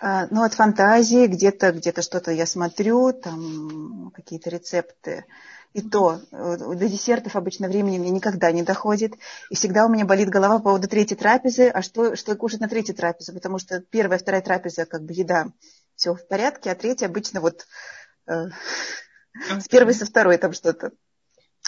А, 0.00 0.26
ну, 0.30 0.42
от 0.42 0.54
фантазии, 0.54 1.26
где-то 1.26 1.72
где 1.72 1.92
что-то 2.02 2.30
я 2.30 2.46
смотрю, 2.46 3.12
там 3.12 4.10
какие-то 4.14 4.50
рецепты. 4.50 5.24
И 5.72 5.82
то 5.82 6.20
э, 6.32 6.56
до 6.56 6.88
десертов 6.88 7.36
обычно 7.36 7.68
времени 7.68 7.98
мне 7.98 8.10
никогда 8.10 8.50
не 8.50 8.62
доходит. 8.62 9.12
И 9.50 9.54
всегда 9.54 9.84
у 9.84 9.90
меня 9.90 10.06
болит 10.06 10.30
голова 10.30 10.56
по 10.58 10.64
поводу 10.64 10.88
третьей 10.88 11.16
трапезы. 11.16 11.68
А 11.68 11.82
что, 11.82 12.16
что 12.16 12.34
кушать 12.34 12.60
на 12.60 12.68
третьей 12.68 12.94
трапезе? 12.94 13.32
Потому 13.32 13.58
что 13.58 13.80
первая, 13.80 14.18
вторая 14.18 14.40
трапеза, 14.40 14.86
как 14.86 15.02
бы 15.02 15.12
еда, 15.12 15.48
все 15.94 16.14
в 16.14 16.26
порядке, 16.28 16.70
а 16.70 16.74
третья 16.74 17.06
обычно 17.06 17.40
вот 17.40 17.66
э, 18.26 18.46
с 19.60 19.68
первой, 19.68 19.92
со 19.92 20.06
второй 20.06 20.38
там 20.38 20.54
что-то. 20.54 20.92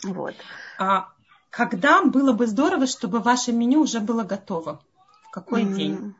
Вот. 0.04 0.34
А 0.78 1.08
когда 1.50 2.02
было 2.02 2.32
бы 2.32 2.46
здорово, 2.46 2.86
чтобы 2.86 3.20
ваше 3.20 3.52
меню 3.52 3.80
уже 3.80 4.00
было 4.00 4.22
готово? 4.22 4.80
В 5.24 5.30
какой 5.30 5.64
mm. 5.64 5.74
день? 5.74 6.14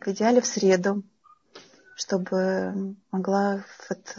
В 0.00 0.08
идеале 0.08 0.40
в 0.40 0.46
среду, 0.46 1.02
чтобы 1.96 2.96
могла 3.10 3.64
вот 3.88 4.16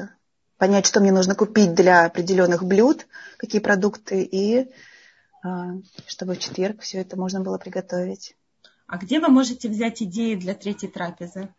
понять, 0.58 0.88
что 0.88 1.00
мне 1.00 1.12
нужно 1.12 1.36
купить 1.36 1.74
для 1.76 2.06
определенных 2.06 2.64
блюд, 2.64 3.08
какие 3.38 3.62
продукты, 3.62 4.24
и 4.24 4.72
а, 5.44 5.74
чтобы 6.08 6.34
в 6.34 6.40
четверг 6.40 6.82
все 6.82 7.00
это 7.00 7.18
можно 7.18 7.42
было 7.42 7.58
приготовить. 7.58 8.36
А 8.88 8.98
где 8.98 9.20
вы 9.20 9.28
можете 9.28 9.70
взять 9.70 10.02
идеи 10.02 10.36
для 10.36 10.56
третьей 10.56 10.90
трапезы? 10.90 11.54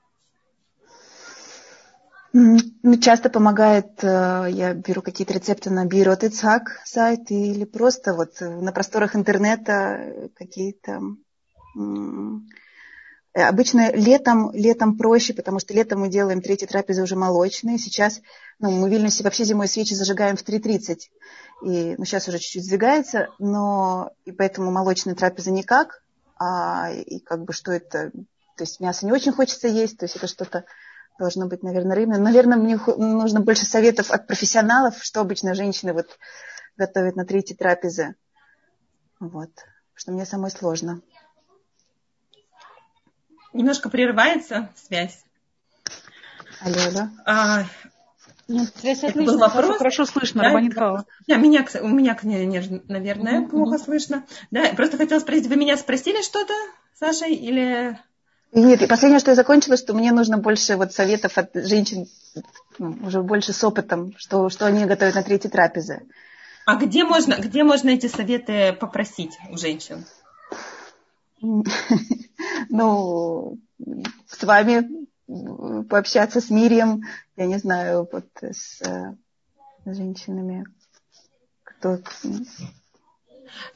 Ну, 2.40 2.96
часто 2.98 3.30
помогает, 3.30 4.02
э, 4.02 4.46
я 4.50 4.74
беру 4.74 5.02
какие-то 5.02 5.34
рецепты 5.34 5.70
на 5.70 5.86
Бирот 5.86 6.22
Ицхак 6.22 6.80
сайт 6.84 7.30
или 7.30 7.64
просто 7.64 8.14
вот 8.14 8.40
на 8.40 8.70
просторах 8.70 9.16
интернета 9.16 10.30
какие-то 10.36 11.00
Э, 13.34 13.42
обычно 13.42 13.92
летом, 13.92 14.50
летом 14.52 14.96
проще, 14.96 15.32
потому 15.32 15.60
что 15.60 15.72
летом 15.74 16.00
мы 16.00 16.08
делаем 16.08 16.42
третьи 16.42 16.66
трапезы 16.66 17.02
уже 17.02 17.14
молочные. 17.14 17.78
Сейчас 17.78 18.20
ну, 18.58 18.70
мы 18.70 18.88
в 18.88 18.90
Вильнюсе 18.90 19.22
вообще 19.22 19.44
зимой 19.44 19.68
свечи 19.68 19.94
зажигаем 19.94 20.36
в 20.36 20.42
3.30. 20.42 20.98
И 21.62 21.94
ну, 21.96 22.04
сейчас 22.04 22.26
уже 22.28 22.38
чуть-чуть 22.38 22.64
сдвигается, 22.64 23.28
но 23.38 24.10
и 24.24 24.32
поэтому 24.32 24.70
молочные 24.70 25.14
трапезы 25.14 25.52
никак. 25.52 26.02
А, 26.36 26.90
и 26.90 27.20
как 27.20 27.44
бы 27.44 27.52
что 27.52 27.72
это... 27.72 28.10
То 28.56 28.64
есть 28.64 28.80
мясо 28.80 29.06
не 29.06 29.12
очень 29.12 29.30
хочется 29.30 29.68
есть, 29.68 29.98
то 29.98 30.06
есть 30.06 30.16
это 30.16 30.26
что-то 30.26 30.64
должно 31.18 31.46
быть, 31.46 31.62
наверное, 31.62 31.96
рыбное. 31.96 32.18
Наверное, 32.18 32.56
мне 32.56 32.78
нужно 32.96 33.40
больше 33.40 33.64
советов 33.64 34.10
от 34.10 34.26
профессионалов, 34.26 35.02
что 35.02 35.20
обычно 35.20 35.54
женщины 35.54 35.92
вот 35.92 36.18
готовят 36.76 37.16
на 37.16 37.24
третьи 37.24 37.54
трапезы. 37.54 38.14
Вот. 39.20 39.50
Что 39.94 40.12
мне 40.12 40.24
самой 40.24 40.50
сложно. 40.50 41.00
Немножко 43.52 43.88
прерывается 43.90 44.70
связь. 44.76 45.24
Алло, 46.60 46.92
да? 46.92 47.10
А, 47.24 47.64
нет, 48.48 48.72
связь 48.76 48.98
это 48.98 49.08
отлично, 49.08 49.32
был 49.32 49.38
вопрос. 49.38 49.64
Хорошо, 49.64 49.78
хорошо 49.78 50.04
слышно, 50.06 50.42
да, 50.42 50.48
Романитхава. 50.48 51.06
Да, 51.26 51.36
меня, 51.36 51.66
у 51.82 51.88
меня, 51.88 52.16
наверное, 52.88 53.40
mm-hmm. 53.40 53.48
плохо 53.48 53.78
слышно. 53.78 54.24
Да, 54.50 54.72
просто 54.74 54.96
хотела 54.96 55.20
спросить, 55.20 55.48
вы 55.48 55.56
меня 55.56 55.76
спросили 55.76 56.22
что-то, 56.22 56.54
Саша, 56.94 57.26
или... 57.26 57.98
Нет, 58.52 58.88
последнее, 58.88 59.20
что 59.20 59.30
я 59.30 59.34
закончила, 59.34 59.76
что 59.76 59.92
мне 59.94 60.10
нужно 60.12 60.38
больше 60.38 60.76
вот 60.76 60.92
советов 60.92 61.36
от 61.36 61.50
женщин, 61.54 62.06
ну, 62.78 62.96
уже 63.02 63.22
больше 63.22 63.52
с 63.52 63.62
опытом, 63.62 64.14
что, 64.16 64.48
что 64.48 64.66
они 64.66 64.86
готовят 64.86 65.14
на 65.14 65.22
третьей 65.22 65.50
трапезе. 65.50 66.06
А 66.64 66.76
где 66.76 67.04
можно, 67.04 67.34
где 67.34 67.62
можно 67.62 67.90
эти 67.90 68.06
советы 68.06 68.72
попросить 68.72 69.38
у 69.50 69.56
женщин? 69.56 70.06
ну, 72.70 73.58
с 74.26 74.42
вами 74.42 75.06
пообщаться 75.88 76.40
с 76.40 76.48
Мирием, 76.48 77.02
я 77.36 77.46
не 77.46 77.58
знаю, 77.58 78.08
вот 78.10 78.26
с, 78.40 78.80
с 78.80 79.14
женщинами, 79.84 80.64
кто... 81.64 81.98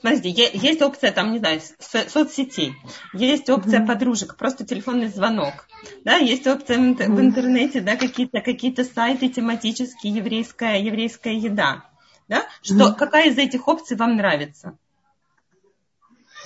Подожди, 0.02 0.28
есть 0.28 0.82
опция, 0.82 1.12
там, 1.12 1.32
не 1.32 1.38
знаю, 1.38 1.60
соцсетей, 2.08 2.74
есть 3.12 3.48
опция 3.50 3.80
mm-hmm. 3.80 3.86
подружек, 3.86 4.36
просто 4.36 4.64
телефонный 4.64 5.08
звонок, 5.08 5.66
да, 6.04 6.16
есть 6.16 6.46
опция 6.46 6.78
mm-hmm. 6.78 7.14
в 7.14 7.20
интернете, 7.20 7.80
да, 7.80 7.96
какие-то 7.96 8.40
какие 8.40 8.74
сайты 8.82 9.28
тематические, 9.28 10.14
еврейская, 10.14 10.82
еврейская 10.82 11.36
еда, 11.36 11.84
да, 12.28 12.46
что, 12.62 12.88
mm-hmm. 12.88 12.94
какая 12.94 13.30
из 13.30 13.38
этих 13.38 13.68
опций 13.68 13.96
вам 13.96 14.16
нравится? 14.16 14.76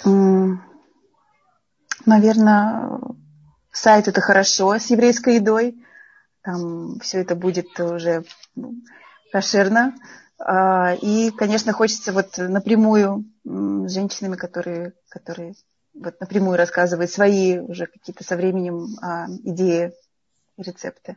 Mm 0.05 0.59
наверное, 2.07 3.01
сайт 3.73 4.09
это 4.09 4.21
хорошо 4.21 4.79
с 4.79 4.87
еврейской 4.87 5.37
едой. 5.37 5.77
Там 6.43 7.01
все 7.01 7.19
это 7.19 7.35
будет 7.35 7.79
уже 7.81 8.25
ну, 8.55 8.77
кошерно. 9.33 9.95
А, 9.95 9.99
и, 10.39 11.31
конечно, 11.31 11.73
хочется 11.73 12.13
вот 12.13 12.37
напрямую 12.37 13.25
с 13.45 13.93
женщинами, 13.93 14.37
которые, 14.37 14.93
которые 15.09 15.55
вот 15.95 16.21
напрямую 16.21 16.59
рассказывают 16.59 17.11
свои 17.11 17.59
уже 17.59 17.87
какие-то 17.87 18.23
со 18.23 18.37
временем 18.37 18.97
а, 19.01 19.27
идеи 19.29 19.93
и 20.57 20.63
рецепты. 20.63 21.17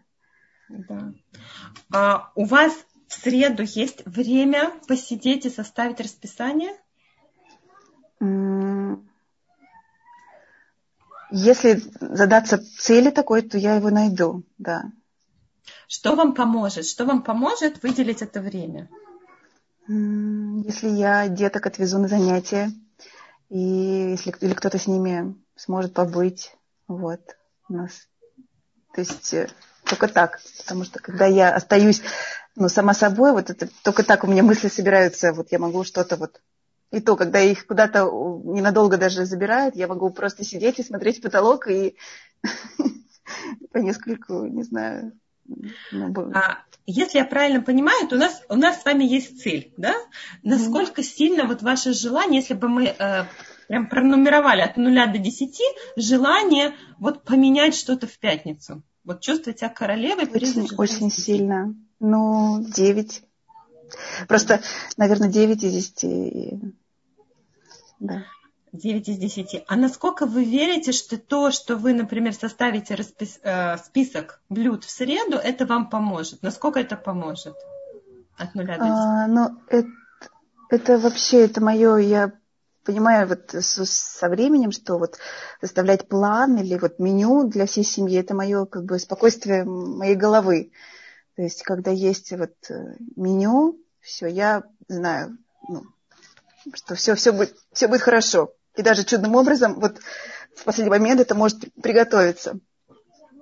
Да. 0.69 1.13
А 1.93 2.31
у 2.35 2.45
вас 2.45 2.73
в 3.07 3.13
среду 3.13 3.63
есть 3.63 4.05
время 4.05 4.71
посидеть 4.87 5.45
и 5.45 5.49
составить 5.49 5.99
расписание? 5.99 6.75
Если 11.31 11.81
задаться 11.99 12.57
цели 12.57 13.09
такой, 13.11 13.41
то 13.41 13.57
я 13.57 13.75
его 13.75 13.89
найду, 13.89 14.43
да. 14.57 14.91
Что 15.87 16.15
вам 16.15 16.33
поможет? 16.33 16.85
Что 16.85 17.05
вам 17.05 17.23
поможет 17.23 17.83
выделить 17.83 18.21
это 18.21 18.41
время? 18.41 18.89
Если 19.91 20.87
я 20.87 21.27
деток 21.27 21.65
отвезу 21.65 21.97
на 21.97 22.07
занятия, 22.07 22.71
и 23.49 24.11
если 24.11 24.35
или 24.39 24.53
кто-то 24.53 24.77
с 24.77 24.85
ними 24.85 25.35
сможет 25.55 25.95
побыть, 25.95 26.55
вот, 26.87 27.19
у 27.67 27.73
нас. 27.73 28.07
То 28.93 29.01
есть 29.01 29.33
э, 29.33 29.49
только 29.85 30.07
так, 30.07 30.41
потому 30.59 30.83
что 30.83 30.99
когда 30.99 31.25
я 31.25 31.55
остаюсь, 31.55 32.03
ну, 32.55 32.69
сама 32.69 32.93
собой, 32.93 33.31
вот 33.31 33.49
это 33.49 33.67
только 33.83 34.03
так 34.03 34.23
у 34.23 34.27
меня 34.27 34.43
мысли 34.43 34.67
собираются, 34.67 35.33
вот 35.33 35.51
я 35.51 35.57
могу 35.57 35.83
что-то 35.83 36.17
вот 36.17 36.39
и 36.91 37.01
то, 37.01 37.15
когда 37.15 37.39
их 37.39 37.65
куда-то 37.65 38.03
ненадолго 38.43 38.97
даже 38.97 39.25
забирают, 39.25 39.75
я 39.75 39.87
могу 39.87 40.11
просто 40.11 40.43
сидеть 40.43 40.77
и 40.77 40.83
смотреть 40.83 41.17
в 41.17 41.23
потолок 41.23 41.67
и 41.67 41.97
по 43.71 43.79
нескольку, 43.79 44.45
не 44.45 44.61
знаю. 44.61 45.13
Ну, 45.91 46.31
а, 46.33 46.59
если 46.85 47.19
я 47.19 47.25
правильно 47.25 47.61
понимаю, 47.61 48.07
то 48.07 48.15
у 48.15 48.19
нас, 48.19 48.41
у 48.49 48.55
нас 48.55 48.81
с 48.81 48.85
вами 48.85 49.03
есть 49.03 49.41
цель, 49.41 49.73
да? 49.77 49.95
Насколько 50.43 51.01
mm-hmm. 51.01 51.05
сильно 51.05 51.45
вот 51.45 51.61
ваше 51.61 51.93
желание, 51.93 52.41
если 52.41 52.53
бы 52.53 52.67
мы 52.67 52.85
э, 52.85 53.25
прям 53.67 53.87
пронумеровали 53.87 54.61
от 54.61 54.77
нуля 54.77 55.07
до 55.07 55.17
десяти, 55.17 55.63
желание 55.95 56.75
вот 56.99 57.23
поменять 57.23 57.75
что-то 57.75 58.07
в 58.07 58.17
пятницу? 58.19 58.83
Вот 59.03 59.21
чувствовать 59.21 59.59
себя 59.59 59.69
королевой. 59.69 60.25
Очень, 60.25 60.67
очень 60.77 61.11
сильно. 61.11 61.75
Ну, 61.99 62.63
девять. 62.75 63.23
Просто, 64.27 64.61
наверное, 64.97 65.29
9 65.29 65.63
из 65.63 65.91
10. 65.91 66.73
Да. 67.99 68.23
9 68.71 69.09
из 69.09 69.17
10. 69.17 69.65
А 69.67 69.75
насколько 69.75 70.25
вы 70.25 70.43
верите, 70.43 70.91
что 70.91 71.17
то, 71.17 71.51
что 71.51 71.75
вы, 71.75 71.93
например, 71.93 72.33
составите 72.33 72.95
распис, 72.95 73.39
э, 73.43 73.77
список 73.77 74.41
блюд 74.49 74.83
в 74.83 74.89
среду, 74.89 75.37
это 75.37 75.65
вам 75.65 75.89
поможет? 75.89 76.41
Насколько 76.43 76.79
это 76.79 76.95
поможет? 76.95 77.55
От 78.37 78.55
нуля 78.55 78.77
до 78.77 78.83
10. 78.83 78.89
А, 78.91 79.27
ну, 79.27 79.61
это, 79.67 79.87
это 80.69 80.97
вообще, 80.97 81.45
это 81.45 81.61
мое, 81.61 81.97
я 81.97 82.31
понимаю 82.83 83.27
вот 83.27 83.51
со, 83.51 83.85
со 83.85 84.29
временем, 84.29 84.71
что 84.71 84.97
вот 84.97 85.17
составлять 85.61 86.07
план 86.07 86.57
или 86.57 86.77
вот 86.77 86.99
меню 86.99 87.47
для 87.47 87.65
всей 87.65 87.83
семьи, 87.83 88.19
это 88.19 88.33
мое 88.33 88.65
как 88.65 88.85
бы 88.85 88.97
спокойствие 88.99 89.63
моей 89.63 90.15
головы. 90.15 90.71
То 91.35 91.43
есть, 91.43 91.63
когда 91.63 91.91
есть 91.91 92.31
вот 92.31 92.53
э, 92.69 92.95
меню, 93.15 93.79
все, 94.01 94.27
я 94.27 94.63
знаю, 94.87 95.37
ну, 95.67 95.83
что 96.73 96.95
все, 96.95 97.15
все, 97.15 97.31
будет, 97.31 97.55
все 97.71 97.87
будет 97.87 98.01
хорошо. 98.01 98.53
И 98.75 98.81
даже 98.81 99.03
чудным 99.03 99.35
образом 99.35 99.79
вот 99.79 99.99
в 100.55 100.63
последний 100.63 100.91
момент 100.91 101.21
это 101.21 101.35
может 101.35 101.73
приготовиться. 101.81 102.59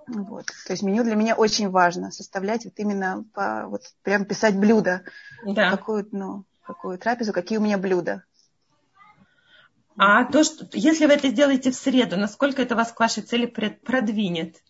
Вот. 0.07 0.45
То 0.65 0.73
есть 0.73 0.84
меню 0.84 1.03
для 1.03 1.15
меня 1.15 1.36
очень 1.36 1.69
важно 1.69 2.11
составлять 2.11 2.65
вот 2.65 2.73
именно 2.78 3.25
по, 3.34 3.65
вот 3.67 3.84
прям 4.03 4.25
писать 4.25 4.55
блюдо. 4.55 5.03
Да. 5.45 5.71
Какую, 5.71 6.07
ну, 6.11 6.45
какую 6.63 6.97
трапезу, 6.97 7.34
какие 7.34 7.57
у 7.57 7.61
меня 7.61 7.78
блюда. 7.78 8.23
А 9.97 10.25
то, 10.25 10.43
что, 10.43 10.67
если 10.73 11.07
вы 11.07 11.13
это 11.13 11.30
сделаете 11.30 11.71
в 11.71 11.75
среду, 11.75 12.17
насколько 12.17 12.61
это 12.61 12.75
вас 12.75 12.91
к 12.91 12.99
вашей 12.99 13.23
цели 13.23 13.47
продвинет? 13.47 14.61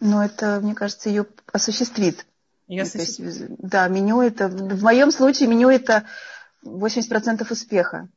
Ну, 0.00 0.22
это, 0.22 0.60
мне 0.60 0.74
кажется, 0.74 1.08
ее 1.08 1.26
осуществит. 1.52 2.24
Ее 2.68 2.82
осуществит. 2.82 3.26
Есть, 3.26 3.46
да, 3.58 3.88
меню 3.88 4.22
это, 4.22 4.48
в 4.48 4.82
моем 4.82 5.10
случае 5.10 5.48
меню 5.48 5.68
это 5.68 6.06
80% 6.64 7.50
успеха. 7.50 8.08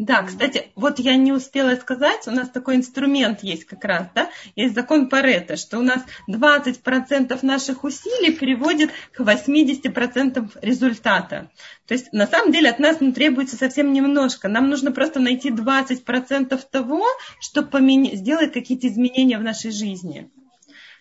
Да, 0.00 0.22
кстати, 0.22 0.72
вот 0.76 0.98
я 0.98 1.14
не 1.16 1.30
успела 1.30 1.76
сказать, 1.76 2.26
у 2.26 2.30
нас 2.30 2.48
такой 2.48 2.76
инструмент 2.76 3.42
есть 3.42 3.66
как 3.66 3.84
раз, 3.84 4.06
да, 4.14 4.30
есть 4.56 4.74
закон 4.74 5.10
Паретта, 5.10 5.58
что 5.58 5.78
у 5.78 5.82
нас 5.82 6.02
20% 6.26 7.38
наших 7.42 7.84
усилий 7.84 8.32
приводит 8.32 8.92
к 9.12 9.20
80% 9.20 10.58
результата. 10.62 11.50
То 11.86 11.92
есть 11.92 12.14
на 12.14 12.26
самом 12.26 12.50
деле 12.50 12.70
от 12.70 12.78
нас 12.78 12.96
ну, 13.00 13.12
требуется 13.12 13.58
совсем 13.58 13.92
немножко. 13.92 14.48
Нам 14.48 14.70
нужно 14.70 14.90
просто 14.90 15.20
найти 15.20 15.50
20% 15.50 16.58
того, 16.70 17.04
что 17.38 17.62
поменя... 17.62 18.16
сделает 18.16 18.54
какие-то 18.54 18.88
изменения 18.88 19.36
в 19.36 19.42
нашей 19.42 19.70
жизни. 19.70 20.30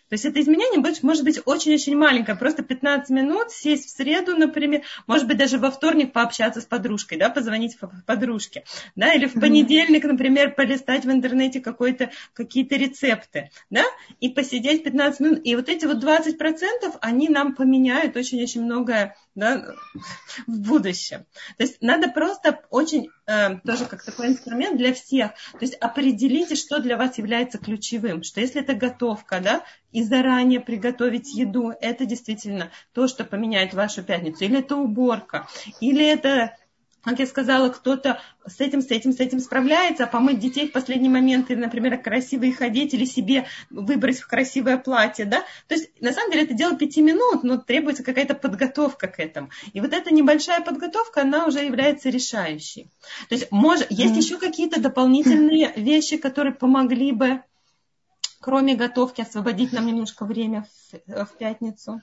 То 0.09 0.15
есть 0.15 0.25
это 0.25 0.41
изменение 0.41 0.83
может 1.03 1.23
быть 1.23 1.39
очень-очень 1.45 1.95
маленькое, 1.95 2.37
просто 2.37 2.63
15 2.63 3.09
минут 3.11 3.51
сесть 3.51 3.85
в 3.85 3.89
среду, 3.95 4.35
например, 4.35 4.81
может 5.05 5.27
быть 5.27 5.37
даже 5.37 5.59
во 5.59 5.69
вторник 5.69 6.13
пообщаться 6.13 6.61
с 6.61 6.65
подружкой, 6.65 7.17
да, 7.17 7.29
позвонить 7.29 7.77
подружке, 8.05 8.63
да, 8.95 9.13
или 9.13 9.27
в 9.27 9.33
понедельник, 9.33 10.03
например, 10.03 10.55
полистать 10.55 11.05
в 11.05 11.11
интернете 11.11 11.61
какие-то 11.61 12.75
рецепты, 12.75 13.51
да, 13.69 13.83
и 14.19 14.29
посидеть 14.29 14.83
15 14.83 15.19
минут. 15.19 15.41
И 15.43 15.55
вот 15.55 15.69
эти 15.69 15.85
вот 15.85 16.03
20%, 16.03 16.97
они 17.01 17.29
нам 17.29 17.55
поменяют 17.55 18.17
очень-очень 18.17 18.63
многое 18.63 19.15
да, 19.35 19.73
в 20.47 20.59
будущем. 20.59 21.25
То 21.57 21.63
есть 21.63 21.77
надо 21.81 22.09
просто 22.09 22.61
очень, 22.69 23.09
э, 23.25 23.59
тоже 23.59 23.85
как 23.85 24.03
такой 24.03 24.27
инструмент 24.27 24.77
для 24.77 24.93
всех, 24.93 25.31
то 25.51 25.59
есть 25.61 25.75
определите, 25.75 26.55
что 26.55 26.79
для 26.79 26.97
вас 26.97 27.17
является 27.17 27.57
ключевым, 27.57 28.23
что 28.23 28.41
если 28.41 28.61
это 28.61 28.73
готовка, 28.73 29.39
да, 29.39 29.63
и 29.91 30.03
заранее 30.03 30.59
приготовить 30.59 31.33
еду, 31.33 31.73
это 31.81 32.05
действительно 32.05 32.71
то, 32.93 33.07
что 33.07 33.23
поменяет 33.23 33.73
вашу 33.73 34.03
пятницу, 34.03 34.43
или 34.43 34.59
это 34.59 34.75
уборка, 34.75 35.47
или 35.79 36.05
это 36.05 36.55
как 37.03 37.19
я 37.19 37.27
сказала, 37.27 37.69
кто-то 37.69 38.21
с 38.45 38.59
этим, 38.59 38.81
с 38.81 38.91
этим, 38.91 39.13
с 39.13 39.19
этим 39.19 39.39
справляется, 39.39 40.03
а 40.03 40.07
помыть 40.07 40.39
детей 40.39 40.67
в 40.67 40.71
последний 40.71 41.09
момент, 41.09 41.49
или, 41.49 41.59
например, 41.59 41.97
красиво 42.01 42.43
их 42.43 42.61
одеть, 42.61 42.93
или 42.93 43.05
себе 43.05 43.45
выбрать 43.69 44.19
в 44.19 44.27
красивое 44.27 44.77
платье, 44.77 45.25
да, 45.25 45.43
то 45.67 45.75
есть, 45.75 45.89
на 46.01 46.11
самом 46.11 46.31
деле, 46.31 46.43
это 46.43 46.53
дело 46.53 46.75
пяти 46.75 47.01
минут, 47.01 47.43
но 47.43 47.57
требуется 47.57 48.03
какая-то 48.03 48.35
подготовка 48.35 49.07
к 49.07 49.19
этому. 49.19 49.49
И 49.73 49.81
вот 49.81 49.93
эта 49.93 50.13
небольшая 50.13 50.61
подготовка, 50.61 51.21
она 51.21 51.45
уже 51.45 51.59
является 51.59 52.09
решающей. 52.09 52.89
То 53.29 53.35
есть, 53.35 53.51
может, 53.51 53.89
есть 53.89 54.15
еще 54.15 54.37
какие-то 54.37 54.81
дополнительные 54.81 55.71
вещи, 55.75 56.17
которые 56.17 56.53
помогли 56.53 57.11
бы, 57.11 57.41
кроме 58.41 58.75
готовки, 58.75 59.21
освободить 59.21 59.73
нам 59.73 59.85
немножко 59.85 60.25
время 60.25 60.65
в, 61.07 61.25
в 61.25 61.37
пятницу? 61.37 62.01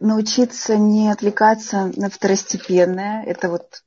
Научиться 0.00 0.76
не 0.76 1.10
отвлекаться 1.10 1.92
на 1.96 2.10
второстепенное. 2.10 3.24
Это 3.24 3.48
вот 3.48 3.82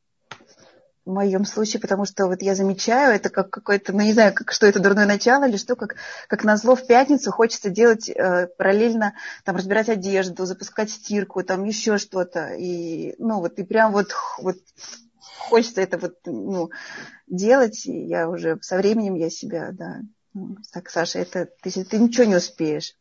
в 1.08 1.12
моем 1.12 1.46
случае, 1.46 1.80
потому 1.80 2.06
что 2.06 2.28
вот 2.28 2.42
я 2.42 2.54
замечаю, 2.54 3.16
это 3.16 3.30
как 3.30 3.50
какое-то, 3.50 3.94
ну 3.94 4.02
не 4.02 4.12
знаю, 4.12 4.34
как, 4.34 4.52
что 4.52 4.68
это 4.68 4.82
дурное 4.82 5.06
начало 5.06 5.48
или 5.48 5.56
что, 5.56 5.78
как, 5.78 5.96
как 6.28 6.44
назло 6.44 6.76
в 6.76 6.86
пятницу 6.86 7.32
хочется 7.32 7.70
делать 7.70 8.10
э, 8.10 8.48
параллельно, 8.58 9.14
там, 9.46 9.56
разбирать 9.56 9.88
одежду, 9.88 10.46
запускать 10.46 10.90
стирку, 10.90 11.44
там 11.44 11.64
еще 11.64 11.98
что-то. 11.98 12.56
И, 12.56 13.16
ну 13.20 13.40
вот, 13.40 13.58
и 13.58 13.64
прям 13.64 13.94
вот, 13.94 14.14
вот 14.40 14.58
хочется 15.38 15.80
это 15.80 15.98
вот, 15.98 16.16
ну, 16.26 16.72
делать. 17.26 17.86
И 17.86 18.06
я 18.06 18.30
уже 18.30 18.58
со 18.62 18.76
временем 18.76 19.16
я 19.16 19.30
себя, 19.30 19.70
да, 19.72 20.02
ну, 20.34 20.58
так, 20.74 20.90
Саша, 20.90 21.20
это 21.20 21.48
ты, 21.62 21.72
ты 21.86 22.00
ничего 22.00 22.26
не 22.26 22.36
успеешь. 22.36 22.96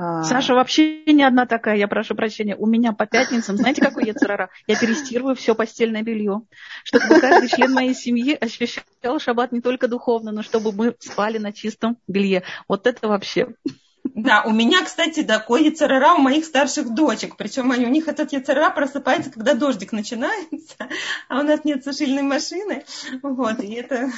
А. 0.00 0.22
Саша 0.22 0.54
вообще 0.54 1.02
не 1.06 1.24
одна 1.24 1.44
такая, 1.44 1.76
я 1.76 1.88
прошу 1.88 2.14
прощения. 2.14 2.54
У 2.54 2.66
меня 2.66 2.92
по 2.92 3.04
пятницам, 3.04 3.56
знаете, 3.56 3.82
какой 3.82 4.06
я 4.06 4.14
царара? 4.14 4.48
Я 4.68 4.78
перестирываю 4.78 5.34
все 5.34 5.56
постельное 5.56 6.02
белье, 6.02 6.42
чтобы 6.84 7.18
каждый 7.20 7.48
член 7.48 7.72
моей 7.72 7.94
семьи 7.94 8.38
ощущал 8.40 9.18
шаббат 9.18 9.50
не 9.50 9.60
только 9.60 9.88
духовно, 9.88 10.30
но 10.30 10.44
чтобы 10.44 10.70
мы 10.70 10.94
спали 11.00 11.38
на 11.38 11.52
чистом 11.52 11.98
белье. 12.06 12.44
Вот 12.68 12.86
это 12.86 13.08
вообще. 13.08 13.48
Да, 14.04 14.44
у 14.44 14.52
меня, 14.52 14.84
кстати, 14.84 15.24
такой 15.24 15.64
яцерара 15.64 16.14
у 16.14 16.18
моих 16.18 16.44
старших 16.44 16.94
дочек. 16.94 17.36
Причем 17.36 17.72
они, 17.72 17.84
у 17.84 17.90
них 17.90 18.06
этот 18.06 18.32
яцерара 18.32 18.70
просыпается, 18.70 19.32
когда 19.32 19.54
дождик 19.54 19.90
начинается, 19.90 20.76
а 21.28 21.40
у 21.40 21.42
нас 21.42 21.64
нет 21.64 21.82
сушильной 21.82 22.22
машины. 22.22 22.84
Вот, 23.24 23.58
и 23.64 23.74
это, 23.74 24.12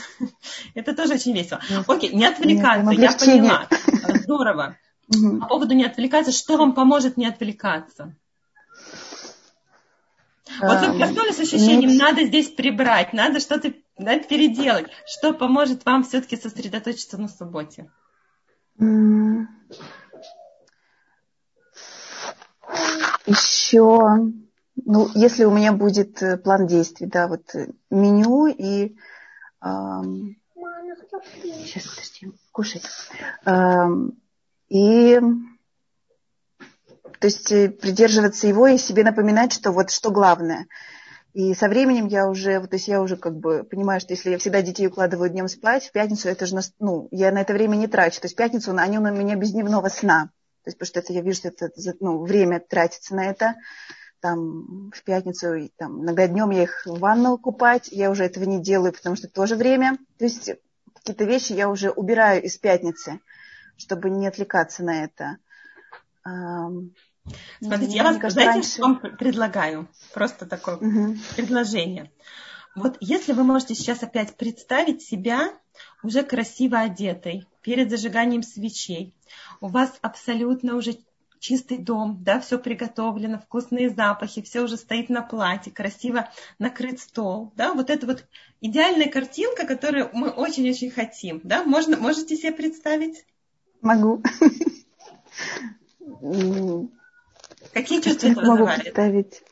это 0.75 0.95
тоже 0.95 1.15
очень 1.15 1.35
весело. 1.35 1.63
Окей, 1.87 2.11
не 2.11 2.27
отвлекаться, 2.27 2.91
я 2.91 3.13
поняла. 3.13 3.67
Здорово. 4.23 4.77
Угу. 5.11 5.41
По 5.41 5.47
поводу 5.47 5.75
не 5.75 5.85
отвлекаться, 5.85 6.33
что 6.33 6.57
вам 6.57 6.75
поможет 6.75 7.17
не 7.17 7.27
отвлекаться? 7.27 8.15
Вот 10.61 10.87
вы 10.87 10.99
проснулись 10.99 11.37
с 11.37 11.41
ощущением, 11.41 11.97
надо 11.97 12.25
здесь 12.25 12.51
прибрать, 12.51 13.13
надо 13.13 13.41
что-то 13.41 13.73
да, 13.97 14.19
переделать. 14.19 14.87
Что 15.07 15.33
поможет 15.33 15.85
вам 15.85 16.03
все-таки 16.05 16.37
сосредоточиться 16.37 17.19
на 17.19 17.29
субботе? 17.29 17.91
Еще, 23.27 24.33
ну, 24.85 25.09
если 25.15 25.45
у 25.45 25.51
меня 25.51 25.73
будет 25.73 26.23
э, 26.23 26.37
план 26.37 26.67
действий, 26.67 27.07
да, 27.07 27.29
вот 27.29 27.55
э, 27.55 27.69
меню 27.91 28.47
и 28.47 28.97
эм, 29.63 30.37
сейчас, 31.65 31.87
подожди, 31.87 32.33
кушать. 32.51 32.85
Эм, 33.45 34.19
и 34.71 35.21
то 37.19 37.27
есть 37.27 37.53
э, 37.53 37.69
придерживаться 37.69 38.47
его 38.47 38.67
и 38.67 38.79
себе 38.79 39.05
напоминать, 39.05 39.53
что 39.53 39.73
вот 39.73 39.91
что 39.91 40.11
главное. 40.11 40.67
И 41.35 41.55
со 41.55 41.69
временем 41.69 42.07
я 42.07 42.29
уже, 42.29 42.61
то 42.67 42.75
есть 42.77 42.89
я 42.89 43.03
уже 43.03 43.17
как 43.17 43.37
бы 43.37 43.63
понимаю, 43.63 44.01
что 44.01 44.15
если 44.15 44.31
я 44.31 44.39
всегда 44.39 44.63
детей 44.63 44.87
укладываю 44.87 45.31
днем 45.31 45.47
спать, 45.47 45.85
в 45.85 45.93
пятницу 45.93 46.29
это 46.29 46.47
же, 46.47 46.59
ну, 46.81 47.09
я 47.13 47.31
на 47.31 47.43
это 47.43 47.53
время 47.53 47.77
не 47.77 47.87
трачу. 47.87 48.21
То 48.21 48.25
есть 48.25 48.35
в 48.35 48.39
пятницу 48.39 48.75
они 48.77 48.99
у 48.99 49.03
меня 49.03 49.37
без 49.37 49.53
дневного 49.53 49.89
сна. 49.89 50.31
То 50.65 50.69
есть 50.69 50.79
потому 50.79 50.89
что 50.89 51.01
это, 51.01 51.13
я 51.13 51.21
вижу, 51.21 51.37
что 51.39 51.49
это 51.49 51.71
ну, 52.01 52.25
время 52.25 52.59
тратится 52.59 53.15
на 53.15 53.27
это. 53.27 53.57
Там 54.21 54.91
в 54.95 55.03
пятницу, 55.05 55.55
и, 55.55 55.69
там, 55.77 56.03
иногда 56.03 56.27
днем 56.27 56.51
я 56.51 56.65
их 56.65 56.83
в 56.85 56.99
ванну 56.99 57.39
купать, 57.39 57.89
я 57.91 58.11
уже 58.11 58.25
этого 58.25 58.45
не 58.45 58.61
делаю, 58.61 58.93
потому 58.93 59.17
что 59.17 59.29
тоже 59.29 59.57
время. 59.57 59.99
То 60.19 60.25
есть 60.25 60.51
какие-то 60.95 61.25
вещи 61.25 61.53
я 61.53 61.71
уже 61.71 61.91
убираю 61.91 62.43
из 62.43 62.57
пятницы 62.59 63.21
чтобы 63.81 64.11
не 64.11 64.27
отвлекаться 64.27 64.85
на 64.85 65.05
это. 65.05 65.39
Смотрите, 67.61 67.97
я 67.97 68.05
вас, 68.05 68.17
знаете, 68.17 68.45
раньше... 68.45 68.71
что 68.71 68.83
вам 68.83 69.01
предлагаю? 69.19 69.89
Просто 70.15 70.47
такое 70.47 70.77
угу. 70.77 71.17
предложение. 71.37 72.11
Вот 72.77 72.97
если 73.01 73.33
вы 73.33 73.45
можете 73.45 73.75
сейчас 73.75 74.03
опять 74.03 74.37
представить 74.37 75.03
себя 75.03 75.51
уже 76.03 76.23
красиво 76.23 76.79
одетой, 76.79 77.47
перед 77.63 77.91
зажиганием 77.91 78.43
свечей, 78.43 79.15
у 79.61 79.69
вас 79.69 79.99
абсолютно 80.03 80.77
уже 80.77 80.97
чистый 81.41 81.79
дом, 81.79 82.19
да, 82.23 82.39
все 82.41 82.59
приготовлено, 82.59 83.39
вкусные 83.39 83.91
запахи, 83.91 84.43
все 84.43 84.61
уже 84.61 84.77
стоит 84.77 85.09
на 85.09 85.23
платье, 85.23 85.73
красиво 85.73 86.29
накрыт 86.59 87.01
стол, 87.01 87.53
да, 87.57 87.73
вот 87.73 87.91
это 87.91 88.07
вот 88.07 88.27
идеальная 88.61 89.11
картинка, 89.11 89.67
которую 89.67 90.11
мы 90.13 90.29
очень-очень 90.29 90.91
хотим, 90.91 91.41
да, 91.43 91.65
можно, 91.65 91.97
можете 91.97 92.37
себе 92.37 92.53
представить? 92.53 93.25
Могу. 93.83 94.23
Какие 97.73 98.01
чувства 98.01 98.29
это 98.29 98.45
могу 98.45 98.67
представить? 98.67 99.43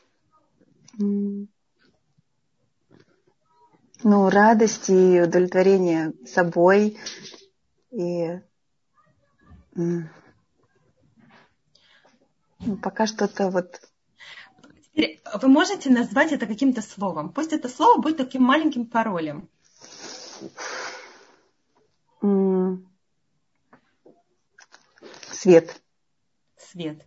Ну, 4.03 4.29
радость 4.29 4.89
и 4.89 5.21
удовлетворение 5.21 6.13
собой. 6.25 6.97
И 7.91 8.39
ну, 9.75 10.07
пока 12.81 13.07
что-то 13.07 13.49
вот 13.49 13.81
Теперь 14.91 15.21
вы 15.41 15.47
можете 15.47 15.89
назвать 15.89 16.33
это 16.33 16.45
каким-то 16.45 16.81
словом. 16.81 17.31
Пусть 17.31 17.53
это 17.53 17.69
слово 17.69 18.01
будет 18.01 18.17
таким 18.17 18.43
маленьким 18.43 18.85
паролем. 18.85 19.47
Свет. 25.39 25.81
Свет. 26.57 27.05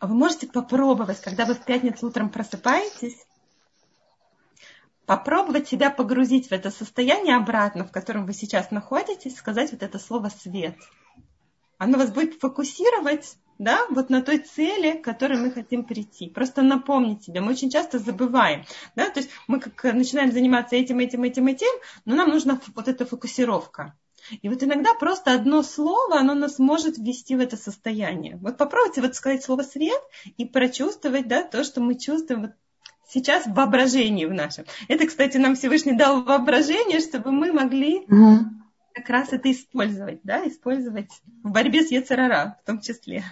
Вы 0.00 0.14
можете 0.14 0.46
попробовать, 0.46 1.20
когда 1.20 1.46
вы 1.46 1.54
в 1.54 1.64
пятницу 1.64 2.06
утром 2.06 2.28
просыпаетесь, 2.28 3.16
попробовать 5.06 5.68
себя 5.68 5.90
погрузить 5.90 6.48
в 6.48 6.52
это 6.52 6.70
состояние 6.70 7.36
обратно, 7.36 7.84
в 7.84 7.92
котором 7.92 8.26
вы 8.26 8.34
сейчас 8.34 8.70
находитесь, 8.70 9.36
сказать 9.36 9.72
вот 9.72 9.82
это 9.82 9.98
слово 9.98 10.28
«свет». 10.28 10.76
Оно 11.78 11.98
вас 11.98 12.10
будет 12.10 12.40
фокусировать 12.40 13.36
да, 13.58 13.86
вот 13.88 14.10
на 14.10 14.20
той 14.20 14.38
цели, 14.38 14.98
к 14.98 15.04
которой 15.04 15.38
мы 15.38 15.50
хотим 15.50 15.84
прийти. 15.84 16.28
Просто 16.28 16.60
напомнить 16.60 17.24
себе. 17.24 17.40
Мы 17.40 17.52
очень 17.52 17.70
часто 17.70 17.98
забываем. 17.98 18.64
Да? 18.94 19.08
То 19.08 19.20
есть 19.20 19.30
мы 19.46 19.60
как 19.60 19.94
начинаем 19.94 20.32
заниматься 20.32 20.76
этим, 20.76 20.98
этим, 20.98 21.22
этим, 21.22 21.46
этим, 21.46 21.80
но 22.04 22.16
нам 22.16 22.28
нужна 22.28 22.60
вот 22.74 22.88
эта 22.88 23.06
фокусировка. 23.06 23.94
И 24.42 24.48
вот 24.48 24.62
иногда 24.62 24.94
просто 24.94 25.32
одно 25.32 25.62
слово, 25.62 26.18
оно 26.18 26.34
нас 26.34 26.58
может 26.58 26.98
ввести 26.98 27.36
в 27.36 27.40
это 27.40 27.56
состояние. 27.56 28.36
Вот 28.36 28.56
попробуйте 28.56 29.00
вот 29.00 29.14
сказать 29.14 29.42
слово 29.42 29.62
свет 29.62 30.00
и 30.36 30.44
прочувствовать 30.44 31.28
да, 31.28 31.42
то, 31.42 31.64
что 31.64 31.80
мы 31.80 31.98
чувствуем 31.98 32.42
вот 32.42 32.50
сейчас 33.08 33.46
в 33.46 33.54
воображении 33.54 34.26
в 34.26 34.32
нашем. 34.32 34.64
Это, 34.88 35.06
кстати, 35.06 35.36
нам 35.36 35.54
Всевышний 35.54 35.96
дал 35.96 36.22
воображение, 36.22 37.00
чтобы 37.00 37.30
мы 37.32 37.52
могли 37.52 37.98
угу. 38.00 38.46
как 38.94 39.08
раз 39.08 39.32
это 39.32 39.50
использовать, 39.50 40.20
да, 40.24 40.46
использовать 40.48 41.10
в 41.42 41.50
борьбе 41.50 41.82
с 41.82 41.90
Ецерара 41.90 42.58
в 42.62 42.66
том 42.66 42.80
числе. 42.80 43.24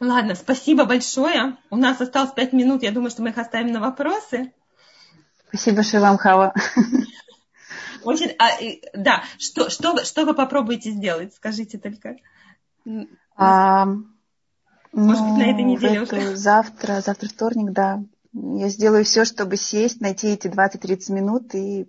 Ладно, 0.00 0.34
спасибо 0.34 0.86
большое. 0.86 1.58
У 1.68 1.76
нас 1.76 2.00
осталось 2.00 2.32
пять 2.32 2.54
минут. 2.54 2.82
Я 2.82 2.90
думаю, 2.90 3.10
что 3.10 3.22
мы 3.22 3.30
их 3.30 3.38
оставим 3.38 3.70
на 3.70 3.80
вопросы. 3.80 4.52
Спасибо 5.48 5.82
вам, 5.98 6.16
Хава. 6.16 6.54
Очень, 8.04 8.34
а, 8.38 8.50
да, 8.94 9.24
что, 9.38 9.70
что, 9.70 10.04
что 10.04 10.24
вы 10.24 10.34
попробуете 10.34 10.90
сделать? 10.90 11.34
Скажите 11.34 11.78
только. 11.78 12.16
А, 13.36 13.86
Может 14.92 15.22
ну, 15.22 15.34
быть, 15.34 15.38
на 15.38 15.50
этой 15.50 15.62
ну, 15.62 15.68
неделе 15.70 16.02
эту, 16.02 16.16
уже? 16.16 16.36
Завтра, 16.36 17.00
завтра 17.00 17.28
вторник, 17.28 17.72
да. 17.72 18.02
Я 18.32 18.68
сделаю 18.68 19.04
все, 19.04 19.24
чтобы 19.24 19.56
сесть, 19.56 20.00
найти 20.00 20.28
эти 20.28 20.46
20-30 20.46 21.12
минут 21.12 21.54
и 21.54 21.88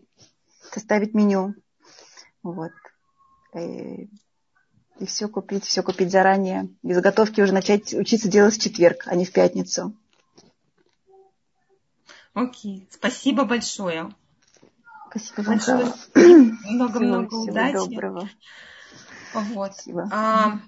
составить 0.72 1.14
меню. 1.14 1.54
Вот. 2.44 2.72
И, 3.56 4.10
и 5.00 5.06
все 5.06 5.28
купить, 5.28 5.66
все 5.66 5.84
купить 5.84 6.12
заранее. 6.12 6.70
И 6.84 6.94
заготовки 6.94 7.42
уже 7.42 7.54
начать 7.54 7.94
учиться 7.94 8.28
делать 8.28 8.56
в 8.56 8.62
четверг, 8.62 9.04
а 9.06 9.16
не 9.16 9.26
в 9.26 9.32
пятницу. 9.32 9.96
Окей, 12.34 12.88
спасибо 12.90 13.44
большое. 13.44 14.14
Спасибо 15.12 15.44
большое. 15.44 15.94
Много-много 16.70 17.36
удачи. 17.36 17.74
Доброго. 17.74 18.30
Вот. 19.34 19.74
Спасибо. 19.74 20.10
А, 20.12 20.60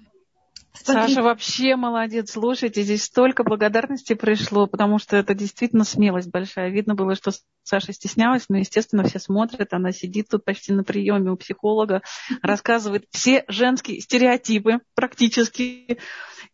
Саша 0.74 1.22
вообще 1.22 1.76
молодец. 1.76 2.32
Слушайте, 2.32 2.82
здесь 2.82 3.04
столько 3.04 3.44
благодарности 3.44 4.14
пришло, 4.14 4.66
потому 4.66 4.98
что 4.98 5.16
это 5.16 5.34
действительно 5.34 5.84
смелость 5.84 6.30
большая. 6.30 6.70
Видно 6.70 6.94
было, 6.94 7.14
что 7.14 7.30
Саша 7.62 7.92
стеснялась, 7.92 8.46
но, 8.48 8.58
естественно, 8.58 9.04
все 9.04 9.18
смотрят. 9.18 9.72
Она 9.72 9.92
сидит 9.92 10.28
тут 10.28 10.44
почти 10.44 10.72
на 10.72 10.84
приеме 10.84 11.30
у 11.30 11.36
психолога, 11.36 12.02
рассказывает 12.42 13.06
все 13.10 13.44
женские 13.48 14.00
стереотипы 14.00 14.80
практически. 14.94 15.98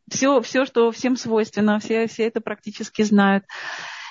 Все, 0.09 0.41
все 0.43 0.65
что 0.65 0.91
всем 0.93 1.17
свойственно, 1.17 1.79
все, 1.81 2.07
все 2.07 2.25
это 2.25 2.41
практически 2.41 3.03
знают. 3.03 3.45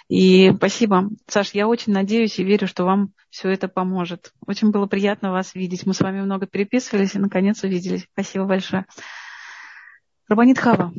И 0.09 0.51
спасибо. 0.55 1.07
Саш, 1.27 1.51
я 1.51 1.67
очень 1.67 1.93
надеюсь 1.93 2.39
и 2.39 2.43
верю, 2.43 2.67
что 2.67 2.83
вам 2.83 3.13
все 3.29 3.49
это 3.49 3.67
поможет. 3.67 4.33
Очень 4.45 4.71
было 4.71 4.87
приятно 4.87 5.31
вас 5.31 5.53
видеть. 5.53 5.85
Мы 5.85 5.93
с 5.93 6.01
вами 6.01 6.21
много 6.21 6.47
переписывались 6.47 7.13
и 7.13 7.19
наконец 7.19 7.63
увиделись. 7.63 8.07
Спасибо 8.11 8.45
большое. 8.45 8.87
Рабанит 10.27 10.57
Хава, 10.57 10.91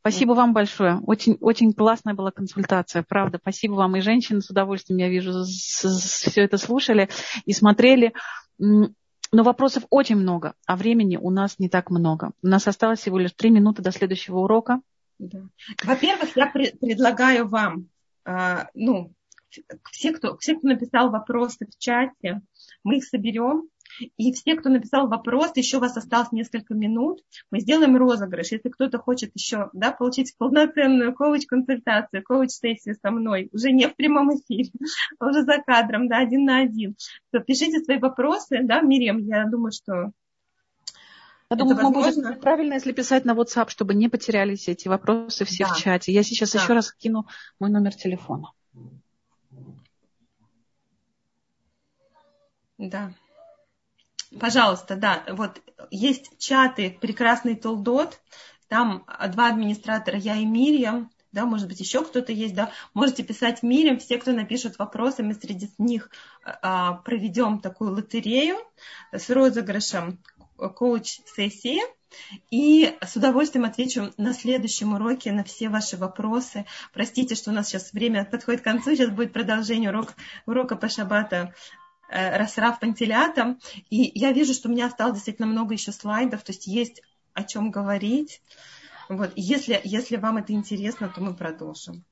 спасибо 0.00 0.32
вам 0.32 0.52
большое. 0.52 0.98
Очень, 1.06 1.38
очень 1.40 1.72
классная 1.72 2.12
была 2.12 2.30
консультация, 2.30 3.02
правда. 3.02 3.38
Спасибо 3.40 3.74
вам. 3.74 3.96
И 3.96 4.00
женщины 4.00 4.42
с 4.42 4.50
удовольствием, 4.50 4.98
я 4.98 5.08
вижу, 5.08 5.44
все 5.44 6.40
это 6.42 6.58
слушали 6.58 7.08
и 7.46 7.54
смотрели. 7.54 8.12
Но 8.58 9.42
вопросов 9.42 9.84
очень 9.88 10.16
много, 10.16 10.52
а 10.66 10.76
времени 10.76 11.16
у 11.16 11.30
нас 11.30 11.58
не 11.58 11.70
так 11.70 11.90
много. 11.90 12.32
У 12.42 12.46
нас 12.46 12.68
осталось 12.68 13.00
всего 13.00 13.18
лишь 13.18 13.32
три 13.32 13.48
минуты 13.50 13.80
до 13.80 13.90
следующего 13.90 14.40
урока. 14.40 14.80
Да. 15.18 15.40
Во-первых, 15.82 16.36
я 16.36 16.46
предлагаю 16.46 17.48
вам 17.48 17.88
ну, 18.74 19.12
все 19.90 20.12
кто, 20.12 20.36
все, 20.38 20.56
кто 20.56 20.68
написал 20.68 21.10
вопросы 21.10 21.66
в 21.66 21.78
чате, 21.78 22.40
мы 22.82 22.98
их 22.98 23.04
соберем. 23.04 23.68
И 24.16 24.32
все, 24.32 24.56
кто 24.56 24.70
написал 24.70 25.06
вопрос, 25.08 25.52
еще 25.54 25.76
у 25.76 25.80
вас 25.80 25.96
осталось 25.96 26.32
несколько 26.32 26.74
минут, 26.74 27.22
мы 27.52 27.60
сделаем 27.60 27.96
розыгрыш. 27.96 28.50
Если 28.50 28.68
кто-то 28.68 28.98
хочет 28.98 29.30
еще 29.34 29.70
да, 29.72 29.92
получить 29.92 30.34
полноценную 30.36 31.14
коуч-консультацию, 31.14 32.24
коуч-сессию 32.24 32.96
со 33.00 33.10
мной, 33.12 33.50
уже 33.52 33.70
не 33.70 33.86
в 33.86 33.94
прямом 33.94 34.34
эфире, 34.36 34.70
а 35.18 35.26
уже 35.30 35.42
за 35.42 35.58
кадром, 35.58 36.08
да, 36.08 36.18
один 36.18 36.44
на 36.44 36.60
один, 36.60 36.96
то 37.30 37.38
пишите 37.38 37.78
свои 37.80 37.98
вопросы, 37.98 38.60
да, 38.64 38.80
Мирем, 38.80 39.18
я 39.18 39.44
думаю, 39.44 39.70
что 39.70 40.10
я 41.54 41.58
думаю, 41.58 41.82
мы 41.82 41.90
будет 41.90 42.40
правильно, 42.40 42.74
если 42.74 42.92
писать 42.92 43.24
на 43.24 43.32
WhatsApp, 43.32 43.68
чтобы 43.68 43.94
не 43.94 44.08
потерялись 44.08 44.68
эти 44.68 44.88
вопросы 44.88 45.44
все 45.44 45.64
да. 45.64 45.72
в 45.72 45.78
чате. 45.78 46.12
Я 46.12 46.22
сейчас 46.22 46.52
да. 46.52 46.60
еще 46.60 46.72
раз 46.72 46.92
кину 46.92 47.26
мой 47.58 47.70
номер 47.70 47.94
телефона. 47.94 48.52
Да. 52.78 53.12
Пожалуйста, 54.38 54.96
да. 54.96 55.22
Вот 55.28 55.60
есть 55.90 56.38
чаты 56.38 56.96
прекрасный 57.00 57.54
Толдот. 57.54 58.20
Там 58.68 59.06
два 59.28 59.48
администратора, 59.48 60.18
я 60.18 60.36
и 60.36 60.44
Мирьям 60.44 61.10
да, 61.34 61.46
может 61.46 61.66
быть, 61.66 61.80
еще 61.80 62.04
кто-то 62.04 62.32
есть, 62.32 62.54
да, 62.54 62.70
можете 62.94 63.24
писать 63.24 63.64
мирем, 63.64 63.98
все, 63.98 64.18
кто 64.18 64.30
напишет 64.30 64.78
вопросы, 64.78 65.24
мы 65.24 65.34
среди 65.34 65.68
них 65.78 66.08
а, 66.44 66.94
проведем 66.94 67.58
такую 67.58 67.92
лотерею 67.92 68.56
с 69.10 69.28
розыгрышем 69.30 70.20
коуч-сессии. 70.56 71.80
И 72.50 72.96
с 73.00 73.16
удовольствием 73.16 73.64
отвечу 73.64 74.12
на 74.16 74.32
следующем 74.32 74.94
уроке 74.94 75.32
на 75.32 75.44
все 75.44 75.68
ваши 75.68 75.96
вопросы. 75.96 76.64
Простите, 76.92 77.34
что 77.34 77.50
у 77.50 77.54
нас 77.54 77.68
сейчас 77.68 77.92
время 77.92 78.24
подходит 78.24 78.60
к 78.60 78.64
концу. 78.64 78.94
Сейчас 78.94 79.10
будет 79.10 79.32
продолжение 79.32 79.90
урок, 79.90 80.14
урока 80.46 80.76
по 80.76 80.88
шаббата 80.88 81.54
э, 82.08 82.36
Расраф 82.36 82.78
Пантелятом. 82.78 83.58
И 83.90 84.12
я 84.14 84.32
вижу, 84.32 84.54
что 84.54 84.68
у 84.68 84.72
меня 84.72 84.86
осталось 84.86 85.14
действительно 85.14 85.48
много 85.48 85.74
еще 85.74 85.92
слайдов, 85.92 86.42
то 86.44 86.52
есть 86.52 86.66
есть 86.66 87.02
о 87.32 87.42
чем 87.42 87.70
говорить. 87.70 88.42
Вот. 89.08 89.32
Если, 89.36 89.80
если 89.84 90.16
вам 90.16 90.38
это 90.38 90.52
интересно, 90.52 91.08
то 91.08 91.20
мы 91.20 91.34
продолжим. 91.34 92.04